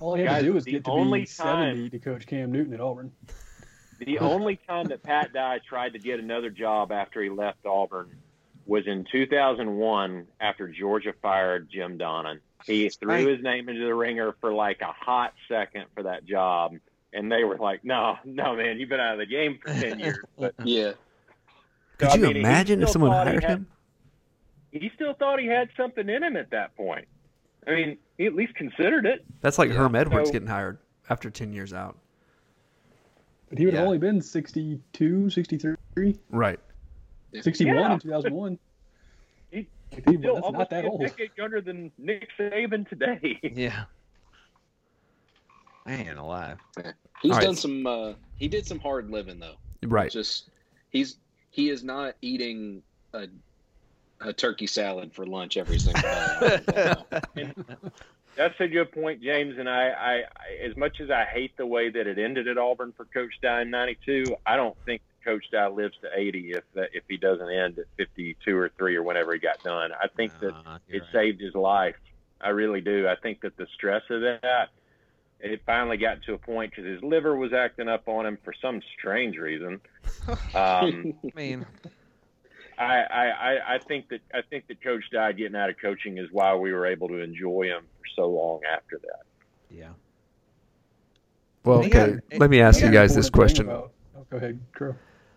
All 0.00 0.14
he 0.14 0.22
had 0.22 0.28
Guys, 0.30 0.40
to 0.42 0.46
do 0.48 0.52
was 0.54 0.64
get 0.64 0.84
to 0.84 0.90
only 0.90 1.20
be 1.20 1.26
time- 1.26 1.74
70 1.76 1.90
to 1.90 1.98
coach 2.00 2.26
Cam 2.26 2.50
Newton 2.50 2.74
at 2.74 2.80
Auburn. 2.80 3.12
The 3.98 4.18
only 4.18 4.56
time 4.68 4.86
that 4.88 5.02
Pat 5.02 5.32
Dye 5.32 5.60
tried 5.68 5.92
to 5.94 5.98
get 5.98 6.20
another 6.20 6.50
job 6.50 6.92
after 6.92 7.22
he 7.22 7.30
left 7.30 7.66
Auburn 7.66 8.10
was 8.66 8.86
in 8.86 9.04
2001 9.10 10.26
after 10.40 10.68
Georgia 10.68 11.12
fired 11.20 11.68
Jim 11.70 11.98
Donnan. 11.98 12.40
He 12.64 12.88
threw 12.90 13.26
his 13.26 13.42
name 13.42 13.68
into 13.68 13.84
the 13.84 13.94
ringer 13.94 14.34
for 14.40 14.52
like 14.52 14.80
a 14.82 14.92
hot 14.92 15.32
second 15.48 15.84
for 15.94 16.02
that 16.04 16.24
job. 16.26 16.74
And 17.12 17.32
they 17.32 17.42
were 17.44 17.56
like, 17.56 17.84
no, 17.84 18.16
no, 18.24 18.54
man, 18.54 18.78
you've 18.78 18.88
been 18.90 19.00
out 19.00 19.14
of 19.14 19.18
the 19.18 19.26
game 19.26 19.58
for 19.62 19.68
10 19.72 19.98
years. 20.00 20.18
But 20.38 20.54
Yeah. 20.64 20.92
Could 21.96 22.08
I 22.10 22.14
you 22.16 22.26
mean, 22.28 22.36
imagine 22.36 22.82
if 22.82 22.90
someone 22.90 23.10
thought 23.10 23.26
he 23.26 23.30
hired 23.32 23.42
had- 23.44 23.50
him? 23.58 23.66
he 24.70 24.90
still 24.94 25.14
thought 25.14 25.40
he 25.40 25.46
had 25.46 25.70
something 25.76 26.08
in 26.08 26.22
him 26.22 26.36
at 26.36 26.50
that 26.50 26.76
point. 26.76 27.08
I 27.66 27.74
mean, 27.74 27.98
he 28.18 28.26
at 28.26 28.34
least 28.34 28.54
considered 28.54 29.06
it. 29.06 29.24
That's 29.40 29.58
like 29.58 29.70
Herm 29.70 29.94
Edwards 29.94 30.28
So- 30.28 30.32
getting 30.34 30.48
hired 30.48 30.78
after 31.08 31.30
10 31.30 31.52
years 31.52 31.72
out. 31.72 31.96
But 33.48 33.58
he 33.58 33.64
would 33.64 33.74
have 33.74 33.84
only 33.86 33.98
been 33.98 34.20
62, 34.20 35.30
63, 35.30 35.76
Right. 36.30 36.60
61 37.40 37.76
Yeah. 37.76 37.92
in 37.94 37.98
2001. 38.00 38.58
He- 39.50 39.66
Like, 39.92 40.08
he- 40.10 40.16
Still 40.18 40.34
that's 40.34 40.44
almost 40.44 40.58
not 40.58 40.70
that 40.70 40.84
a 40.84 40.88
old. 40.88 41.00
decade 41.00 41.30
younger 41.36 41.60
than 41.62 41.90
Nick 41.96 42.28
Saban 42.38 42.86
today. 42.88 43.40
Yeah. 43.42 43.84
Man 45.86 46.18
alive. 46.18 46.58
He's 47.22 47.32
All 47.32 47.38
right. 47.38 47.44
done 47.44 47.56
some. 47.56 47.86
Uh, 47.86 48.12
he 48.34 48.48
did 48.48 48.66
some 48.66 48.78
hard 48.78 49.10
living 49.10 49.38
though. 49.40 49.54
Right. 49.82 50.10
Just 50.10 50.50
he's 50.90 51.16
he 51.50 51.70
is 51.70 51.82
not 51.82 52.14
eating 52.20 52.82
a 53.14 53.28
a 54.20 54.32
turkey 54.34 54.66
salad 54.66 55.14
for 55.14 55.24
lunch 55.26 55.56
every 55.56 55.78
single 55.78 56.02
day. 57.34 57.52
That's 58.38 58.54
a 58.60 58.68
good 58.68 58.92
point, 58.92 59.20
James. 59.20 59.58
And 59.58 59.68
I, 59.68 59.88
I, 59.88 60.12
I, 60.12 60.66
as 60.70 60.76
much 60.76 61.00
as 61.00 61.10
I 61.10 61.24
hate 61.24 61.56
the 61.56 61.66
way 61.66 61.90
that 61.90 62.06
it 62.06 62.18
ended 62.18 62.46
at 62.46 62.56
Auburn 62.56 62.94
for 62.96 63.04
Coach 63.04 63.34
Dye 63.42 63.62
in 63.62 63.70
'92, 63.70 64.36
I 64.46 64.56
don't 64.56 64.76
think 64.86 65.02
Coach 65.24 65.44
Dye 65.50 65.66
lives 65.66 65.96
to 66.02 66.08
80 66.14 66.52
if 66.52 66.62
that, 66.74 66.90
if 66.94 67.02
he 67.08 67.16
doesn't 67.16 67.50
end 67.50 67.80
at 67.80 67.86
52 67.96 68.56
or 68.56 68.70
three 68.78 68.94
or 68.94 69.02
whenever 69.02 69.34
he 69.34 69.40
got 69.40 69.60
done. 69.64 69.90
I 69.92 70.06
think 70.06 70.38
that 70.38 70.54
it 70.88 71.02
right. 71.02 71.12
saved 71.12 71.40
his 71.40 71.56
life. 71.56 71.96
I 72.40 72.50
really 72.50 72.80
do. 72.80 73.08
I 73.08 73.16
think 73.16 73.40
that 73.40 73.56
the 73.56 73.66
stress 73.74 74.02
of 74.08 74.20
that, 74.20 74.68
it 75.40 75.60
finally 75.66 75.96
got 75.96 76.22
to 76.22 76.34
a 76.34 76.38
point 76.38 76.70
because 76.70 76.86
his 76.88 77.02
liver 77.02 77.36
was 77.36 77.52
acting 77.52 77.88
up 77.88 78.06
on 78.06 78.24
him 78.24 78.38
for 78.44 78.54
some 78.62 78.80
strange 78.96 79.36
reason. 79.36 79.80
Um, 80.54 81.14
I 81.24 81.30
mean, 81.34 81.66
I, 82.78 83.02
I, 83.10 83.24
I- 83.56 83.74
I 83.74 83.78
think 83.86 84.08
that 84.10 84.20
I 84.32 84.40
think 84.48 84.66
that 84.68 84.82
Coach 84.82 85.04
Dye 85.12 85.32
getting 85.32 85.56
out 85.56 85.68
of 85.70 85.76
coaching 85.80 86.18
is 86.18 86.28
why 86.32 86.54
we 86.54 86.72
were 86.72 86.86
able 86.86 87.08
to 87.08 87.18
enjoy 87.22 87.64
him 87.64 87.82
for 87.98 88.04
so 88.16 88.28
long 88.28 88.60
after 88.72 88.98
that. 89.02 89.22
yeah. 89.70 89.88
Well, 91.64 91.80
okay. 91.80 91.90
got- 92.30 92.38
Let 92.40 92.50
me 92.50 92.60
ask 92.60 92.80
you 92.80 92.90
guys 92.90 93.14
this 93.14 93.28
question. 93.30 93.66
about- 93.66 93.92
oh, 94.16 94.24
go 94.30 94.36
ahead, 94.38 94.58
Crow. 94.72 94.94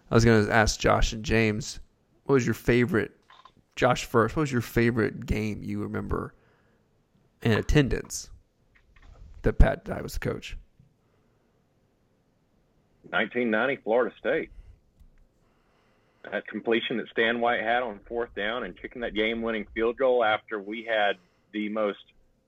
I 0.09 0.15
was 0.15 0.23
going 0.23 0.45
to 0.45 0.53
ask 0.53 0.79
Josh 0.79 1.13
and 1.13 1.23
James, 1.25 1.79
what 2.25 2.33
was 2.35 2.45
your 2.45 2.53
favorite, 2.53 3.11
Josh 3.75 4.05
first, 4.05 4.35
what 4.35 4.41
was 4.41 4.51
your 4.51 4.61
favorite 4.61 5.25
game 5.25 5.61
you 5.63 5.81
remember 5.81 6.33
in 7.41 7.53
attendance 7.53 8.29
that 9.41 9.53
Pat 9.57 9.83
Dye 9.83 10.01
was 10.01 10.13
the 10.13 10.19
coach? 10.19 10.57
1990 13.09 13.81
Florida 13.83 14.15
State. 14.19 14.49
That 16.29 16.47
completion 16.47 16.97
that 16.97 17.07
Stan 17.09 17.41
White 17.41 17.61
had 17.61 17.83
on 17.83 17.99
fourth 18.07 18.33
down 18.35 18.63
and 18.63 18.79
kicking 18.79 19.01
that 19.01 19.15
game-winning 19.15 19.65
field 19.73 19.97
goal 19.97 20.23
after 20.23 20.59
we 20.59 20.83
had 20.83 21.17
the 21.51 21.69
most 21.69 21.99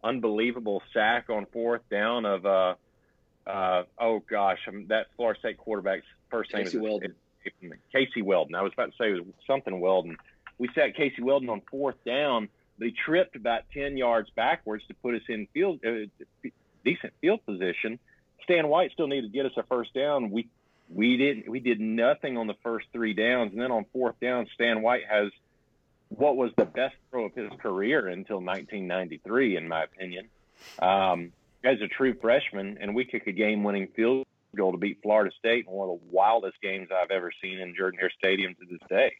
unbelievable 0.04 0.84
sack 0.94 1.30
on 1.30 1.46
fourth 1.52 1.82
down 1.90 2.26
of 2.26 2.46
uh 2.46 2.76
uh 3.48 3.84
oh 4.00 4.20
gosh 4.30 4.60
um, 4.68 4.86
that 4.90 5.08
Florida 5.16 5.40
State 5.40 5.58
quarterback's 5.58 6.06
first 6.30 6.54
name 6.54 6.66
Casey 6.66 6.78
is 6.78 6.84
Weldon. 6.84 7.16
Casey 7.92 8.22
Weldon. 8.22 8.56
I 8.56 8.62
was 8.62 8.74
about 8.74 8.92
to 8.92 8.98
say 8.98 9.12
it 9.12 9.26
was 9.26 9.34
something 9.48 9.80
Weldon. 9.80 10.18
We 10.58 10.70
sat 10.76 10.96
Casey 10.96 11.22
Weldon 11.22 11.50
on 11.50 11.62
fourth 11.70 11.96
down. 12.06 12.50
They 12.80 12.92
tripped 12.92 13.36
about 13.36 13.64
ten 13.74 13.98
yards 13.98 14.30
backwards 14.36 14.84
to 14.88 14.94
put 14.94 15.16
us 15.16 15.22
in 15.28 15.48
field 15.54 15.80
uh, 15.86 16.08
decent 16.86 17.14
field 17.22 17.46
position. 17.46 18.00
Stan 18.44 18.68
White 18.68 18.92
still 18.92 19.08
needed 19.08 19.32
to 19.32 19.38
get 19.38 19.46
us 19.46 19.54
a 19.58 19.64
first 19.64 19.94
down. 19.94 20.32
We 20.32 20.48
we 20.90 21.18
didn't 21.18 21.50
we 21.50 21.60
did 21.60 21.80
nothing 21.80 22.38
on 22.38 22.48
the 22.48 22.56
first 22.64 22.88
three 22.94 23.14
downs, 23.14 23.52
and 23.52 23.62
then 23.62 23.72
on 23.72 23.86
fourth 23.94 24.20
down, 24.20 24.48
Stan 24.54 24.82
White 24.82 25.04
has 25.10 25.30
what 26.10 26.38
was 26.38 26.52
the 26.58 26.66
best 26.66 26.96
throw 27.10 27.26
of 27.26 27.34
his 27.34 27.50
career 27.60 28.08
until 28.08 28.38
1993, 28.38 29.58
in 29.58 29.68
my 29.68 29.84
opinion, 29.84 30.28
um, 30.80 31.32
as 31.64 31.82
a 31.82 31.88
true 31.88 32.14
freshman, 32.22 32.78
and 32.80 32.94
we 32.94 33.04
kick 33.04 33.26
a 33.26 33.32
game-winning 33.32 33.88
field 33.96 34.26
goal 34.56 34.72
to 34.72 34.78
beat 34.78 35.00
Florida 35.02 35.32
State 35.40 35.66
in 35.68 35.74
one 35.74 35.90
of 35.90 36.00
the 36.00 36.06
wildest 36.12 36.62
games 36.62 36.90
I've 36.92 37.10
ever 37.10 37.32
seen 37.42 37.60
in 37.60 37.74
Jordan 37.76 38.00
Hare 38.00 38.12
Stadium 38.16 38.54
to 38.56 38.66
this 38.70 38.80
day. 38.88 39.12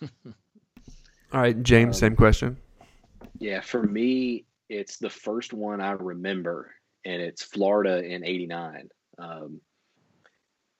All 1.32 1.40
right, 1.40 1.60
James, 1.62 1.96
Um, 1.96 2.00
same 2.00 2.16
question. 2.16 2.56
Yeah, 3.38 3.60
for 3.60 3.82
me, 3.82 4.44
it's 4.68 4.98
the 4.98 5.10
first 5.10 5.52
one 5.52 5.80
I 5.80 5.92
remember, 5.92 6.72
and 7.04 7.20
it's 7.20 7.42
Florida 7.42 8.04
in 8.04 8.24
'89. 8.24 8.88
Um, 9.18 9.60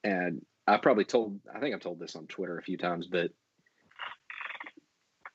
and 0.05 0.45
I 0.67 0.77
probably 0.77 1.05
told, 1.05 1.41
I 1.55 1.61
think 1.61 1.75
I've 1.75 1.81
told 1.81 1.99
this 1.99 2.17
on 2.17 2.27
Twitter 2.27 2.59
a 2.59 2.63
few 2.63 2.77
times, 2.77 3.07
but 3.07 3.31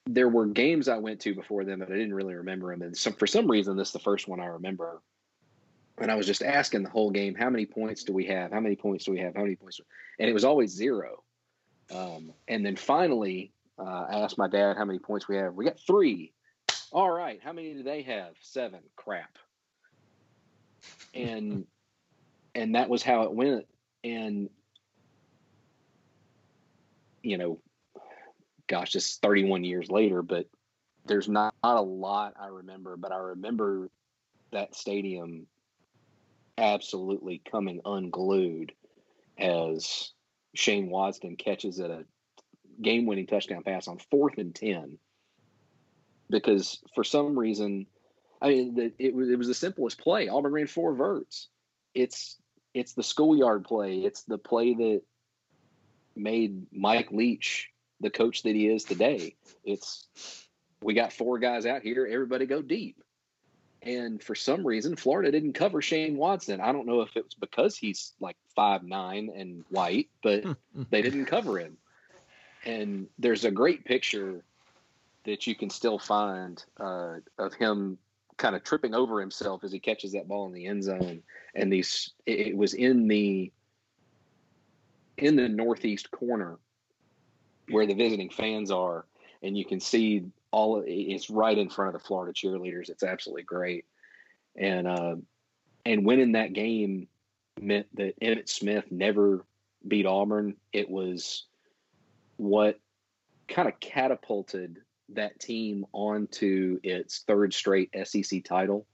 there 0.05 0.29
were 0.29 0.45
games 0.45 0.87
I 0.87 0.97
went 0.97 1.21
to 1.21 1.33
before 1.33 1.63
them 1.63 1.79
that 1.79 1.89
I 1.89 1.93
didn't 1.93 2.13
really 2.13 2.35
remember 2.35 2.71
them, 2.71 2.81
and 2.83 2.95
some 2.97 3.13
for 3.13 3.27
some 3.27 3.49
reason, 3.49 3.75
this 3.75 3.89
is 3.89 3.93
the 3.93 3.99
first 3.99 4.27
one 4.27 4.39
I 4.39 4.45
remember. 4.45 5.01
And 5.97 6.11
I 6.11 6.15
was 6.15 6.27
just 6.27 6.43
asking 6.43 6.83
the 6.83 6.89
whole 6.89 7.09
game, 7.09 7.35
how 7.35 7.49
many 7.49 7.65
points 7.65 8.03
do 8.03 8.11
we 8.11 8.25
have? 8.25 8.51
How 8.51 8.59
many 8.59 8.75
points 8.75 9.05
do 9.05 9.11
we 9.11 9.19
have? 9.19 9.33
How 9.33 9.43
many 9.43 9.55
points? 9.55 9.79
And 10.19 10.29
it 10.29 10.33
was 10.33 10.43
always 10.43 10.71
zero. 10.71 11.23
Um, 11.93 12.33
and 12.47 12.65
then 12.65 12.75
finally, 12.75 13.53
uh, 13.79 14.05
I 14.09 14.19
asked 14.19 14.37
my 14.37 14.49
dad 14.49 14.75
how 14.77 14.85
many 14.85 14.99
points 14.99 15.27
we 15.27 15.37
have. 15.37 15.53
We 15.53 15.63
got 15.63 15.79
three. 15.79 16.33
All 16.91 17.11
right. 17.11 17.39
How 17.41 17.53
many 17.53 17.73
do 17.73 17.83
they 17.83 18.01
have? 18.03 18.33
Seven. 18.41 18.81
Crap. 18.95 19.37
And 21.13 21.65
and 22.53 22.75
that 22.75 22.89
was 22.89 23.01
how 23.01 23.23
it 23.23 23.31
went. 23.31 23.65
And 24.05 24.49
you 27.23 27.39
know, 27.39 27.59
gosh, 28.67 28.95
it's 28.95 29.17
31 29.17 29.63
years 29.63 29.89
later, 29.89 30.21
but 30.21 30.47
there's 31.07 31.27
not, 31.27 31.55
not 31.63 31.77
a 31.77 31.81
lot 31.81 32.35
I 32.39 32.47
remember, 32.47 32.97
but 32.97 33.11
I 33.11 33.17
remember 33.17 33.89
that 34.51 34.75
stadium 34.75 35.47
absolutely 36.57 37.41
coming 37.51 37.81
unglued 37.83 38.73
as 39.39 40.11
Shayne 40.53 40.89
Wasden 40.89 41.35
catches 41.37 41.79
at 41.79 41.89
a 41.89 42.05
game 42.81 43.07
winning 43.07 43.27
touchdown 43.27 43.63
pass 43.63 43.87
on 43.87 43.97
fourth 44.11 44.37
and 44.37 44.53
10 44.53 44.99
because 46.29 46.81
for 46.93 47.03
some 47.03 47.37
reason, 47.37 47.87
I 48.41 48.49
mean, 48.49 48.93
it 48.99 49.15
was 49.15 49.29
it 49.29 49.37
was 49.37 49.47
the 49.47 49.53
simplest 49.53 49.99
play. 49.99 50.27
Auburn 50.27 50.53
ran 50.53 50.67
four 50.67 50.93
verts. 50.93 51.49
It's 51.93 52.37
it's 52.75 52.93
the 52.93 53.03
schoolyard 53.03 53.63
play. 53.63 53.99
It's 53.99 54.23
the 54.23 54.37
play 54.37 54.73
that 54.73 55.01
made 56.15 56.67
Mike 56.71 57.09
Leach 57.11 57.71
the 58.01 58.09
coach 58.09 58.43
that 58.43 58.53
he 58.53 58.67
is 58.67 58.83
today. 58.83 59.35
It's 59.63 60.05
we 60.83 60.93
got 60.93 61.13
four 61.13 61.39
guys 61.39 61.65
out 61.65 61.81
here. 61.81 62.05
Everybody 62.05 62.45
go 62.45 62.61
deep. 62.61 63.01
And 63.81 64.21
for 64.21 64.35
some 64.35 64.67
reason, 64.67 64.95
Florida 64.95 65.31
didn't 65.31 65.53
cover 65.53 65.81
Shayne 65.81 66.17
Wasden. 66.17 66.59
I 66.59 66.71
don't 66.73 66.85
know 66.85 67.01
if 67.01 67.15
it 67.15 67.23
was 67.23 67.35
because 67.35 67.77
he's 67.77 68.13
like 68.19 68.35
five 68.55 68.83
nine 68.83 69.31
and 69.33 69.63
white, 69.69 70.09
but 70.21 70.43
they 70.89 71.01
didn't 71.01 71.25
cover 71.25 71.57
him. 71.57 71.77
And 72.65 73.07
there's 73.17 73.45
a 73.45 73.51
great 73.51 73.85
picture 73.85 74.43
that 75.23 75.47
you 75.47 75.55
can 75.55 75.69
still 75.69 75.97
find 75.97 76.63
uh, 76.79 77.15
of 77.37 77.53
him 77.53 77.97
kind 78.37 78.55
of 78.55 78.63
tripping 78.63 78.93
over 78.93 79.19
himself 79.19 79.63
as 79.63 79.71
he 79.71 79.79
catches 79.79 80.11
that 80.13 80.27
ball 80.27 80.45
in 80.45 80.53
the 80.53 80.65
end 80.65 80.83
zone. 80.83 81.21
And 81.53 81.71
these, 81.71 82.11
it, 82.25 82.55
was 82.55 82.73
in 82.73 83.07
the 83.07 83.51
in 85.17 85.35
the 85.37 85.47
northeast 85.47 86.11
corner 86.11 86.57
where 87.69 87.87
the 87.87 87.93
visiting 87.93 88.29
fans 88.29 88.69
are, 88.71 89.05
and 89.41 89.57
you 89.57 89.65
can 89.65 89.79
see 89.79 90.25
all. 90.51 90.83
It's 90.85 91.29
right 91.29 91.57
in 91.57 91.69
front 91.69 91.95
of 91.95 92.01
the 92.01 92.07
Florida 92.07 92.33
cheerleaders. 92.33 92.89
It's 92.89 93.03
absolutely 93.03 93.43
great, 93.43 93.85
and 94.55 94.87
uh, 94.87 95.15
and 95.85 96.05
winning 96.05 96.33
that 96.33 96.53
game 96.53 97.07
meant 97.59 97.87
that 97.95 98.19
Emmitt 98.19 98.49
Smith 98.49 98.91
never 98.91 99.45
beat 99.87 100.05
Auburn. 100.05 100.55
It 100.73 100.89
was 100.89 101.45
what 102.37 102.79
kind 103.47 103.67
of 103.67 103.79
catapulted 103.79 104.81
that 105.09 105.39
team 105.39 105.85
onto 105.93 106.79
its 106.83 107.23
third 107.27 107.53
straight 107.53 107.91
SEC 108.05 108.43
title. 108.43 108.85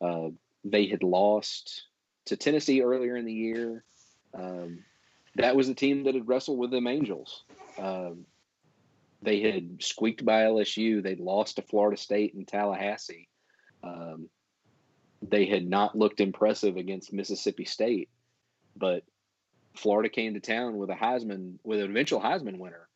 Uh, 0.00 0.28
they 0.64 0.86
had 0.86 1.02
lost 1.02 1.84
to 2.26 2.36
Tennessee 2.36 2.82
earlier 2.82 3.16
in 3.16 3.24
the 3.24 3.32
year. 3.32 3.84
Um, 4.34 4.84
that 5.36 5.56
was 5.56 5.68
the 5.68 5.74
team 5.74 6.04
that 6.04 6.14
had 6.14 6.28
wrestled 6.28 6.58
with 6.58 6.70
them 6.70 6.86
Angels. 6.86 7.44
Um, 7.78 8.26
they 9.22 9.40
had 9.40 9.82
squeaked 9.82 10.24
by 10.24 10.42
LSU. 10.42 11.02
They'd 11.02 11.20
lost 11.20 11.56
to 11.56 11.62
Florida 11.62 11.96
State 11.96 12.34
and 12.34 12.46
Tallahassee. 12.46 13.28
Um, 13.82 14.28
they 15.22 15.46
had 15.46 15.68
not 15.68 15.98
looked 15.98 16.20
impressive 16.20 16.76
against 16.76 17.12
Mississippi 17.12 17.64
State, 17.64 18.08
but 18.76 19.02
Florida 19.76 20.08
came 20.08 20.34
to 20.34 20.40
town 20.40 20.76
with 20.76 20.90
a 20.90 20.94
Heisman, 20.94 21.58
with 21.64 21.80
an 21.80 21.90
eventual 21.90 22.20
Heisman 22.20 22.58
winner, 22.58 22.88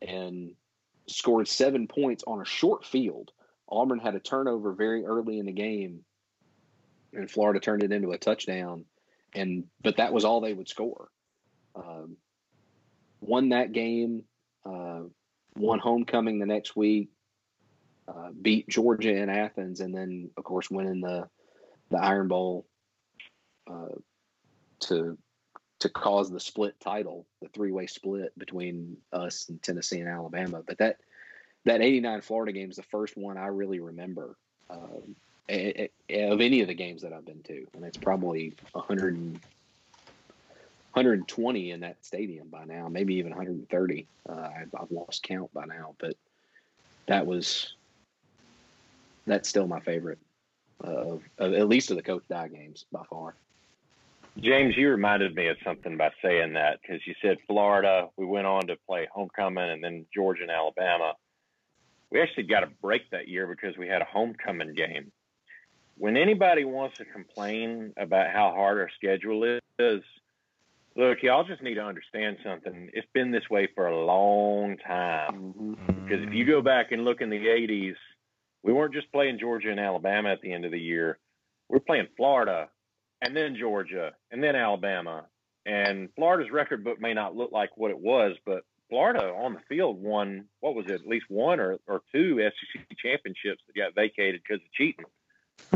and 0.00 0.52
scored 1.08 1.48
seven 1.48 1.86
points 1.86 2.24
on 2.26 2.40
a 2.40 2.44
short 2.44 2.84
field. 2.84 3.30
Auburn 3.68 3.98
had 3.98 4.14
a 4.14 4.20
turnover 4.20 4.72
very 4.72 5.04
early 5.04 5.38
in 5.38 5.46
the 5.46 5.52
game, 5.52 6.04
and 7.12 7.30
Florida 7.30 7.60
turned 7.60 7.82
it 7.82 7.92
into 7.92 8.12
a 8.12 8.18
touchdown. 8.18 8.84
And 9.34 9.64
but 9.82 9.96
that 9.96 10.12
was 10.12 10.24
all 10.24 10.40
they 10.40 10.52
would 10.52 10.68
score. 10.68 11.08
Um, 11.74 12.16
won 13.20 13.48
that 13.50 13.72
game, 13.72 14.24
uh, 14.64 15.00
won 15.56 15.78
homecoming 15.80 16.38
the 16.38 16.46
next 16.46 16.76
week, 16.76 17.10
uh, 18.06 18.30
beat 18.40 18.68
Georgia 18.68 19.14
in 19.16 19.28
Athens, 19.28 19.80
and 19.80 19.94
then 19.94 20.30
of 20.36 20.44
course 20.44 20.70
winning 20.70 21.00
the 21.00 21.28
the 21.90 21.98
Iron 21.98 22.28
Bowl 22.28 22.66
uh, 23.70 23.96
to 24.80 25.18
to 25.80 25.88
cause 25.88 26.30
the 26.30 26.40
split 26.40 26.78
title, 26.80 27.26
the 27.42 27.48
three 27.48 27.72
way 27.72 27.86
split 27.86 28.36
between 28.38 28.96
us 29.12 29.48
and 29.48 29.62
Tennessee 29.62 30.00
and 30.00 30.08
Alabama. 30.08 30.62
But 30.66 30.78
that 30.78 30.98
that 31.64 31.80
'89 31.80 32.20
Florida 32.22 32.52
game 32.52 32.70
is 32.70 32.76
the 32.76 32.82
first 32.82 33.16
one 33.16 33.36
I 33.36 33.46
really 33.46 33.80
remember 33.80 34.36
um, 34.70 35.16
it, 35.48 35.92
it, 36.08 36.32
of 36.32 36.40
any 36.40 36.60
of 36.60 36.68
the 36.68 36.74
games 36.74 37.02
that 37.02 37.12
I've 37.12 37.26
been 37.26 37.42
to, 37.44 37.66
and 37.74 37.84
it's 37.84 37.98
probably 37.98 38.54
100 38.72 39.40
120 40.94 41.72
in 41.72 41.80
that 41.80 41.96
stadium 42.04 42.48
by 42.48 42.64
now, 42.64 42.88
maybe 42.88 43.16
even 43.16 43.32
130. 43.32 44.06
Uh, 44.28 44.32
I've, 44.32 44.70
I've 44.80 44.90
lost 44.92 45.24
count 45.24 45.52
by 45.52 45.64
now, 45.64 45.96
but 45.98 46.14
that 47.08 47.26
was 47.26 47.74
that's 49.26 49.48
still 49.48 49.66
my 49.66 49.80
favorite 49.80 50.18
of, 50.80 51.22
of 51.38 51.54
at 51.54 51.68
least 51.68 51.90
of 51.90 51.96
the 51.96 52.02
Coach 52.02 52.22
Dye 52.28 52.48
games 52.48 52.84
by 52.92 53.02
far. 53.10 53.34
James, 54.40 54.76
you 54.76 54.90
reminded 54.90 55.34
me 55.34 55.48
of 55.48 55.56
something 55.64 55.96
by 55.96 56.10
saying 56.22 56.54
that 56.54 56.80
because 56.82 57.00
you 57.06 57.14
said 57.22 57.36
Florida. 57.46 58.08
We 58.16 58.26
went 58.26 58.46
on 58.46 58.66
to 58.66 58.76
play 58.88 59.08
homecoming 59.12 59.70
and 59.70 59.82
then 59.82 60.06
Georgia 60.12 60.42
and 60.42 60.50
Alabama. 60.50 61.14
We 62.10 62.20
actually 62.20 62.44
got 62.44 62.64
a 62.64 62.68
break 62.82 63.10
that 63.10 63.28
year 63.28 63.46
because 63.46 63.76
we 63.78 63.86
had 63.86 64.02
a 64.02 64.06
homecoming 64.06 64.74
game. 64.74 65.12
When 65.96 66.16
anybody 66.16 66.64
wants 66.64 66.98
to 66.98 67.04
complain 67.04 67.92
about 67.96 68.30
how 68.32 68.50
hard 68.50 68.78
our 68.78 68.90
schedule 68.96 69.58
is, 69.78 70.02
look, 70.96 71.22
y'all 71.22 71.44
just 71.44 71.62
need 71.62 71.74
to 71.74 71.84
understand 71.84 72.38
something. 72.44 72.90
It's 72.92 73.06
been 73.14 73.30
this 73.30 73.48
way 73.48 73.68
for 73.74 73.86
a 73.86 74.04
long 74.04 74.76
time. 74.78 75.54
Mm-hmm. 75.56 76.04
Because 76.04 76.24
if 76.26 76.34
you 76.34 76.44
go 76.44 76.60
back 76.60 76.90
and 76.90 77.04
look 77.04 77.20
in 77.20 77.30
the 77.30 77.36
80s, 77.36 77.94
we 78.64 78.72
weren't 78.72 78.94
just 78.94 79.12
playing 79.12 79.38
Georgia 79.38 79.70
and 79.70 79.78
Alabama 79.78 80.30
at 80.30 80.40
the 80.40 80.52
end 80.52 80.64
of 80.64 80.72
the 80.72 80.80
year. 80.80 81.18
We're 81.68 81.80
playing 81.80 82.08
Florida 82.16 82.68
and 83.24 83.36
then 83.36 83.56
Georgia, 83.56 84.12
and 84.30 84.42
then 84.42 84.56
Alabama. 84.56 85.26
And 85.66 86.10
Florida's 86.14 86.52
record 86.52 86.84
book 86.84 87.00
may 87.00 87.14
not 87.14 87.34
look 87.34 87.50
like 87.50 87.76
what 87.76 87.90
it 87.90 87.98
was, 87.98 88.36
but 88.44 88.64
Florida 88.90 89.32
on 89.32 89.54
the 89.54 89.60
field 89.68 90.00
won 90.00 90.44
what 90.60 90.74
was 90.74 90.86
it, 90.86 90.92
at 90.92 91.06
least 91.06 91.26
one 91.28 91.58
or, 91.58 91.78
or 91.86 92.02
two 92.12 92.38
SEC 92.38 92.86
championships 92.98 93.62
that 93.66 93.76
got 93.76 93.94
vacated 93.94 94.42
because 94.46 94.62
of 94.62 94.72
cheating. 94.72 95.06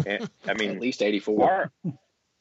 And, 0.07 0.31
I 0.47 0.55
mean, 0.55 0.71
at 0.77 0.81
least 0.81 1.03
eighty 1.03 1.19
four. 1.19 1.73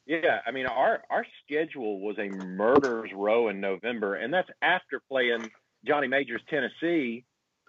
Yeah, 0.06 0.40
I 0.46 0.50
mean 0.52 0.66
our 0.66 1.02
our 1.10 1.26
schedule 1.44 2.00
was 2.00 2.16
a 2.18 2.28
murderer's 2.28 3.10
row 3.14 3.48
in 3.48 3.60
November, 3.60 4.14
and 4.14 4.32
that's 4.32 4.48
after 4.62 5.00
playing 5.08 5.50
Johnny 5.86 6.08
Majors 6.08 6.42
Tennessee 6.48 7.24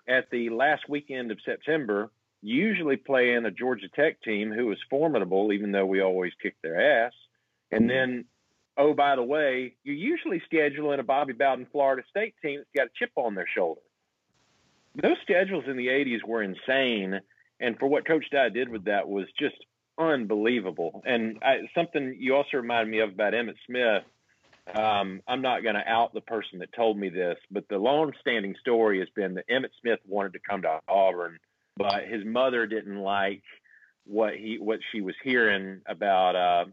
at 0.08 0.30
the 0.32 0.50
last 0.50 0.88
weekend 0.90 1.32
of 1.32 1.40
September. 1.46 2.12
Usually 2.42 2.96
playing 2.96 3.46
a 3.46 3.52
Georgia 3.52 3.90
Tech 3.94 4.22
team 4.22 4.54
who 4.54 4.68
was 4.68 4.78
formidable, 4.90 5.52
even 5.52 5.74
though 5.74 5.86
we 5.86 6.02
always 6.02 6.32
kicked 6.42 6.62
their 6.62 7.06
ass. 7.06 7.12
And 7.72 7.90
then, 7.90 8.26
oh, 8.78 8.94
by 8.94 9.16
the 9.16 9.24
way, 9.24 9.76
you're 9.84 9.96
usually 9.96 10.42
scheduling 10.52 11.00
a 11.00 11.04
Bobby 11.04 11.34
Bowden 11.34 11.68
Florida 11.72 12.04
State 12.10 12.36
team 12.42 12.60
that's 12.60 12.70
got 12.76 12.88
a 12.88 12.92
chip 12.98 13.12
on 13.16 13.36
their 13.36 13.48
shoulder. 13.48 13.82
Those 14.96 15.18
schedules 15.22 15.66
in 15.68 15.78
the 15.78 15.88
80s 15.88 16.24
were 16.26 16.42
insane. 16.42 17.20
And 17.60 17.78
for 17.78 17.88
what 17.88 18.08
Coach 18.08 18.26
Dye 18.32 18.50
did 18.50 18.70
with 18.70 18.86
that 18.86 19.08
was 19.08 19.28
just 19.38 19.56
unbelievable. 19.98 21.04
And 21.06 21.40
I, 21.44 21.70
something 21.76 22.16
you 22.20 22.36
also 22.36 22.58
reminded 22.58 22.90
me 22.90 23.00
of 23.00 23.10
about 23.10 23.34
Emmitt 23.34 23.56
Smith. 23.68 24.04
Um, 24.74 25.22
I'm 25.28 25.42
not 25.42 25.64
going 25.64 25.76
to 25.76 25.88
out 25.88 26.14
the 26.14 26.22
person 26.22 26.60
that 26.60 26.72
told 26.74 26.98
me 26.98 27.10
this, 27.10 27.38
but 27.50 27.68
the 27.70 27.80
long-standing 27.80 28.56
story 28.62 29.00
has 29.00 29.10
been 29.16 29.34
that 29.36 29.48
Emmitt 29.50 29.72
Smith 29.82 30.00
wanted 30.08 30.34
to 30.34 30.40
come 30.48 30.62
to 30.62 30.80
Auburn, 30.88 31.40
but 31.76 32.04
his 32.04 32.24
mother 32.24 32.68
didn't 32.68 33.00
like 33.00 33.42
what 34.06 34.36
he 34.36 34.58
what 34.60 34.80
she 34.92 35.02
was 35.02 35.16
hearing 35.24 35.82
about 35.86 36.36
uh, 36.36 36.66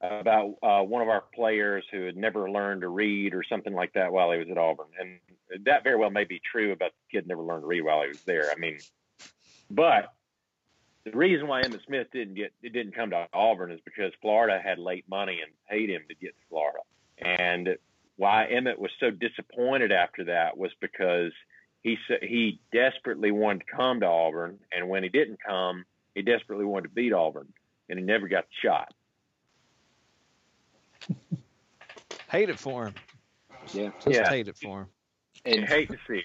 about 0.00 0.54
uh, 0.62 0.82
one 0.82 1.02
of 1.02 1.08
our 1.08 1.24
players 1.34 1.84
who 1.90 2.02
had 2.02 2.16
never 2.16 2.50
learned 2.50 2.82
to 2.82 2.88
read 2.88 3.34
or 3.34 3.42
something 3.42 3.74
like 3.74 3.92
that 3.94 4.12
while 4.12 4.30
he 4.30 4.38
was 4.38 4.48
at 4.50 4.58
Auburn, 4.58 4.86
and 4.98 5.18
that 5.64 5.82
very 5.82 5.96
well 5.96 6.10
may 6.10 6.24
be 6.24 6.40
true 6.40 6.72
about 6.72 6.92
the 6.92 7.18
kid 7.18 7.26
never 7.26 7.42
learned 7.42 7.62
to 7.62 7.66
read 7.66 7.82
while 7.82 8.02
he 8.02 8.08
was 8.08 8.22
there. 8.22 8.50
I 8.50 8.56
mean, 8.56 8.78
but 9.70 10.12
the 11.04 11.16
reason 11.16 11.48
why 11.48 11.62
Emmitt 11.62 11.84
Smith 11.84 12.08
didn't 12.12 12.34
get 12.34 12.52
it 12.62 12.72
didn't 12.72 12.94
come 12.94 13.10
to 13.10 13.26
Auburn 13.32 13.72
is 13.72 13.80
because 13.84 14.12
Florida 14.20 14.60
had 14.62 14.78
late 14.78 15.04
money 15.08 15.40
and 15.42 15.50
paid 15.68 15.90
him 15.90 16.02
to 16.08 16.14
get 16.14 16.38
to 16.38 16.46
Florida. 16.48 16.80
And 17.18 17.76
why 18.16 18.48
Emmitt 18.50 18.78
was 18.78 18.90
so 19.00 19.10
disappointed 19.10 19.92
after 19.92 20.24
that 20.24 20.56
was 20.56 20.70
because 20.80 21.32
he 21.82 21.96
he 22.22 22.60
desperately 22.72 23.30
wanted 23.30 23.60
to 23.60 23.76
come 23.76 24.00
to 24.00 24.06
Auburn, 24.06 24.58
and 24.72 24.88
when 24.88 25.02
he 25.02 25.08
didn't 25.08 25.38
come, 25.44 25.84
he 26.14 26.22
desperately 26.22 26.64
wanted 26.64 26.88
to 26.88 26.94
beat 26.94 27.12
Auburn, 27.12 27.52
and 27.88 27.98
he 27.98 28.04
never 28.04 28.28
got 28.28 28.46
shot. 28.62 28.92
hate 32.30 32.50
it 32.50 32.58
for 32.58 32.86
him. 32.86 32.94
Yeah, 33.72 33.90
just 34.02 34.16
yeah. 34.16 34.28
hate 34.28 34.48
it 34.48 34.56
for 34.56 34.82
him. 34.82 34.86
And 35.44 35.64
hate 35.64 35.90
to 35.90 35.98
see. 36.06 36.18
It. 36.18 36.24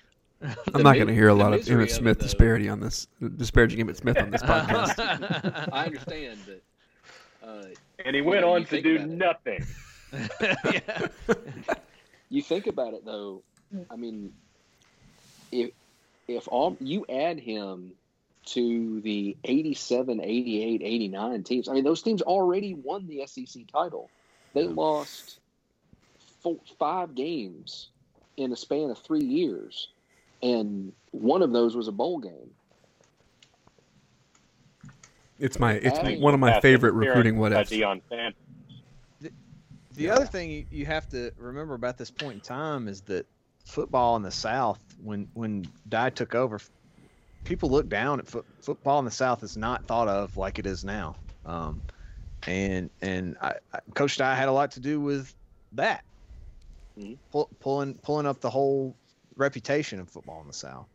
I'm 0.73 0.83
not 0.83 0.95
going 0.95 1.07
to 1.07 1.13
hear 1.13 1.29
a 1.29 1.33
lot 1.33 1.53
of 1.53 1.61
Emmitt 1.61 1.91
Smith 1.91 2.19
disparity 2.19 2.67
on 2.67 2.79
this, 2.79 3.07
disparaging 3.37 3.85
Emmitt 3.85 3.97
Smith 3.97 4.17
on 4.17 4.29
this 4.31 4.41
podcast. 4.43 5.69
I 5.71 5.85
understand, 5.85 6.39
but. 6.45 6.61
Uh, 7.47 7.65
and 8.03 8.15
he 8.15 8.21
went 8.21 8.43
on 8.43 8.65
to 8.65 8.81
do 8.81 8.99
nothing. 8.99 9.65
you 12.29 12.41
think 12.41 12.67
about 12.67 12.93
it 12.93 13.05
though. 13.05 13.41
I 13.89 13.95
mean, 13.95 14.33
if 15.51 15.71
if 16.27 16.47
all 16.47 16.77
you 16.79 17.05
add 17.09 17.39
him 17.39 17.93
to 18.45 19.01
the 19.01 19.35
87, 19.43 20.21
88, 20.21 20.81
89 20.83 21.43
teams, 21.43 21.69
I 21.69 21.73
mean, 21.73 21.83
those 21.83 22.01
teams 22.01 22.21
already 22.21 22.73
won 22.73 23.07
the 23.07 23.25
SEC 23.25 23.63
title. 23.71 24.09
They 24.53 24.67
lost 24.67 25.39
four, 26.41 26.57
five 26.77 27.15
games 27.15 27.89
in 28.37 28.51
a 28.51 28.55
span 28.55 28.89
of 28.89 28.97
three 28.99 29.23
years, 29.23 29.89
and 30.41 30.93
one 31.11 31.41
of 31.41 31.51
those 31.51 31.75
was 31.75 31.87
a 31.87 31.91
bowl 31.91 32.19
game. 32.19 32.51
It's 35.39 35.59
my 35.59 35.73
it's 35.73 36.21
one 36.21 36.33
of 36.33 36.39
my 36.39 36.59
favorite 36.61 36.93
recruiting 36.93 37.37
what 37.37 37.51
ifs. 37.51 37.71
Deion 37.71 38.01
Sanders. 38.07 38.35
The, 39.19 39.31
the 39.95 40.09
other 40.09 40.25
thing 40.25 40.51
you, 40.51 40.65
you 40.71 40.85
have 40.85 41.09
to 41.09 41.31
remember 41.37 41.73
about 41.73 41.97
this 41.97 42.11
point 42.11 42.35
in 42.35 42.39
time 42.39 42.87
is 42.87 43.01
that 43.01 43.25
football 43.65 44.15
in 44.15 44.21
the 44.21 44.31
South, 44.31 44.79
when 45.03 45.27
when 45.33 45.67
Dye 45.89 46.11
took 46.11 46.35
over, 46.35 46.61
people 47.43 47.69
look 47.69 47.89
down 47.89 48.19
at 48.19 48.27
foot, 48.27 48.45
football 48.61 48.99
in 48.99 49.05
the 49.05 49.11
South 49.11 49.43
is 49.43 49.57
not 49.57 49.85
thought 49.85 50.07
of 50.07 50.37
like 50.37 50.59
it 50.59 50.65
is 50.65 50.85
now. 50.85 51.15
Um, 51.45 51.81
and 52.47 52.89
and 53.01 53.37
I, 53.41 53.53
I, 53.73 53.79
Coach 53.93 54.17
Dye 54.17 54.35
had 54.35 54.47
a 54.47 54.51
lot 54.51 54.71
to 54.71 54.79
do 54.79 54.99
with 54.99 55.33
that, 55.73 56.03
mm-hmm. 56.97 57.13
Pull, 57.31 57.49
pulling 57.59 57.95
pulling 57.95 58.25
up 58.25 58.41
the 58.41 58.49
whole 58.49 58.95
reputation 59.35 59.99
of 59.99 60.09
football 60.09 60.41
in 60.41 60.47
the 60.47 60.53
South. 60.53 60.87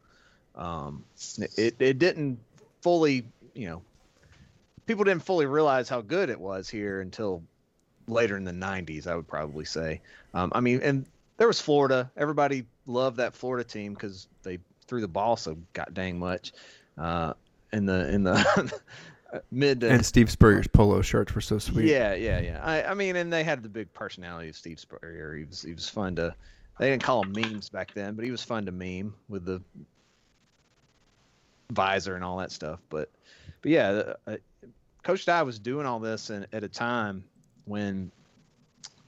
Um, 0.54 1.04
it 1.56 1.76
it 1.78 1.98
didn't 1.98 2.38
fully, 2.80 3.24
you 3.54 3.68
know, 3.68 3.82
people 4.86 5.04
didn't 5.04 5.24
fully 5.24 5.46
realize 5.46 5.88
how 5.88 6.00
good 6.00 6.30
it 6.30 6.40
was 6.40 6.68
here 6.68 7.00
until 7.00 7.42
later 8.06 8.36
in 8.36 8.44
the 8.44 8.52
90s. 8.52 9.06
I 9.06 9.14
would 9.14 9.28
probably 9.28 9.64
say. 9.64 10.00
Um, 10.34 10.50
I 10.54 10.60
mean, 10.60 10.80
and 10.82 11.06
there 11.36 11.46
was 11.46 11.60
Florida. 11.60 12.10
Everybody 12.16 12.66
loved 12.86 13.18
that 13.18 13.34
Florida 13.34 13.64
team 13.64 13.94
because 13.94 14.26
they 14.42 14.58
threw 14.86 15.00
the 15.00 15.08
ball 15.08 15.36
so 15.36 15.56
god 15.72 15.90
dang 15.92 16.18
much. 16.18 16.52
Uh, 16.96 17.34
in 17.72 17.86
the 17.86 18.12
in 18.12 18.24
the 18.24 18.80
mid 19.50 19.80
to, 19.80 19.90
And 19.90 20.04
Steve 20.04 20.30
Spurrier's 20.30 20.68
polo 20.68 21.02
shirts 21.02 21.34
were 21.34 21.40
so 21.40 21.58
sweet. 21.58 21.86
yeah, 21.86 22.14
yeah, 22.14 22.40
yeah. 22.40 22.60
I, 22.62 22.84
I 22.84 22.94
mean, 22.94 23.16
and 23.16 23.32
they 23.32 23.44
had 23.44 23.62
the 23.62 23.68
big 23.68 23.92
personality 23.92 24.48
of 24.48 24.56
Steve 24.56 24.80
Spurrier. 24.80 25.34
He 25.34 25.44
was 25.44 25.62
he 25.62 25.74
was 25.74 25.88
fun 25.88 26.16
to. 26.16 26.34
They 26.78 26.90
didn't 26.90 27.02
call 27.02 27.24
him 27.24 27.32
memes 27.32 27.68
back 27.68 27.92
then, 27.92 28.14
but 28.14 28.24
he 28.24 28.30
was 28.30 28.42
fun 28.42 28.66
to 28.66 28.72
meme 28.72 29.14
with 29.28 29.44
the 29.44 29.60
visor 31.72 32.14
and 32.14 32.22
all 32.22 32.38
that 32.38 32.52
stuff. 32.52 32.78
But, 32.88 33.10
but 33.62 33.70
yeah, 33.70 34.12
uh, 34.26 34.36
Coach 35.02 35.26
Dye 35.26 35.42
was 35.42 35.58
doing 35.58 35.86
all 35.86 35.98
this 35.98 36.30
in, 36.30 36.46
at 36.52 36.62
a 36.62 36.68
time 36.68 37.24
when 37.64 38.12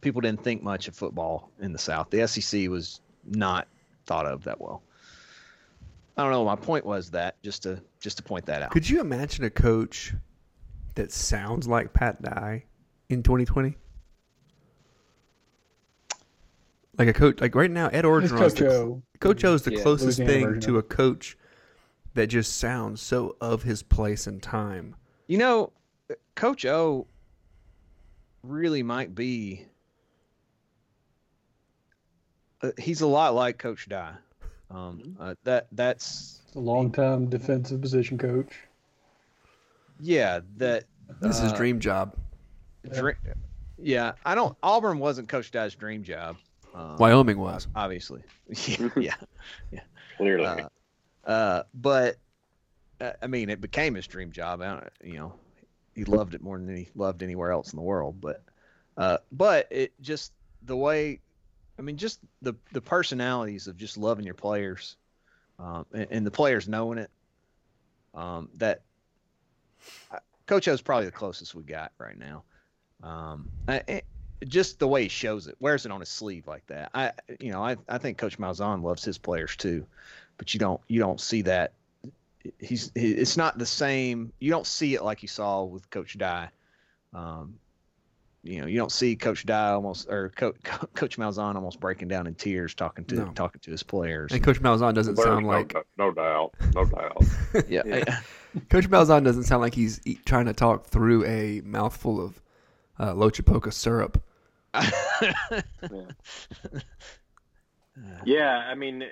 people 0.01 0.21
didn't 0.21 0.43
think 0.43 0.63
much 0.63 0.89
of 0.89 0.97
football 0.97 1.51
in 1.61 1.73
the 1.73 1.79
South. 1.79 2.11
The 2.11 2.27
SEC 2.27 2.69
was 2.69 3.01
not 3.25 3.69
thought 4.07 4.27
of 4.27 4.45
that 4.45 4.61
well. 4.61 4.83
I 6.21 6.25
don't 6.25 6.33
know. 6.33 6.45
My 6.45 6.55
point 6.55 6.85
was 6.85 7.13
that 7.13 7.43
just 7.43 7.63
to 7.63 7.83
just 7.99 8.19
to 8.19 8.23
point 8.23 8.45
that 8.45 8.61
out. 8.61 8.71
Could 8.73 8.91
you 8.91 9.01
imagine 9.01 9.43
a 9.45 9.49
coach 9.49 10.13
that 10.95 11.11
sounds 11.11 11.67
like 11.67 11.95
Pat 11.95 12.21
Dye 12.21 12.65
in 13.09 13.23
2020? 13.23 13.75
Like 16.99 17.09
a 17.09 17.15
coach, 17.15 17.41
like 17.41 17.55
right 17.55 17.71
now, 17.71 17.87
Ed 17.87 18.05
It's 18.05 18.07
Orgeron. 18.07 18.37
Coach 18.37 18.61
O. 18.61 19.03
Coach 19.19 19.45
O 19.47 19.55
is 19.55 19.63
the 19.63 19.73
Yeah, 19.73 19.83
closest 19.83 20.19
Louisiana 20.19 20.53
thing 20.53 20.61
to 20.61 20.77
a 20.77 20.83
coach 20.83 21.39
that 22.13 22.27
just 22.27 22.59
sounds 22.59 23.01
so 23.01 23.37
of 23.41 23.63
his 23.63 23.83
place 23.83 24.27
and 24.27 24.43
time. 24.43 24.97
You 25.27 25.39
know, 25.39 25.73
Coach 26.35 26.67
O 26.67 27.07
really 28.43 28.83
might 28.83 29.15
be. 29.15 29.65
Uh, 32.61 32.73
he's 32.77 33.01
a 33.01 33.07
lot 33.07 33.35
like 33.35 33.57
Coach 33.57 33.89
Dye. 33.89 34.17
Um, 34.71 35.17
uh, 35.19 35.35
that 35.45 35.67
that's 35.73 36.41
A 36.55 36.61
long-time 36.61 37.29
defensive 37.29 37.81
position 37.81 38.19
coach. 38.19 38.53
yeah. 40.01 40.41
That 40.59 40.85
This 41.21 41.37
is 41.37 41.43
his 41.43 41.53
uh, 41.53 41.57
dream 41.57 41.81
job. 41.81 42.15
dre- 42.93 43.17
yeah, 43.79 44.13
I 44.25 44.35
don't. 44.35 44.57
Auburn 44.63 44.99
wasn't 44.99 45.29
Coach 45.29 45.51
Dye's 45.51 45.75
dream 45.75 46.03
job. 46.05 46.37
Um, 46.75 46.97
Wyoming 46.99 47.39
was. 47.39 47.67
obviously. 47.75 48.23
yeah, 48.97 49.15
yeah. 49.71 49.81
Clearly. 50.17 50.47
Uh, 50.47 50.69
uh, 51.25 51.63
but 51.75 52.17
uh, 53.01 53.13
I 53.23 53.27
mean, 53.27 53.51
it 53.51 53.61
became 53.61 53.95
his 53.95 54.07
dream 54.07 54.31
job. 54.31 54.61
I 54.63 54.67
don't, 54.75 54.89
you 55.03 55.19
know, 55.19 55.33
he 55.95 56.05
loved 56.05 56.35
it 56.35 56.43
more 56.43 56.59
than 56.59 56.77
he 56.77 56.89
loved 56.95 57.23
anywhere 57.23 57.51
else 57.51 57.73
in 57.73 57.77
the 57.77 57.83
world. 57.83 58.21
But, 58.21 58.43
uh, 58.97 59.19
but 59.33 59.67
it 59.71 59.93
just 60.01 60.33
the 60.63 60.77
way, 60.77 61.21
I 61.81 61.83
mean, 61.83 61.97
just 61.97 62.21
the 62.43 62.55
the 62.73 62.83
personalities 62.83 63.67
of 63.67 63.79
just 63.79 63.97
loving 63.97 64.27
your 64.27 64.35
players, 64.35 64.97
um, 65.59 65.87
and, 65.95 66.07
and 66.11 66.27
the 66.27 66.31
players 66.31 66.69
knowing 66.69 66.99
it. 66.99 67.11
Um, 68.13 68.51
that 68.59 68.83
uh, 70.13 70.19
Coach 70.47 70.69
O's 70.69 70.83
probably 70.83 71.07
the 71.07 71.13
closest 71.13 71.55
we 71.55 71.63
got 71.63 71.93
right 71.99 72.19
now. 72.19 72.45
Um, 73.03 73.49
I, 73.67 73.83
I- 73.89 74.03
just 74.47 74.79
the 74.79 74.89
way 74.89 75.03
he 75.03 75.09
shows 75.09 75.47
it, 75.47 75.57
wears 75.61 75.85
it 75.85 75.93
on 75.93 76.01
his 76.01 76.09
sleeve 76.09 76.47
like 76.47 76.67
that. 76.69 76.91
I, 76.95 77.13
you 77.41 77.53
know, 77.53 77.63
I, 77.63 77.77
I 77.91 77.99
think 77.99 78.17
Coach 78.17 78.39
Malzahn 78.39 78.83
loves 78.83 79.05
his 79.05 79.19
players 79.19 79.55
too, 79.55 79.87
but 80.39 80.55
you 80.55 80.61
don't 80.61 80.81
you 80.89 80.99
don't 80.99 81.21
see 81.21 81.43
that. 81.43 81.75
He's 82.59 82.91
he, 82.95 83.13
it's 83.13 83.37
not 83.37 83.59
the 83.59 83.67
same. 83.67 84.33
You 84.39 84.51
don't 84.51 84.67
see 84.67 84.95
it 84.95 85.03
like 85.03 85.23
you 85.23 85.29
saw 85.29 85.65
with 85.65 85.89
Coach 85.91 86.17
Dye. 86.19 86.51
Um, 87.15 87.59
you 88.43 88.61
know, 88.61 88.67
you 88.67 88.79
don't 88.79 88.93
see 88.93 89.17
Coach 89.17 89.45
Dye 89.45 89.71
almost 89.71 90.09
or 90.09 90.31
Co- 90.37 90.55
Co- 90.65 90.87
Coach 90.95 91.19
Malzahn 91.19 91.55
almost 91.57 91.79
breaking 91.81 92.09
down 92.09 92.27
in 92.27 92.35
tears 92.35 92.75
talking 92.75 93.05
to 93.07 93.15
No. 93.17 93.27
talking 93.35 93.61
to 93.63 93.71
his 93.71 93.83
players. 93.83 94.33
And 94.33 94.43
Coach 94.43 94.61
Malzahn 94.63 94.95
doesn't 94.95 95.15
There's 95.15 95.27
sound 95.27 95.45
no, 95.47 95.53
like 95.53 95.75
no 95.99 96.11
doubt, 96.11 96.55
no 96.75 96.85
doubt. 96.85 97.23
yeah, 97.69 98.21
Coach 98.71 98.89
Malzahn 98.89 99.25
doesn't 99.25 99.45
sound 99.45 99.61
like 99.61 99.75
he's 99.75 100.01
eat, 100.07 100.25
trying 100.25 100.47
to 100.47 100.53
talk 100.55 100.87
through 100.87 101.25
a 101.27 101.61
mouthful 101.63 102.25
of 102.25 102.41
uh, 102.99 103.13
Loachapoka 103.13 103.73
syrup. 103.73 104.23
Yeah, 108.25 108.57
I 108.57 108.75
mean, 108.77 109.05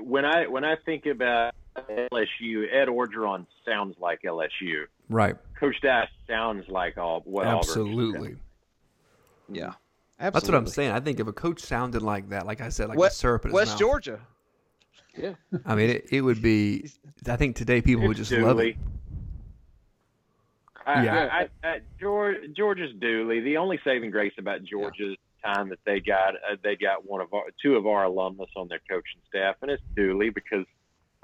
when 0.00 0.24
I 0.24 0.46
when 0.46 0.64
I 0.64 0.76
think 0.84 1.06
about 1.06 1.54
LSU, 1.76 2.66
Ed 2.70 2.88
Orgeron 2.88 3.46
sounds 3.64 3.96
like 3.98 4.22
LSU. 4.22 4.84
Right. 5.08 5.36
Coach 5.58 5.76
Dash 5.80 6.10
sounds 6.26 6.68
like 6.68 6.98
all 6.98 7.22
what 7.24 7.46
Auburn. 7.46 8.40
Absolutely. 9.48 9.60
yeah. 9.60 10.30
That's 10.30 10.48
what 10.48 10.54
I'm 10.54 10.66
saying. 10.66 10.92
I 10.92 11.00
think 11.00 11.20
if 11.20 11.26
a 11.26 11.32
coach 11.32 11.60
sounded 11.60 12.02
like 12.02 12.28
that, 12.30 12.46
like 12.46 12.60
I 12.60 12.68
said, 12.68 12.88
like 12.88 12.98
West, 12.98 13.16
the 13.16 13.20
syrup 13.20 13.44
in 13.44 13.50
his 13.50 13.54
West 13.54 13.72
mouth, 13.72 13.78
Georgia. 13.80 14.20
Yeah. 15.16 15.34
I 15.64 15.74
mean, 15.74 15.90
it, 15.90 16.06
it 16.10 16.20
would 16.20 16.42
be. 16.42 16.90
I 17.28 17.36
think 17.36 17.56
today 17.56 17.80
people 17.80 18.06
would 18.06 18.18
It's 18.18 18.28
just 18.28 18.40
love 18.40 18.60
it. 18.60 18.76
I, 20.86 21.04
Yeah. 21.04 21.28
I, 21.32 21.66
I, 21.66 21.68
I, 21.68 21.80
George, 22.00 22.36
Georgia's 22.56 22.94
Dooley. 23.00 23.40
The 23.40 23.56
only 23.56 23.80
saving 23.84 24.10
grace 24.10 24.34
about 24.38 24.62
Georgia's 24.64 25.16
time 25.44 25.68
that 25.70 25.78
they 25.84 26.00
got 26.00 26.34
uh, 26.34 26.56
they 26.62 26.76
got 26.76 27.08
one 27.08 27.20
of 27.20 27.32
our 27.32 27.44
two 27.62 27.76
of 27.76 27.86
our 27.86 28.04
alumnus 28.04 28.50
on 28.56 28.68
their 28.68 28.80
coaching 28.88 29.20
staff, 29.28 29.56
and 29.62 29.70
it's 29.70 29.82
Dooley 29.96 30.30
because 30.30 30.64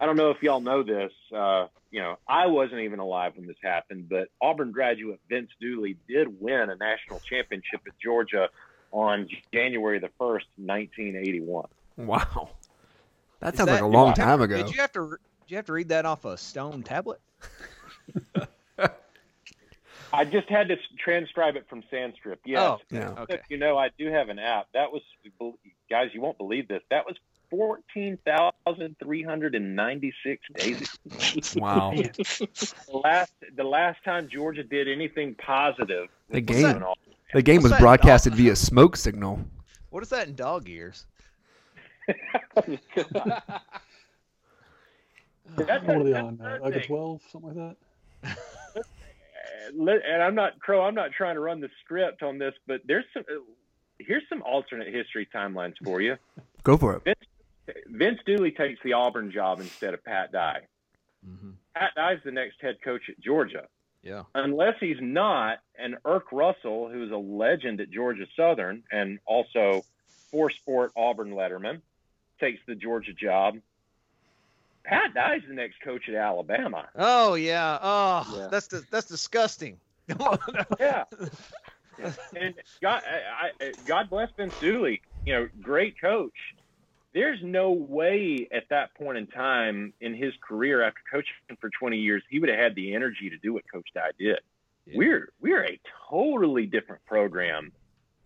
I 0.01 0.07
don't 0.07 0.17
know 0.17 0.31
if 0.31 0.43
y'all 0.43 0.61
know 0.61 0.83
this. 0.83 1.13
Uh, 1.35 1.67
you 1.91 2.01
know, 2.01 2.17
I 2.27 2.47
wasn't 2.47 2.81
even 2.81 2.99
alive 3.01 3.33
when 3.37 3.47
this 3.47 3.57
happened, 3.63 4.09
but 4.09 4.29
Auburn 4.41 4.73
graduate 4.73 5.21
Vince 5.29 5.51
Dooley 5.61 5.97
did 6.09 6.41
win 6.41 6.71
a 6.71 6.77
national 6.77 7.21
championship 7.29 7.81
at 7.87 7.93
Georgia 8.03 8.49
on 8.93 9.29
January 9.53 9.99
the 9.99 10.09
first, 10.19 10.47
1981. 10.57 11.67
Wow, 11.99 12.51
That 13.41 13.57
sounds 13.57 13.71
like 13.71 13.83
a 13.83 13.87
long 13.87 14.13
did 14.15 14.19
have- 14.19 14.27
time 14.29 14.41
ago. 14.43 14.57
Did 14.57 14.75
you 14.75 14.81
have 14.81 14.93
to? 14.93 15.11
Did 15.11 15.51
you 15.51 15.57
have 15.57 15.67
to 15.67 15.73
read 15.73 15.89
that 15.89 16.07
off 16.07 16.25
a 16.25 16.37
stone 16.39 16.83
tablet? 16.83 17.21
I 20.13 20.25
just 20.25 20.49
had 20.49 20.69
to 20.69 20.77
transcribe 20.99 21.55
it 21.57 21.67
from 21.69 21.85
Sanskrit. 21.91 22.41
Yes. 22.45 22.61
Oh, 22.61 22.79
Yeah. 22.91 23.11
okay. 23.21 23.41
You 23.49 23.59
know, 23.59 23.79
I 23.79 23.91
do 23.97 24.11
have 24.11 24.29
an 24.29 24.39
app. 24.41 24.67
That 24.75 24.91
was, 24.93 25.03
guys, 25.89 26.09
you 26.13 26.21
won't 26.21 26.37
believe 26.37 26.67
this. 26.67 26.83
That 26.91 27.07
was 27.07 27.15
14,396 27.51 30.43
days. 30.55 30.99
Wow. 31.57 31.91
the 31.95 32.49
last, 32.93 33.33
the 33.57 33.65
last 33.65 34.05
time 34.05 34.29
Georgia 34.29 34.63
did 34.63 34.87
anything 34.89 35.35
positive. 35.35 36.09
The 36.31 36.41
game. 36.41 36.63
when 36.63 36.85
The 37.35 37.43
game 37.43 37.57
What's 37.57 37.65
was 37.65 37.73
that 37.73 37.81
broadcasted 37.81 38.35
via 38.35 38.57
smoke 38.57 38.97
signal. 38.97 39.45
What 39.91 40.03
is 40.03 40.09
that 40.11 40.29
in 40.29 40.35
dog 40.35 40.69
ears? 40.69 41.05
That's 42.07 42.19
What 45.85 45.97
are 45.97 46.05
they 46.05 46.15
on? 46.15 46.41
Uh, 46.41 46.59
like 46.63 46.77
a 46.77 46.87
12, 46.87 47.21
something 47.31 47.55
like 47.55 47.77
that? 48.25 48.25
Uh, 48.25 48.37
and 49.77 50.23
I'm 50.23 50.35
not 50.35 50.59
Crow. 50.61 50.83
I'm 50.83 50.95
not 50.95 51.13
trying 51.13 51.35
to 51.35 51.41
run 51.41 51.61
the 51.61 51.69
script 51.85 52.23
on 52.23 52.39
this, 52.39 52.55
but 52.67 52.81
there's 52.87 53.05
some. 53.13 53.25
uh, 53.31 53.41
Here's 54.01 54.23
some 54.29 54.43
alternate 54.43 54.93
history 54.93 55.29
timelines 55.33 55.75
for 55.85 56.01
you. 56.01 56.17
Go 56.63 56.77
for 56.77 56.97
it. 56.97 57.05
Vince, 57.05 57.19
Vince 57.87 58.19
Dooley 58.27 58.51
takes 58.51 58.81
the 58.83 58.95
Auburn 58.95 59.31
job 59.31 59.61
instead 59.61 59.95
of 59.95 60.05
Pat 60.05 60.33
Dye. 60.33 60.63
Mm-hmm. 61.29 61.51
Pat 61.75 61.93
Dye's 61.95 62.19
the 62.25 62.31
next 62.33 62.61
head 62.61 62.79
coach 62.83 63.03
at 63.09 63.21
Georgia. 63.21 63.67
Yeah. 64.03 64.23
Unless 64.35 64.77
he's 64.81 64.97
not, 65.01 65.59
and 65.79 65.97
Erk 66.05 66.33
Russell, 66.33 66.89
who's 66.89 67.11
a 67.13 67.17
legend 67.17 67.81
at 67.81 67.91
Georgia 67.91 68.27
Southern 68.35 68.83
and 68.91 69.19
also 69.27 69.85
four 70.31 70.51
sport 70.51 70.93
Auburn 70.97 71.33
letterman, 71.33 71.81
takes 72.41 72.61
the 72.67 72.75
Georgia 72.75 73.13
job. 73.13 73.57
Pat 74.85 75.13
Dye's 75.13 75.43
the 75.47 75.53
next 75.55 75.83
coach 75.83 76.09
at 76.09 76.15
Alabama. 76.15 76.89
Oh 76.97 77.35
yeah. 77.35 77.79
Oh, 77.83 78.37
Yeah. 78.39 78.49
that's 78.51 78.67
that's 78.91 79.07
disgusting. 79.07 79.79
Yeah. 80.81 81.05
and 82.35 82.55
God, 82.81 83.03
I, 83.07 83.51
I, 83.63 83.73
God 83.85 84.09
bless 84.09 84.31
Vince 84.37 84.59
Dooley. 84.59 85.03
You 85.27 85.35
know, 85.35 85.49
great 85.61 86.01
coach. 86.01 86.33
There's 87.13 87.41
no 87.43 87.73
way 87.73 88.49
at 88.53 88.65
that 88.71 88.95
point 88.95 89.19
in 89.19 89.27
time 89.27 89.93
in 90.01 90.15
his 90.15 90.33
career, 90.47 90.83
after 90.83 91.01
coaching 91.11 91.35
for 91.61 91.71
20 91.79 91.97
years, 91.97 92.23
he 92.31 92.39
would 92.39 92.49
have 92.49 92.59
had 92.59 92.75
the 92.75 92.95
energy 92.95 93.31
to 93.31 93.37
do 93.39 93.53
what 93.53 93.65
Coach 93.73 93.89
Dye 93.95 94.11
did. 94.19 94.39
Yeah. 94.87 94.95
We're 94.97 95.33
we're 95.41 95.65
a 95.65 95.81
totally 96.09 96.67
different 96.67 97.05
program 97.07 97.73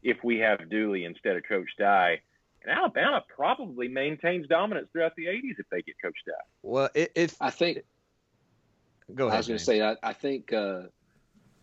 if 0.02 0.22
we 0.22 0.38
have 0.40 0.68
Dooley 0.68 1.04
instead 1.04 1.36
of 1.36 1.42
Coach 1.48 1.70
Dye. 1.78 2.20
And 2.62 2.76
Alabama 2.76 3.22
probably 3.34 3.88
maintains 3.88 4.46
dominance 4.46 4.88
throughout 4.92 5.14
the 5.16 5.26
80s 5.26 5.58
if 5.58 5.66
they 5.70 5.82
get 5.82 5.96
Coach 6.00 6.16
Dye. 6.26 6.32
well, 6.62 6.88
if 6.94 7.36
I 7.40 7.50
think 7.50 7.78
go 9.14 9.26
ahead. 9.26 9.34
I 9.34 9.38
was 9.38 9.48
going 9.48 9.58
to 9.58 9.64
say 9.64 9.82
I, 9.82 9.96
I 10.02 10.12
think 10.12 10.52
uh, 10.52 10.82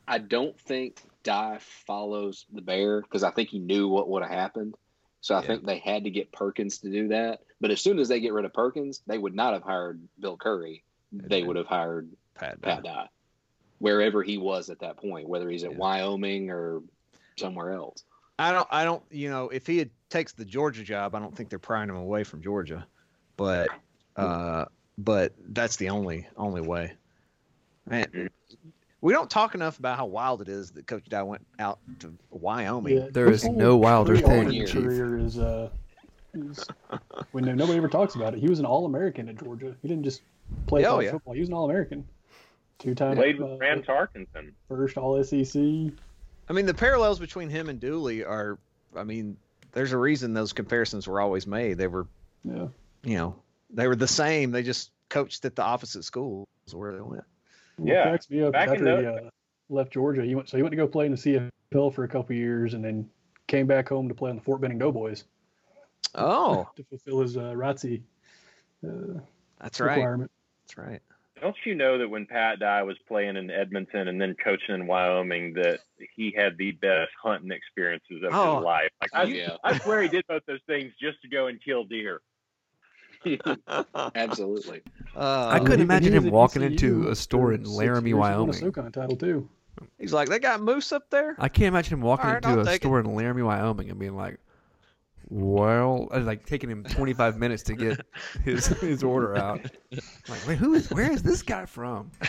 I 0.07 0.17
don't 0.17 0.59
think 0.59 1.01
Dye 1.23 1.59
follows 1.59 2.45
the 2.51 2.61
bear 2.61 3.01
because 3.01 3.23
I 3.23 3.31
think 3.31 3.49
he 3.49 3.59
knew 3.59 3.87
what 3.87 4.09
would 4.09 4.23
have 4.23 4.31
happened, 4.31 4.75
So 5.21 5.35
I 5.35 5.45
think 5.45 5.65
they 5.65 5.77
had 5.77 6.03
to 6.05 6.09
get 6.09 6.31
Perkins 6.31 6.79
to 6.79 6.89
do 6.89 7.09
that. 7.09 7.41
But 7.59 7.69
as 7.69 7.79
soon 7.79 7.99
as 7.99 8.09
they 8.09 8.19
get 8.19 8.33
rid 8.33 8.43
of 8.43 8.53
Perkins, 8.53 9.01
they 9.05 9.19
would 9.19 9.35
not 9.35 9.53
have 9.53 9.61
hired 9.61 10.01
Bill 10.19 10.35
Curry. 10.35 10.83
They 11.11 11.43
would 11.43 11.57
have 11.57 11.67
hired 11.67 12.09
Pat. 12.35 12.61
Pat 12.61 12.83
Dye, 12.83 13.07
wherever 13.77 14.23
he 14.23 14.37
was 14.37 14.69
at 14.69 14.79
that 14.79 14.97
point, 14.97 15.29
whether 15.29 15.47
he's 15.49 15.63
at 15.63 15.75
Wyoming 15.75 16.49
or 16.49 16.81
somewhere 17.37 17.73
else. 17.73 18.03
I 18.39 18.51
don't. 18.51 18.67
I 18.71 18.83
don't. 18.83 19.03
You 19.11 19.29
know, 19.29 19.49
if 19.49 19.67
he 19.67 19.77
had 19.77 19.91
takes 20.09 20.33
the 20.33 20.45
Georgia 20.45 20.83
job, 20.83 21.13
I 21.13 21.19
don't 21.19 21.35
think 21.35 21.49
they're 21.49 21.59
prying 21.59 21.89
him 21.89 21.95
away 21.95 22.23
from 22.23 22.41
Georgia. 22.41 22.87
But, 23.37 23.69
uh, 24.15 24.65
but 24.97 25.33
that's 25.49 25.75
the 25.75 25.89
only 25.89 26.27
only 26.35 26.61
way. 26.61 26.93
Man, 27.87 28.29
we 29.01 29.13
don't 29.13 29.29
talk 29.29 29.55
enough 29.55 29.79
about 29.79 29.97
how 29.97 30.05
wild 30.05 30.41
it 30.41 30.47
is 30.49 30.71
that 30.71 30.87
Coach 30.87 31.05
Dye 31.09 31.23
went 31.23 31.45
out 31.59 31.79
to 31.99 32.13
Wyoming. 32.29 32.97
Yeah, 32.97 33.07
There 33.11 33.27
his 33.29 33.41
is 33.41 33.47
whole 33.47 33.55
no 33.55 33.77
wilder 33.77 34.15
thing, 34.17 34.51
his 34.51 34.71
Chief. 34.71 34.83
Career 34.83 35.17
is 35.17 35.37
uh, 35.39 35.69
is- 36.33 36.65
when 37.31 37.45
nobody 37.45 37.77
ever 37.77 37.87
talks 37.87 38.15
about 38.15 38.33
it. 38.33 38.39
He 38.39 38.47
was 38.49 38.59
an 38.59 38.65
All 38.65 38.85
American 38.85 39.27
at 39.29 39.37
Georgia. 39.43 39.75
He 39.81 39.87
didn't 39.87 40.03
just 40.03 40.21
play 40.67 40.85
Oh, 40.85 40.91
college 40.91 41.05
yeah. 41.05 41.11
football. 41.13 41.33
He 41.33 41.39
was 41.39 41.49
an 41.49 41.55
All 41.55 41.65
American, 41.65 42.07
two 42.79 42.93
time 42.95 43.15
Played 43.17 43.39
with 43.39 43.51
uh, 43.51 43.57
Fran 43.57 43.81
Tarkenton. 43.83 44.51
first 44.67 44.97
All 44.97 45.19
E 45.19 45.43
SEC. 45.43 45.61
I 46.49 46.53
mean, 46.53 46.65
the 46.65 46.73
parallels 46.73 47.19
between 47.19 47.49
him 47.49 47.69
and 47.69 47.79
Dooley 47.79 48.23
are. 48.23 48.57
I 48.95 49.03
mean, 49.03 49.37
there's 49.71 49.93
a 49.93 49.97
reason 49.97 50.33
those 50.33 50.51
comparisons 50.53 51.07
were 51.07 51.21
always 51.21 51.47
made. 51.47 51.77
They 51.77 51.87
were, 51.87 52.07
Yeah. 52.43 52.67
you 53.03 53.15
know, 53.17 53.35
they 53.69 53.87
were 53.87 53.95
the 53.95 54.07
same. 54.07 54.51
They 54.51 54.61
just 54.63 54.91
coached 55.07 55.45
at 55.45 55.55
the 55.55 55.63
opposite 55.63 56.03
schools 56.03 56.45
where 56.73 56.93
they 56.93 56.99
went. 57.01 57.23
What 57.81 57.93
Yeah, 57.93 58.03
cracks 58.03 58.29
me 58.29 58.43
up 58.43 58.53
back 58.53 58.67
in 58.67 58.87
after 58.87 58.99
he 59.01 59.05
uh, 59.07 59.29
left 59.69 59.91
Georgia, 59.91 60.23
he 60.23 60.35
went 60.35 60.47
so 60.47 60.55
he 60.57 60.63
went 60.63 60.71
to 60.71 60.77
go 60.77 60.87
play 60.87 61.07
in 61.07 61.11
the 61.13 61.17
CFL 61.17 61.93
for 61.93 62.03
a 62.03 62.07
couple 62.07 62.35
years, 62.35 62.75
and 62.75 62.85
then 62.85 63.09
came 63.47 63.65
back 63.65 63.89
home 63.89 64.07
to 64.07 64.13
play 64.13 64.29
on 64.29 64.35
the 64.35 64.41
Fort 64.41 64.61
Benning 64.61 64.77
Doughboys 64.77 65.25
Oh, 66.13 66.67
to 66.75 66.83
fulfill 66.83 67.21
his 67.21 67.37
uh, 67.37 67.53
ROTC 67.55 68.01
uh, 68.87 69.19
that's 69.59 69.79
right. 69.79 69.95
requirement. 69.95 70.31
That's 70.63 70.77
right. 70.77 71.01
Don't 71.41 71.55
you 71.65 71.73
know 71.73 71.97
that 71.97 72.07
when 72.07 72.27
Pat 72.27 72.59
Dye 72.59 72.83
was 72.83 72.97
playing 73.07 73.35
in 73.35 73.49
Edmonton 73.49 74.07
and 74.07 74.21
then 74.21 74.35
coaching 74.43 74.75
in 74.75 74.85
Wyoming, 74.85 75.53
that 75.53 75.79
he 76.15 76.31
had 76.37 76.55
the 76.59 76.71
best 76.71 77.09
hunting 77.21 77.49
experiences 77.51 78.21
of 78.23 78.29
Oh, 78.31 78.57
his 78.57 78.63
life? 78.65 78.89
Like 79.01 79.09
I, 79.11 79.23
yeah. 79.23 79.55
I 79.63 79.75
swear 79.79 80.03
he 80.03 80.07
did 80.07 80.23
both 80.27 80.43
those 80.45 80.59
things 80.67 80.93
just 81.01 81.19
to 81.23 81.27
go 81.27 81.47
and 81.47 81.59
kill 81.63 81.83
deer. 81.83 82.21
Absolutely. 84.15 84.81
Uh, 85.15 85.47
I 85.49 85.59
couldn't 85.59 85.81
imagine 85.81 86.13
him 86.13 86.29
walking 86.29 86.61
into 86.61 87.07
a 87.09 87.15
store 87.15 87.53
in 87.53 87.63
Laramie, 87.63 88.11
years. 88.11 88.27
He 88.27 88.35
won 88.35 88.49
a 88.49 88.53
Wyoming. 88.53 88.53
SoCon 88.53 88.91
title 88.91 89.15
too. 89.15 89.49
He's 89.99 90.13
like, 90.13 90.29
they 90.29 90.39
got 90.39 90.61
moose 90.61 90.91
up 90.91 91.09
there. 91.09 91.35
I 91.39 91.47
can't 91.49 91.67
imagine 91.67 91.95
him 91.95 92.01
walking 92.01 92.25
All 92.27 92.33
right, 92.33 92.43
into 92.45 92.49
I'll 92.49 92.59
a 92.59 92.65
take 92.65 92.75
it. 92.75 92.81
store 92.81 92.99
in 92.99 93.05
Laramie, 93.15 93.41
Wyoming, 93.41 93.89
and 93.89 93.97
being 93.99 94.15
like, 94.15 94.37
"Well," 95.29 96.09
and, 96.11 96.25
like 96.25 96.45
taking 96.45 96.69
him 96.69 96.83
25 96.83 97.37
minutes 97.37 97.63
to 97.63 97.73
get 97.75 98.05
his 98.43 98.67
his 98.67 99.03
order 99.03 99.35
out. 99.35 99.61
Like, 100.27 100.47
wait, 100.47 100.57
who 100.57 100.73
is? 100.73 100.89
Where 100.91 101.11
is 101.11 101.23
this 101.23 101.41
guy 101.41 101.65
from? 101.65 102.11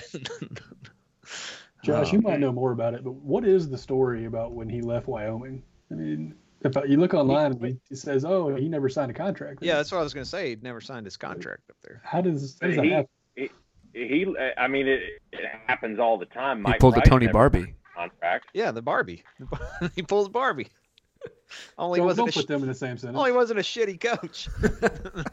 Josh, 1.84 2.08
Oh, 2.10 2.12
you 2.12 2.20
might 2.22 2.38
know 2.38 2.52
more 2.52 2.70
about 2.72 2.94
it, 2.94 3.02
but 3.02 3.12
what 3.14 3.44
is 3.44 3.68
the 3.68 3.76
story 3.78 4.26
about 4.26 4.52
when 4.52 4.68
he 4.68 4.80
left 4.80 5.08
Wyoming? 5.08 5.62
I 5.90 5.94
mean, 5.94 6.34
if 6.64 6.90
you 6.90 6.96
look 6.96 7.14
online, 7.14 7.52
and 7.52 7.80
he 7.88 7.94
says, 7.94 8.24
"Oh, 8.24 8.54
he 8.54 8.68
never 8.68 8.88
signed 8.88 9.10
a 9.10 9.14
contract." 9.14 9.60
with 9.60 9.66
Yeah, 9.66 9.76
that's 9.76 9.90
what 9.92 9.98
I 9.98 10.02
was 10.02 10.14
going 10.14 10.24
to 10.24 10.30
say. 10.30 10.50
He'd 10.50 10.62
never 10.62 10.80
signed 10.80 11.06
his 11.06 11.16
contract 11.16 11.62
up 11.70 11.76
there. 11.82 12.00
How 12.04 12.20
does, 12.20 12.58
how 12.60 12.68
does 12.68 12.76
that 12.76 12.84
He, 12.84 12.90
happen? 12.90 13.08
he, 13.36 13.50
he, 13.94 14.34
I 14.56 14.68
mean, 14.68 14.86
it, 14.88 15.02
it 15.32 15.44
happens 15.66 15.98
all 15.98 16.18
the 16.18 16.26
time. 16.26 16.58
He 16.58 16.62
Mike 16.62 16.80
pulled 16.80 16.94
the 16.94 17.00
Rice 17.00 17.08
Tony 17.08 17.28
Barbee. 17.28 17.74
contract. 17.96 18.46
Yeah, 18.54 18.70
the 18.70 18.82
Barbee. 18.82 19.22
he 19.94 20.02
pulls 20.02 20.28
Barbee. 20.28 20.68
Only 21.78 21.98
Don't, 21.98 22.06
wasn't 22.06 22.26
don't 22.26 22.28
a 22.30 22.32
put 22.32 22.44
sh- 22.44 22.46
them 22.46 22.62
in 22.62 22.68
the 22.68 22.74
same 22.74 22.96
sentence. 22.98 23.16
only 23.18 23.30
wasn't 23.32 23.60
a 23.60 23.62
shitty 23.62 24.00
coach. 24.00 24.48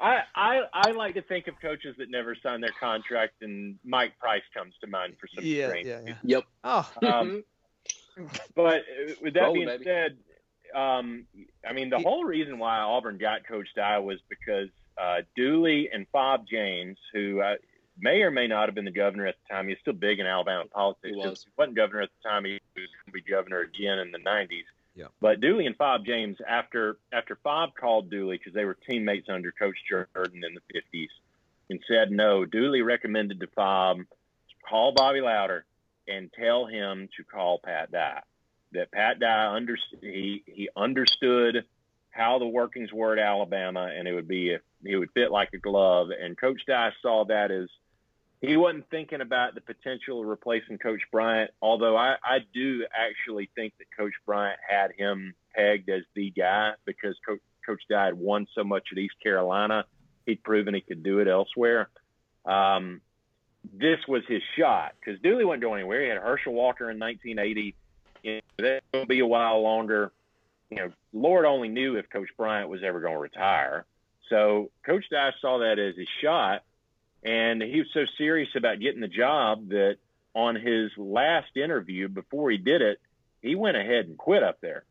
I, 0.00 0.20
I 0.34 0.60
I 0.72 0.90
like 0.92 1.14
to 1.14 1.22
think 1.22 1.46
of 1.46 1.54
coaches 1.60 1.94
that 1.98 2.10
never 2.10 2.34
sign 2.42 2.60
their 2.60 2.72
contract, 2.80 3.34
and 3.42 3.76
Mike 3.84 4.18
Price 4.18 4.42
comes 4.52 4.74
to 4.80 4.86
mind 4.86 5.14
for 5.20 5.28
some 5.34 5.44
yeah, 5.44 5.68
strange 5.68 5.86
yeah, 5.86 6.00
yeah. 6.06 6.14
Yep. 6.24 6.44
Oh, 6.64 6.90
Um, 7.06 7.44
but 8.54 8.76
uh, 8.80 9.14
with 9.22 9.34
that 9.34 9.42
Roll, 9.42 9.54
being 9.54 9.66
baby. 9.66 9.84
said, 9.84 10.16
um, 10.74 11.26
I 11.68 11.72
mean 11.72 11.90
the 11.90 11.98
whole 11.98 12.24
reason 12.24 12.58
why 12.58 12.78
Auburn 12.78 13.18
got 13.18 13.46
Coach 13.46 13.68
Dye 13.76 13.98
was 13.98 14.18
because 14.28 14.68
uh, 14.98 15.22
Dooley 15.36 15.90
and 15.92 16.06
Fob 16.12 16.46
James, 16.50 16.98
who 17.12 17.40
uh, 17.40 17.54
may 17.98 18.22
or 18.22 18.30
may 18.30 18.46
not 18.46 18.68
have 18.68 18.74
been 18.74 18.84
the 18.84 18.90
governor 18.90 19.26
at 19.26 19.36
the 19.42 19.54
time, 19.54 19.68
he's 19.68 19.78
still 19.80 19.92
big 19.92 20.20
in 20.20 20.26
Alabama 20.26 20.64
politics. 20.72 21.08
He 21.08 21.16
was. 21.16 21.44
He 21.44 21.50
wasn't 21.56 21.76
governor 21.76 22.02
at 22.02 22.10
the 22.22 22.28
time; 22.28 22.44
he 22.44 22.52
was 22.52 22.60
going 22.74 23.06
to 23.06 23.12
be 23.12 23.22
governor 23.22 23.60
again 23.60 23.98
in 23.98 24.12
the 24.12 24.18
'90s. 24.18 24.64
Yeah. 24.94 25.06
But 25.20 25.40
Dooley 25.40 25.66
and 25.66 25.76
Fob 25.76 26.04
James, 26.06 26.36
after 26.48 26.98
after 27.12 27.36
Fob 27.42 27.74
called 27.74 28.10
Dooley 28.10 28.38
because 28.38 28.54
they 28.54 28.64
were 28.64 28.76
teammates 28.88 29.28
under 29.28 29.50
Coach 29.52 29.76
Jordan 29.88 30.42
in 30.44 30.54
the 30.54 30.60
'50s, 30.74 31.08
and 31.70 31.80
said 31.88 32.10
no, 32.10 32.44
Dooley 32.44 32.82
recommended 32.82 33.40
to 33.40 33.46
Fob 33.48 33.98
call 34.68 34.92
Bobby 34.92 35.20
Lowder 35.20 35.64
and 36.08 36.30
tell 36.32 36.66
him 36.66 37.08
to 37.16 37.24
call 37.24 37.60
Pat 37.64 37.90
Dye. 37.92 38.22
That 38.72 38.90
Pat 38.92 39.20
Dye 39.20 39.54
under, 39.54 39.76
he 40.00 40.42
he 40.46 40.68
understood 40.76 41.64
how 42.10 42.38
the 42.38 42.46
workings 42.46 42.92
were 42.92 43.12
at 43.12 43.18
Alabama, 43.18 43.90
and 43.94 44.06
it 44.06 44.14
would 44.14 44.28
be 44.28 44.56
he 44.84 44.96
would 44.96 45.10
fit 45.12 45.30
like 45.30 45.50
a 45.52 45.58
glove. 45.58 46.08
And 46.10 46.38
Coach 46.38 46.62
Dye 46.66 46.92
saw 47.02 47.24
that 47.26 47.50
as 47.50 47.68
he 48.40 48.56
wasn't 48.56 48.88
thinking 48.90 49.20
about 49.20 49.54
the 49.54 49.60
potential 49.60 50.20
of 50.20 50.26
replacing 50.26 50.78
Coach 50.78 51.00
Bryant. 51.10 51.50
Although 51.62 51.96
I, 51.96 52.16
I 52.22 52.38
do 52.52 52.84
actually 52.92 53.50
think 53.54 53.74
that 53.78 53.86
Coach 53.96 54.12
Bryant 54.26 54.58
had 54.68 54.92
him 54.96 55.34
pegged 55.54 55.88
as 55.88 56.02
the 56.14 56.30
guy 56.30 56.72
because 56.84 57.16
Coach 57.26 57.40
Coach 57.64 57.82
Dye 57.88 58.06
had 58.06 58.14
won 58.14 58.46
so 58.54 58.62
much 58.62 58.88
at 58.92 58.98
East 58.98 59.14
Carolina, 59.22 59.84
he'd 60.26 60.42
proven 60.42 60.74
he 60.74 60.80
could 60.80 61.02
do 61.02 61.20
it 61.20 61.28
elsewhere. 61.28 61.88
Um, 62.44 63.00
this 63.72 63.98
was 64.06 64.22
his 64.28 64.42
shot 64.58 64.94
because 65.00 65.20
Dooley 65.20 65.44
wasn't 65.44 65.62
going 65.62 65.80
anywhere. 65.80 66.02
He 66.02 66.08
had 66.08 66.18
Herschel 66.18 66.52
Walker 66.52 66.90
in 66.90 66.98
1980. 66.98 67.74
You 68.22 68.40
know, 68.58 68.80
that'll 68.92 69.06
be 69.06 69.20
a 69.20 69.26
while 69.26 69.62
longer. 69.62 70.12
You 70.70 70.76
know, 70.78 70.92
Lord 71.12 71.44
only 71.44 71.68
knew 71.68 71.96
if 71.96 72.08
Coach 72.10 72.28
Bryant 72.36 72.68
was 72.68 72.82
ever 72.82 73.00
going 73.00 73.14
to 73.14 73.20
retire. 73.20 73.84
So 74.28 74.70
Coach 74.84 75.04
Dye 75.10 75.32
saw 75.40 75.58
that 75.58 75.78
as 75.78 75.96
his 75.96 76.08
shot, 76.22 76.62
and 77.22 77.62
he 77.62 77.78
was 77.78 77.88
so 77.92 78.04
serious 78.18 78.48
about 78.56 78.80
getting 78.80 79.00
the 79.00 79.08
job 79.08 79.68
that 79.68 79.96
on 80.34 80.56
his 80.56 80.90
last 80.96 81.56
interview 81.56 82.08
before 82.08 82.50
he 82.50 82.58
did 82.58 82.82
it, 82.82 82.98
he 83.42 83.54
went 83.54 83.76
ahead 83.76 84.06
and 84.06 84.18
quit 84.18 84.42
up 84.42 84.60
there. 84.60 84.84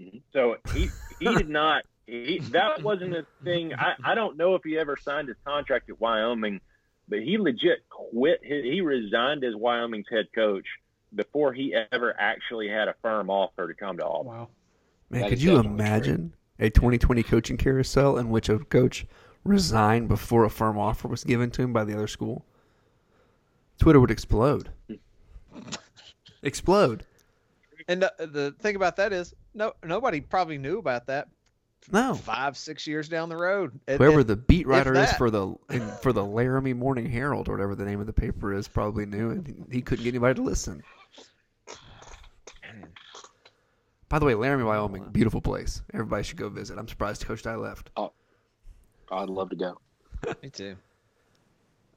Mm-hmm. 0.00 0.18
So 0.32 0.56
he 0.74 0.88
he 1.20 1.26
did 1.26 1.48
not. 1.48 1.84
He, 2.06 2.40
that 2.50 2.82
wasn't 2.82 3.14
a 3.14 3.26
thing. 3.44 3.74
I, 3.74 3.94
I 4.02 4.14
don't 4.14 4.36
know 4.36 4.54
if 4.54 4.62
he 4.64 4.76
ever 4.76 4.96
signed 4.96 5.28
his 5.28 5.36
contract 5.44 5.88
at 5.88 6.00
Wyoming, 6.00 6.60
but 7.08 7.20
he 7.20 7.38
legit 7.38 7.88
quit. 7.90 8.40
His, 8.42 8.64
he 8.64 8.80
resigned 8.80 9.44
as 9.44 9.54
Wyoming's 9.54 10.06
head 10.10 10.28
coach 10.34 10.66
before 11.14 11.52
he 11.52 11.74
ever 11.92 12.14
actually 12.18 12.68
had 12.68 12.88
a 12.88 12.94
firm 13.02 13.28
offer 13.30 13.68
to 13.68 13.74
come 13.74 13.98
to 13.98 14.04
Auburn. 14.06 14.26
Wow. 14.32 14.48
Man, 15.10 15.20
That 15.22 15.28
could 15.30 15.42
you 15.42 15.50
definitely 15.56 15.68
true. 15.78 15.86
imagine 15.86 16.34
a 16.58 16.70
2020 16.70 17.22
coaching 17.22 17.56
carousel 17.56 18.16
in 18.18 18.30
which 18.30 18.48
a 18.48 18.58
coach 18.58 19.04
resigned 19.44 20.08
before 20.08 20.44
a 20.44 20.50
firm 20.50 20.78
offer 20.78 21.08
was 21.08 21.24
given 21.24 21.50
to 21.50 21.62
him 21.62 21.72
by 21.72 21.84
the 21.84 21.94
other 21.94 22.06
school? 22.06 22.46
Twitter 23.78 24.00
would 24.00 24.10
explode. 24.10 24.70
explode. 26.42 27.04
and 27.88 28.02
the, 28.02 28.12
the 28.18 28.54
thing 28.60 28.76
about 28.76 28.96
that 28.96 29.12
is, 29.12 29.34
no, 29.54 29.72
nobody 29.84 30.20
probably 30.20 30.58
knew 30.58 30.78
about 30.78 31.06
that 31.06 31.28
No. 31.90 32.14
five, 32.14 32.56
six 32.56 32.86
years 32.86 33.08
down 33.08 33.28
the 33.28 33.36
road. 33.36 33.78
And- 33.88 33.98
Whoever 33.98 34.20
and 34.20 34.28
the 34.28 34.36
beat 34.36 34.66
writer 34.66 34.94
is 34.94 35.12
for 35.14 35.30
the 35.30 35.54
in, 35.70 35.86
for 36.02 36.12
the 36.12 36.24
Laramie 36.24 36.74
Morning 36.74 37.06
Herald 37.06 37.48
or 37.48 37.52
whatever 37.52 37.74
the 37.74 37.84
name 37.84 38.00
of 38.00 38.06
the 38.06 38.12
paper 38.12 38.52
is 38.54 38.68
probably 38.68 39.04
knew, 39.06 39.30
and 39.30 39.66
he 39.70 39.82
couldn't 39.82 40.04
get 40.04 40.10
anybody 40.14 40.34
to 40.34 40.42
listen. 40.42 40.82
By 44.08 44.18
the 44.18 44.26
way, 44.26 44.34
Laramie, 44.34 44.64
Wyoming, 44.64 45.08
beautiful 45.10 45.40
place. 45.40 45.82
Everybody 45.94 46.22
should 46.22 46.36
go 46.36 46.50
visit. 46.50 46.78
I'm 46.78 46.86
surprised 46.86 47.24
Coach 47.24 47.42
Dye 47.42 47.54
left. 47.56 47.90
Oh 47.96 48.12
i'd 49.10 49.28
love 49.28 49.50
to 49.50 49.56
go. 49.56 49.78
me 50.42 50.50
too. 50.50 50.76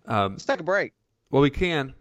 Um, 0.05 0.33
Let's 0.33 0.45
take 0.45 0.59
a 0.59 0.63
break. 0.63 0.93
well, 1.31 1.41
we 1.41 1.49
can. 1.49 1.93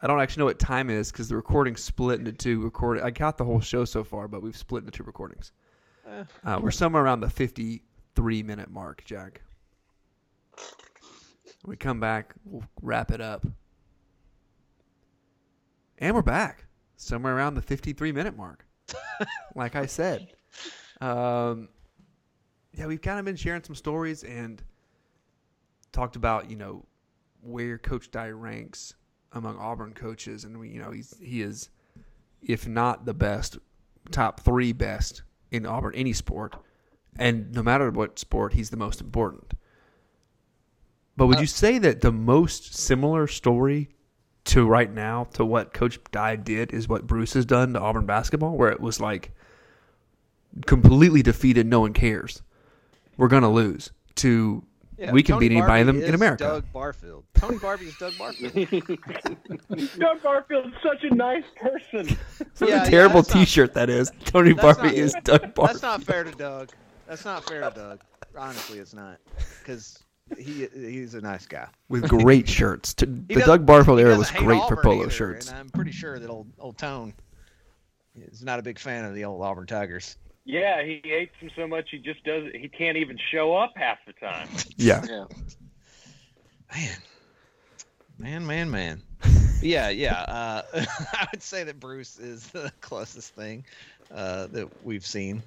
I 0.00 0.06
don't 0.06 0.20
actually 0.20 0.40
know 0.40 0.46
what 0.46 0.58
time 0.58 0.90
it 0.90 0.94
is 0.96 1.12
because 1.12 1.28
the 1.28 1.36
recording 1.36 1.76
split 1.76 2.18
into 2.18 2.32
two. 2.32 2.60
Record. 2.62 3.00
I 3.00 3.10
got 3.10 3.38
the 3.38 3.44
whole 3.44 3.60
show 3.60 3.84
so 3.84 4.02
far, 4.04 4.28
but 4.28 4.42
we've 4.42 4.56
split 4.56 4.82
into 4.84 4.90
two 4.96 5.04
recordings. 5.04 5.52
Uh, 6.44 6.60
we're 6.60 6.70
somewhere 6.70 7.02
around 7.02 7.20
the 7.20 7.30
53 7.30 8.42
minute 8.42 8.70
mark, 8.70 9.04
Jack. 9.04 9.42
When 11.62 11.70
we 11.70 11.76
come 11.76 12.00
back, 12.00 12.34
we'll 12.44 12.64
wrap 12.80 13.10
it 13.10 13.20
up. 13.20 13.46
And 15.98 16.14
we're 16.14 16.22
back 16.22 16.66
somewhere 16.96 17.36
around 17.36 17.54
the 17.54 17.62
53 17.62 18.12
minute 18.12 18.36
mark. 18.36 18.66
like 19.54 19.76
I 19.76 19.86
said. 19.86 20.28
Um, 21.00 21.68
yeah, 22.72 22.86
we've 22.86 23.00
kind 23.00 23.18
of 23.18 23.24
been 23.24 23.36
sharing 23.36 23.62
some 23.62 23.74
stories 23.74 24.24
and 24.24 24.62
talked 25.92 26.16
about, 26.16 26.50
you 26.50 26.56
know, 26.56 26.84
where 27.42 27.78
Coach 27.78 28.10
Dye 28.10 28.30
ranks 28.30 28.94
among 29.32 29.56
Auburn 29.58 29.94
coaches. 29.94 30.44
And, 30.44 30.58
we, 30.58 30.70
you 30.70 30.80
know, 30.80 30.90
he's, 30.90 31.14
he 31.20 31.42
is, 31.42 31.70
if 32.40 32.66
not 32.66 33.04
the 33.04 33.14
best, 33.14 33.58
top 34.10 34.40
three 34.40 34.72
best 34.72 35.22
in 35.52 35.66
Auburn, 35.66 35.94
any 35.94 36.12
sport, 36.12 36.56
and 37.16 37.52
no 37.52 37.62
matter 37.62 37.90
what 37.90 38.18
sport, 38.18 38.54
he's 38.54 38.70
the 38.70 38.76
most 38.76 39.00
important. 39.00 39.52
But 41.16 41.26
would 41.26 41.36
uh, 41.36 41.42
you 41.42 41.46
say 41.46 41.78
that 41.78 42.00
the 42.00 42.10
most 42.10 42.74
similar 42.74 43.26
story 43.26 43.90
to 44.44 44.66
right 44.66 44.92
now 44.92 45.24
to 45.34 45.44
what 45.44 45.72
Coach 45.72 46.00
Dye 46.10 46.36
did 46.36 46.72
is 46.72 46.88
what 46.88 47.06
Bruce 47.06 47.34
has 47.34 47.44
done 47.44 47.74
to 47.74 47.80
Auburn 47.80 48.06
basketball, 48.06 48.56
where 48.56 48.70
it 48.70 48.80
was 48.80 48.98
like 48.98 49.32
completely 50.66 51.22
defeated, 51.22 51.66
no 51.66 51.80
one 51.80 51.92
cares. 51.92 52.42
We're 53.16 53.28
gonna 53.28 53.52
lose. 53.52 53.92
To 54.16 54.64
Yeah, 54.98 55.10
we 55.10 55.22
can 55.22 55.34
Tony 55.36 55.48
beat 55.48 55.56
anybody 55.56 55.80
in, 55.80 55.86
Barbee 55.86 56.00
them 56.00 56.02
in 56.08 56.14
America. 56.14 56.44
Doug 56.44 56.72
Barfield. 56.72 57.24
Tony 57.34 57.56
Barbee 57.58 57.86
is 57.88 57.96
Doug 57.96 58.16
Barfield. 58.18 58.52
Doug 59.98 60.22
Barfield 60.22 60.66
is 60.66 60.72
such 60.82 61.02
a 61.04 61.14
nice 61.14 61.44
person. 61.56 62.16
What 62.58 62.70
Yeah, 62.70 62.84
a 62.84 62.90
terrible 62.90 63.22
that's 63.22 63.34
not- 63.34 63.40
T-shirt 63.40 63.74
that 63.74 63.88
is. 63.90 64.12
Tony 64.24 64.52
That's 64.52 64.78
Barbee 64.78 64.84
not- 64.84 64.94
is 64.94 65.14
Doug 65.24 65.54
Barbee. 65.54 65.66
That's 65.68 65.82
not 65.82 66.02
fair 66.04 66.24
to 66.24 66.30
Doug. 66.32 66.70
That's 67.08 67.24
not 67.24 67.44
fair 67.44 67.62
to 67.68 67.74
Doug. 67.74 68.00
Honestly, 68.36 68.78
it's 68.78 68.94
not 68.94 69.18
because 69.58 69.98
he 70.38 70.66
he's 70.74 71.14
a 71.14 71.20
nice 71.20 71.46
guy. 71.46 71.66
with 71.88 72.08
great 72.08 72.48
shirts. 72.58 72.94
To- 72.94 73.06
the 73.06 73.40
Doug 73.44 73.66
Barfield 73.66 73.98
era 74.00 74.16
was 74.16 74.28
hate 74.28 74.44
great 74.44 74.62
for 74.68 74.76
polo 74.76 75.00
either, 75.02 75.10
shirts. 75.10 75.48
And 75.48 75.58
I'm 75.58 75.68
pretty 75.70 75.92
sure 75.92 76.18
that 76.18 76.28
old 76.30 76.46
old 76.58 76.78
Tone 76.78 77.12
is 78.14 78.42
not 78.44 78.58
a 78.58 78.62
big 78.62 78.78
fan 78.78 79.04
of 79.04 79.14
the 79.14 79.24
old 79.24 79.42
Auburn 79.42 79.66
Tigers. 79.66 80.16
Yeah, 80.44 80.82
he 80.82 81.00
hates 81.04 81.34
him 81.38 81.50
so 81.54 81.66
much 81.66 81.88
he 81.90 81.98
just 81.98 82.24
doesn't. 82.24 82.56
He 82.56 82.68
can't 82.68 82.96
even 82.96 83.18
show 83.30 83.54
up 83.54 83.72
half 83.76 83.98
the 84.06 84.12
time. 84.14 84.48
Yeah. 84.76 85.04
Yeah. 85.08 85.24
Man, 88.18 88.46
man, 88.46 88.70
man. 88.70 89.02
yeah, 89.62 89.90
yeah. 89.90 90.20
Uh, 90.22 90.62
I 91.12 91.28
would 91.32 91.42
say 91.42 91.64
that 91.64 91.78
Bruce 91.78 92.18
is 92.18 92.46
the 92.48 92.72
closest 92.80 93.34
thing 93.34 93.64
uh, 94.10 94.46
that 94.48 94.68
we've 94.84 95.06
seen. 95.06 95.42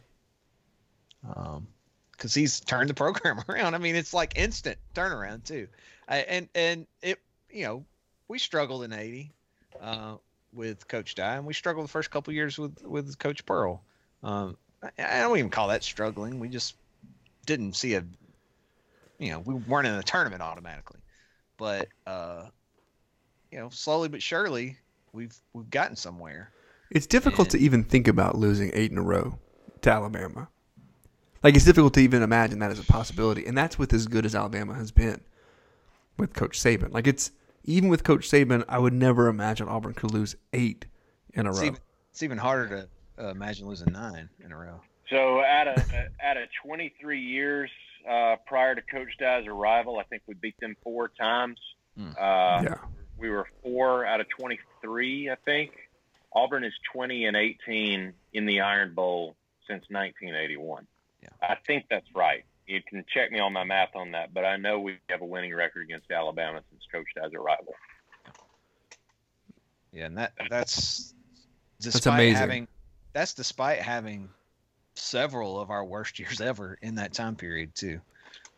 Um, 1.35 1.67
because 2.11 2.33
he's 2.33 2.59
turned 2.59 2.89
the 2.89 2.93
program 2.93 3.43
around. 3.49 3.75
I 3.75 3.77
mean, 3.77 3.95
it's 3.95 4.13
like 4.13 4.37
instant 4.37 4.77
turnaround 4.93 5.43
too. 5.43 5.67
I, 6.07 6.17
and 6.19 6.49
and 6.55 6.87
it, 7.01 7.19
you 7.49 7.65
know, 7.65 7.85
we 8.27 8.39
struggled 8.39 8.83
in 8.83 8.93
'80 8.93 9.31
uh, 9.81 10.15
with 10.53 10.87
Coach 10.87 11.15
Dye, 11.15 11.35
and 11.35 11.45
we 11.45 11.53
struggled 11.53 11.85
the 11.85 11.91
first 11.91 12.11
couple 12.11 12.33
years 12.33 12.57
with 12.57 12.81
with 12.83 13.17
Coach 13.19 13.45
Pearl. 13.45 13.81
Um, 14.23 14.57
I, 14.83 15.19
don't 15.21 15.37
even 15.37 15.49
call 15.49 15.67
that 15.69 15.83
struggling. 15.83 16.39
We 16.39 16.49
just 16.49 16.75
didn't 17.45 17.73
see 17.73 17.95
a, 17.95 18.03
you 19.19 19.31
know, 19.31 19.39
we 19.39 19.53
weren't 19.55 19.87
in 19.87 19.95
the 19.95 20.03
tournament 20.03 20.41
automatically 20.41 20.99
but 21.57 21.87
uh, 22.05 22.45
you 23.51 23.59
know, 23.59 23.69
slowly 23.69 24.09
but 24.09 24.21
surely, 24.21 24.77
we've 25.13 25.35
we've 25.53 25.69
gotten 25.69 25.95
somewhere. 25.95 26.51
It's 26.91 27.07
difficult 27.07 27.49
to 27.51 27.57
even 27.57 27.83
think 27.83 28.07
about 28.07 28.37
losing 28.37 28.71
eight 28.73 28.91
in 28.91 28.97
a 28.97 29.01
row 29.01 29.39
to 29.81 29.91
Alabama. 29.91 30.49
Like 31.43 31.55
it's 31.55 31.65
difficult 31.65 31.93
to 31.95 31.99
even 31.99 32.21
imagine 32.21 32.59
that 32.59 32.71
as 32.71 32.79
a 32.79 32.83
possibility, 32.83 33.45
and 33.45 33.57
that's 33.57 33.77
with 33.77 33.93
as 33.93 34.07
good 34.07 34.25
as 34.25 34.35
Alabama 34.35 34.73
has 34.75 34.91
been 34.91 35.21
with 36.17 36.33
Coach 36.33 36.59
Saban. 36.59 36.91
Like 36.91 37.07
it's 37.07 37.31
even 37.63 37.89
with 37.89 38.03
Coach 38.03 38.29
Saban, 38.29 38.63
I 38.67 38.79
would 38.79 38.93
never 38.93 39.27
imagine 39.27 39.67
Auburn 39.67 39.93
could 39.93 40.11
lose 40.11 40.35
eight 40.53 40.85
in 41.33 41.45
a 41.45 41.49
It's 41.49 41.59
row. 41.59 41.65
even, 41.65 41.79
it's 42.11 42.23
even 42.23 42.37
harder 42.37 42.67
to 42.69 42.87
uh, 43.19 43.29
imagine 43.29 43.67
losing 43.67 43.91
nine 43.93 44.29
in 44.43 44.51
a 44.51 44.57
row. 44.57 44.81
So 45.09 45.41
out 45.41 45.67
of 45.67 45.93
out 46.23 46.37
of 46.37 46.49
23 46.65 47.19
years 47.19 47.69
uh, 48.09 48.37
prior 48.45 48.75
to 48.75 48.81
Coach 48.81 49.17
Dye's 49.19 49.47
arrival, 49.47 49.99
I 49.99 50.03
think 50.03 50.23
we 50.27 50.33
beat 50.33 50.59
them 50.59 50.75
four 50.83 51.09
times. 51.09 51.59
Hmm. 51.97 52.09
Uh, 52.09 52.61
yeah, 52.63 52.77
We 53.17 53.29
were 53.29 53.47
four 53.63 54.05
out 54.05 54.19
of 54.19 54.27
23, 54.29 55.29
I 55.29 55.35
think. 55.45 55.71
Auburn 56.33 56.65
is 56.65 56.73
20 56.91 57.25
and 57.25 57.37
18 57.37 58.13
in 58.33 58.45
the 58.45 58.59
Iron 58.61 58.93
Bowl 58.93 59.35
since 59.67 59.85
1981. 59.89 60.85
Yeah. 61.21 61.29
I 61.41 61.55
think 61.65 61.85
that's 61.89 62.07
right. 62.13 62.43
You 62.67 62.81
can 62.87 63.05
check 63.13 63.31
me 63.31 63.39
on 63.39 63.53
my 63.53 63.63
math 63.63 63.95
on 63.95 64.11
that, 64.11 64.33
but 64.33 64.43
I 64.43 64.57
know 64.57 64.79
we 64.79 64.97
have 65.09 65.21
a 65.21 65.25
winning 65.25 65.55
record 65.55 65.83
against 65.83 66.11
Alabama 66.11 66.61
since 66.69 66.83
Coach 66.91 67.07
Dye's 67.15 67.33
arrival. 67.33 67.73
Yeah, 69.93 70.07
and 70.07 70.17
that 70.17 70.33
that's 70.49 71.13
despite 71.79 72.13
amazing. 72.13 72.35
having 72.35 72.67
that's 73.15 73.33
despite 73.33 73.79
having 73.81 74.27
several 74.95 75.57
of 75.57 75.69
our 75.71 75.85
worst 75.85 76.19
years 76.19 76.41
ever 76.41 76.77
in 76.81 76.95
that 76.95 77.13
time 77.13 77.35
period 77.35 77.73
too. 77.73 78.01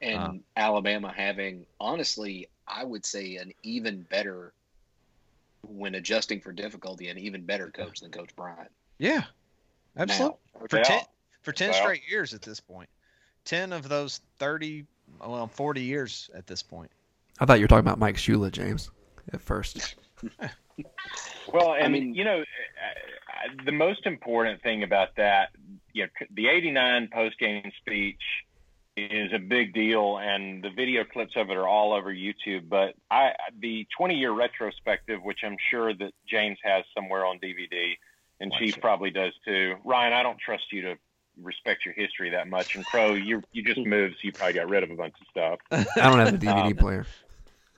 And 0.01 0.17
Um, 0.17 0.43
Alabama 0.55 1.13
having, 1.15 1.67
honestly, 1.79 2.49
I 2.67 2.83
would 2.83 3.05
say 3.05 3.35
an 3.35 3.53
even 3.61 4.01
better, 4.01 4.51
when 5.61 5.93
adjusting 5.93 6.41
for 6.41 6.51
difficulty, 6.51 7.07
an 7.09 7.19
even 7.19 7.43
better 7.43 7.69
coach 7.69 7.99
than 7.99 8.11
Coach 8.11 8.35
Bryant. 8.35 8.71
Yeah, 8.97 9.25
absolutely. 9.95 10.37
Now, 10.55 10.59
For 10.67 10.79
ten 10.83 11.01
for 11.43 11.51
ten 11.51 11.69
well. 11.69 11.79
straight 11.79 12.09
years 12.09 12.33
at 12.33 12.41
this 12.41 12.59
point, 12.59 12.89
ten 13.45 13.71
of 13.71 13.87
those 13.87 14.21
thirty, 14.39 14.85
well, 15.19 15.47
forty 15.47 15.81
years 15.81 16.31
at 16.33 16.47
this 16.47 16.63
point. 16.63 16.89
I 17.39 17.45
thought 17.45 17.59
you 17.59 17.63
were 17.65 17.67
talking 17.69 17.85
about 17.85 17.99
Mike 17.99 18.17
Shula, 18.17 18.51
James, 18.51 18.89
at 19.33 19.39
first. 19.41 19.95
Well, 21.53 21.73
and 21.73 21.93
mean- 21.93 22.13
you 22.13 22.23
know, 22.23 22.41
uh, 22.41 23.63
the 23.65 23.71
most 23.71 24.05
important 24.05 24.61
thing 24.61 24.83
about 24.83 25.15
that, 25.17 25.49
you 25.93 26.03
know, 26.03 26.09
the 26.31 26.47
'89 26.47 27.09
post-game 27.11 27.71
speech 27.79 28.21
is 28.97 29.31
a 29.31 29.37
big 29.39 29.73
deal, 29.73 30.17
and 30.17 30.63
the 30.63 30.69
video 30.71 31.03
clips 31.03 31.33
of 31.35 31.49
it 31.51 31.55
are 31.57 31.67
all 31.67 31.93
over 31.93 32.11
YouTube. 32.13 32.67
But 32.67 32.95
I, 33.11 33.33
the 33.59 33.85
20-year 33.99 34.31
retrospective, 34.31 35.21
which 35.23 35.39
I'm 35.43 35.57
sure 35.69 35.93
that 35.93 36.13
James 36.27 36.57
has 36.63 36.83
somewhere 36.95 37.25
on 37.25 37.37
DVD, 37.39 37.93
and 38.39 38.49
Watch 38.51 38.59
Chief 38.59 38.75
it. 38.75 38.81
probably 38.81 39.11
does 39.11 39.33
too. 39.45 39.75
Ryan, 39.85 40.13
I 40.13 40.23
don't 40.23 40.39
trust 40.39 40.71
you 40.71 40.81
to 40.81 40.95
respect 41.41 41.85
your 41.85 41.93
history 41.93 42.31
that 42.31 42.47
much, 42.47 42.71
and 42.75 42.83
Crow, 42.85 43.13
you 43.13 43.43
you 43.51 43.63
just 43.63 43.79
moved, 43.85 44.15
so 44.15 44.19
you 44.23 44.33
probably 44.33 44.53
got 44.53 44.67
rid 44.67 44.83
of 44.83 44.89
a 44.91 44.95
bunch 44.95 45.13
of 45.21 45.27
stuff. 45.29 45.59
I 45.95 46.09
don't 46.09 46.19
have 46.19 46.33
a 46.33 46.37
DVD 46.37 46.71
Um, 46.71 46.75
player. 46.75 47.05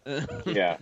yeah 0.46 0.78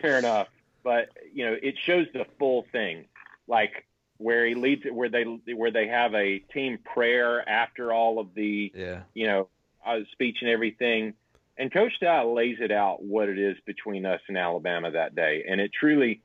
fair 0.00 0.18
enough 0.18 0.46
but 0.82 1.08
you 1.32 1.44
know 1.44 1.56
it 1.62 1.74
shows 1.86 2.06
the 2.12 2.24
full 2.38 2.66
thing 2.72 3.06
like 3.46 3.86
where 4.20 4.46
he 4.46 4.54
leads 4.54 4.84
it 4.84 4.94
where 4.94 5.08
they 5.08 5.24
where 5.54 5.70
they 5.70 5.88
have 5.88 6.14
a 6.14 6.38
team 6.52 6.78
prayer 6.78 7.46
after 7.48 7.92
all 7.92 8.18
of 8.18 8.34
the 8.34 8.70
yeah, 8.74 9.02
you 9.14 9.26
know 9.26 9.48
uh, 9.86 10.00
speech 10.12 10.38
and 10.42 10.50
everything. 10.50 11.14
And 11.56 11.72
coach 11.72 11.92
Dye 12.00 12.22
lays 12.22 12.58
it 12.60 12.70
out 12.70 13.02
what 13.02 13.28
it 13.28 13.38
is 13.38 13.56
between 13.66 14.06
us 14.06 14.20
and 14.28 14.38
alabama 14.38 14.90
that 14.92 15.14
day. 15.14 15.44
And 15.48 15.60
it 15.60 15.72
truly 15.78 16.22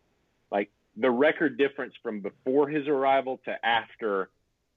like 0.51 0.69
the 0.95 1.09
record 1.09 1.57
difference 1.57 1.93
from 2.03 2.21
before 2.21 2.69
his 2.69 2.87
arrival 2.87 3.39
to 3.45 3.65
after 3.65 4.29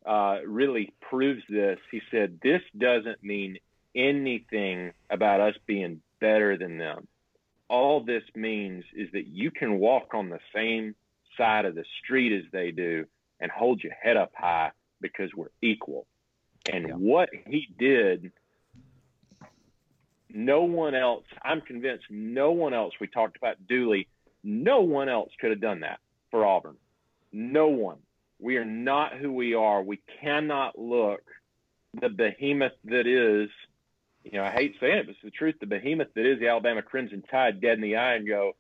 uh, 0.07 0.39
really 0.47 0.93
proves 1.01 1.43
this. 1.49 1.79
He 1.91 2.01
said 2.11 2.39
this 2.43 2.62
doesn't 2.76 3.22
mean 3.22 3.59
anything 3.95 4.93
about 5.11 5.41
us 5.41 5.55
being 5.66 6.01
better 6.20 6.57
than 6.57 6.79
them 6.79 7.09
all 7.69 8.01
this 8.01 8.23
means 8.35 8.85
is 8.95 9.09
that 9.12 9.27
you 9.27 9.51
can 9.51 9.79
walk 9.79 10.14
on 10.14 10.29
the 10.29 10.41
same 10.55 10.95
side 11.37 11.64
of 11.64 11.75
the 11.75 11.85
street 12.03 12.33
as 12.33 12.51
they 12.53 12.71
do 12.71 13.07
and 13.41 13.51
hold 13.51 13.83
your 13.83 13.93
head 13.93 14.16
up 14.16 14.33
high 14.35 14.73
because 15.01 15.31
we're 15.35 15.51
equal. 15.62 16.07
And 16.73 16.89
Yeah. 16.89 16.95
what 16.95 17.31
he 17.33 17.69
did, 17.79 18.33
no 20.31 20.62
one 20.62 20.95
else, 20.95 21.25
I'm 21.43 21.61
convinced 21.61 22.11
no 22.11 22.53
one 22.53 22.75
else, 22.75 22.95
we 23.01 23.07
talked 23.07 23.37
about 23.37 23.66
Dooley, 23.66 24.09
no 24.43 24.81
one 24.81 25.09
else 25.09 25.33
could 25.41 25.51
have 25.51 25.61
done 25.61 25.81
that 25.81 26.01
for 26.31 26.45
Auburn. 26.45 26.77
No 27.33 27.69
one. 27.69 27.99
We 28.39 28.57
are 28.57 28.64
not 28.64 29.16
who 29.16 29.33
we 29.33 29.55
are. 29.55 29.83
We 29.83 30.01
cannot 30.21 30.79
look 30.79 31.23
the 32.01 32.09
behemoth 32.09 32.73
that 32.85 33.07
is 33.07 33.51
you 34.31 34.39
know, 34.39 34.45
I 34.45 34.51
hate 34.51 34.76
saying 34.81 34.99
it, 34.99 35.07
but 35.07 35.12
it's 35.12 35.22
the 35.22 35.31
truth. 35.31 35.57
The 35.61 35.66
behemoth 35.66 36.09
that 36.14 36.26
is 36.26 36.39
the 36.39 36.49
Alabama 36.49 36.83
Crimson 36.83 37.22
Tide 37.31 37.61
dead 37.61 37.74
in 37.74 37.81
the 37.81 37.97
eye 37.97 38.14
and 38.14 38.26
go, 38.26 38.53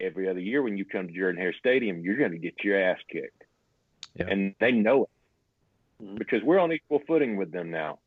every 0.00 0.28
other 0.28 0.40
year 0.40 0.62
when 0.62 0.76
you 0.76 0.84
come 0.84 1.06
to 1.06 1.12
Jordan 1.12 1.40
Hare 1.40 1.54
Stadium, 1.58 2.00
you're 2.00 2.16
going 2.16 2.32
to 2.32 2.38
get 2.38 2.54
your 2.64 2.80
ass 2.80 2.98
kicked. 3.10 3.44
Yeah. 4.16 4.26
And 4.28 4.54
they 4.60 4.72
know 4.72 5.04
it 5.04 6.04
Mhm. 6.04 6.18
because 6.18 6.42
we're 6.42 6.58
on 6.58 6.72
equal 6.72 7.00
footing 7.06 7.36
with 7.36 7.52
them 7.52 7.70
now. 7.70 8.00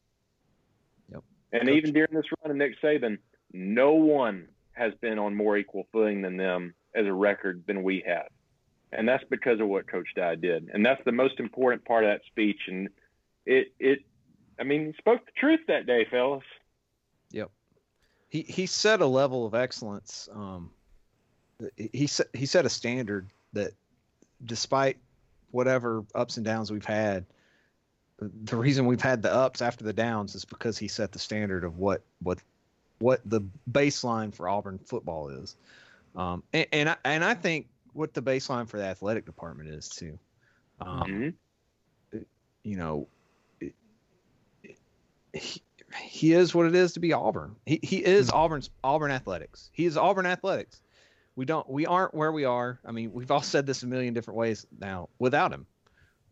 Yep. 1.11 1.23
And 1.53 1.67
Coach- 1.67 1.77
even 1.77 1.93
during 1.93 2.13
this 2.13 2.25
run 2.43 2.51
of 2.51 2.57
Nick 2.57 2.79
Saban, 2.81 3.17
no 3.53 3.93
one 3.93 4.49
has 4.73 4.93
been 4.95 5.17
on 5.17 5.35
more 5.35 5.57
equal 5.57 5.87
footing 5.91 6.21
than 6.21 6.37
them 6.37 6.75
as 6.93 7.05
a 7.05 7.13
record 7.13 7.63
than 7.65 7.83
we 7.83 8.01
have. 8.05 8.27
And 8.91 9.07
that's 9.07 9.23
because 9.29 9.59
of 9.59 9.67
what 9.67 9.87
Coach 9.87 10.07
Dye 10.15 10.35
did. 10.35 10.69
And 10.73 10.85
that's 10.85 11.03
the 11.05 11.11
most 11.11 11.39
important 11.39 11.85
part 11.85 12.03
of 12.03 12.09
that 12.09 12.25
speech. 12.25 12.67
And 12.67 12.89
it, 13.45 13.73
it, 13.79 13.99
I 14.59 14.63
mean, 14.63 14.93
spoke 14.97 15.25
the 15.25 15.31
truth 15.31 15.61
that 15.67 15.85
day, 15.85 16.05
fellas. 16.05 16.43
He 18.29 18.41
he 18.41 18.65
set 18.65 19.01
a 19.01 19.05
level 19.05 19.45
of 19.45 19.53
excellence. 19.53 20.27
Um, 20.33 20.71
he 21.75 22.07
set 22.07 22.27
he 22.33 22.45
set 22.45 22.65
a 22.65 22.69
standard 22.69 23.27
that, 23.53 23.71
despite 24.43 24.97
whatever 25.51 26.03
ups 26.13 26.37
and 26.37 26.45
downs 26.45 26.71
we've 26.71 26.85
had, 26.85 27.25
the 28.19 28.55
reason 28.55 28.85
we've 28.85 29.01
had 29.01 29.21
the 29.21 29.33
ups 29.33 29.61
after 29.61 29.83
the 29.83 29.93
downs 29.93 30.35
is 30.35 30.45
because 30.45 30.77
he 30.77 30.87
set 30.87 31.11
the 31.11 31.19
standard 31.19 31.63
of 31.63 31.77
what 31.77 32.01
what 32.21 32.39
what 32.99 33.21
the 33.25 33.41
baseline 33.71 34.33
for 34.33 34.47
Auburn 34.49 34.79
football 34.79 35.29
is. 35.29 35.55
Um, 36.15 36.43
and 36.53 36.67
and 36.71 36.89
I, 36.89 36.95
and 37.03 37.23
I 37.23 37.33
think 37.33 37.67
what 37.93 38.13
the 38.13 38.21
baseline 38.21 38.67
for 38.67 38.77
the 38.77 38.85
athletic 38.85 39.25
department 39.25 39.69
is 39.69 39.87
too. 39.89 40.17
Um, 40.81 41.33
Mhm. 42.13 42.23
you 42.63 42.77
know, 42.77 43.07
he, 45.33 45.61
he 46.03 46.33
is 46.33 46.53
what 46.53 46.65
it 46.65 46.75
is 46.75 46.93
to 46.93 46.99
be 46.99 47.13
Auburn. 47.13 47.55
He 47.65 47.79
he 47.83 47.97
is 47.97 48.29
Auburn's 48.31 48.69
Auburn 48.83 49.11
athletics. 49.11 49.69
He 49.73 49.85
is 49.85 49.97
Auburn 49.97 50.25
athletics. 50.25 50.81
We 51.35 51.45
don't 51.45 51.69
we 51.69 51.85
aren't 51.85 52.13
where 52.13 52.31
we 52.31 52.45
are. 52.45 52.79
I 52.85 52.91
mean, 52.91 53.11
we've 53.13 53.31
all 53.31 53.41
said 53.41 53.65
this 53.65 53.83
a 53.83 53.87
million 53.87 54.13
different 54.13 54.37
ways 54.37 54.65
now 54.79 55.09
without 55.19 55.51
him. 55.51 55.65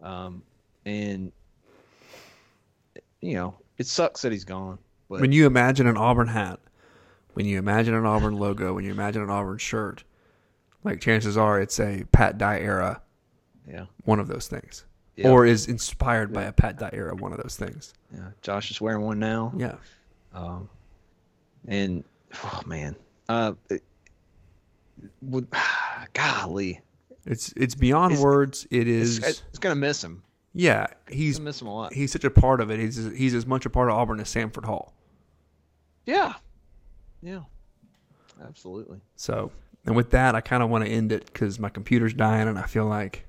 Um, 0.02 0.44
and 0.86 1.32
you 3.22 3.36
know, 3.36 3.56
it 3.78 3.88
sucks 3.88 4.22
that 4.22 4.32
he's 4.32 4.46
gone. 4.46 4.78
But 5.10 5.22
when 5.22 5.32
you 5.32 5.46
imagine 5.46 5.88
an 5.88 5.98
Auburn 5.98 6.28
hat, 6.28 6.60
when 7.34 7.46
you 7.46 7.58
imagine 7.58 7.94
an 7.94 8.06
Auburn 8.06 8.38
logo, 8.38 8.74
when 8.74 8.84
you 8.84 8.92
imagine 8.92 9.22
an 9.22 9.30
Auburn 9.30 9.58
shirt, 9.58 10.04
like 10.84 11.00
chances 11.02 11.38
are 11.38 11.60
it's 11.60 11.80
a 11.80 12.06
Pat 12.12 12.38
Dye 12.38 12.60
era, 12.60 13.02
yeah, 13.68 13.86
one 14.06 14.20
of 14.20 14.28
those 14.28 14.48
things, 14.48 14.86
Yeah. 15.16 15.30
or 15.30 15.46
is 15.46 15.68
inspired 15.68 16.34
by 16.34 16.44
a 16.44 16.52
Pat 16.52 16.78
Dye 16.80 16.90
era, 16.92 17.14
one 17.16 17.32
of 17.34 17.42
those 17.42 17.56
things. 17.56 17.94
yeah, 18.14 18.30
Josh 18.42 18.72
is 18.72 18.82
wearing 18.82 19.04
one 19.04 19.20
now. 19.20 19.54
Yeah, 19.56 19.76
Um, 20.34 20.68
and 21.68 22.04
oh 22.44 22.62
man, 22.66 22.96
uh, 23.30 23.54
it, 23.70 23.84
would 25.22 25.48
golly, 26.14 26.82
it's 27.26 27.54
it's 27.56 27.76
beyond 27.76 28.14
It's- 28.14 28.24
words. 28.24 28.68
It 28.72 28.88
it's, 28.88 29.20
it's 29.20 29.60
gonna 29.60 29.76
miss 29.76 30.04
him. 30.04 30.24
yeah, 30.54 30.88
he's 31.10 31.40
miss 31.40 31.62
him 31.62 31.68
a 31.68 31.74
lot. 31.76 31.94
He's 31.94 32.12
such 32.12 32.24
a 32.24 32.32
part 32.32 32.60
of 32.60 32.72
it. 32.72 32.80
He's 32.80 32.98
he's 33.16 33.36
as 33.36 33.46
much 33.46 33.66
a 33.68 33.70
part 33.70 33.90
of 33.90 33.96
Auburn 33.96 34.20
as 34.20 34.34
Samford 34.34 34.66
Hall. 34.66 34.94
Yeah, 36.08 36.34
yeah, 37.22 37.42
absolutely. 38.44 39.00
So, 39.16 39.52
and 39.86 39.96
with 39.96 40.10
that, 40.10 40.34
I 40.36 40.42
kind 40.42 40.64
of 40.64 40.70
want 40.70 40.84
to 40.86 40.90
end 40.90 41.12
it 41.12 41.28
because 41.28 41.60
my 41.60 41.70
computer's 41.70 42.14
dying, 42.14 42.48
and 42.48 42.58
I 42.60 42.64
feel 42.64 42.86
like 42.88 43.26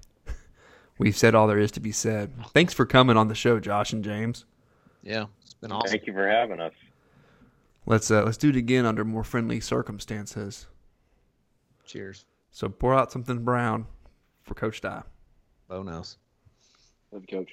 we've 0.98 1.16
said 1.16 1.34
all 1.34 1.46
there 1.46 1.58
is 1.58 1.70
to 1.72 1.80
be 1.80 1.92
said. 1.92 2.32
Thanks 2.52 2.72
for 2.72 2.86
coming 2.86 3.16
on 3.16 3.28
the 3.28 3.34
show, 3.34 3.58
Josh 3.60 3.92
and 3.92 4.04
James. 4.04 4.44
Yeah, 5.02 5.26
it's 5.42 5.54
been 5.54 5.72
awesome. 5.72 5.90
Thank 5.90 6.06
you 6.06 6.12
for 6.12 6.28
having 6.28 6.60
us. 6.60 6.72
Let's 7.86 8.10
uh, 8.10 8.22
let's 8.24 8.38
do 8.38 8.48
it 8.48 8.56
again 8.56 8.86
under 8.86 9.04
more 9.04 9.24
friendly 9.24 9.60
circumstances. 9.60 10.66
Cheers. 11.84 12.24
So 12.50 12.68
pour 12.68 12.94
out 12.94 13.12
something 13.12 13.44
brown 13.44 13.86
for 14.42 14.54
Coach 14.54 14.80
Dye. 14.80 15.02
Bo 15.68 15.82
knows. 15.82 16.16
Love 17.12 17.24
you, 17.28 17.38
coach. 17.38 17.50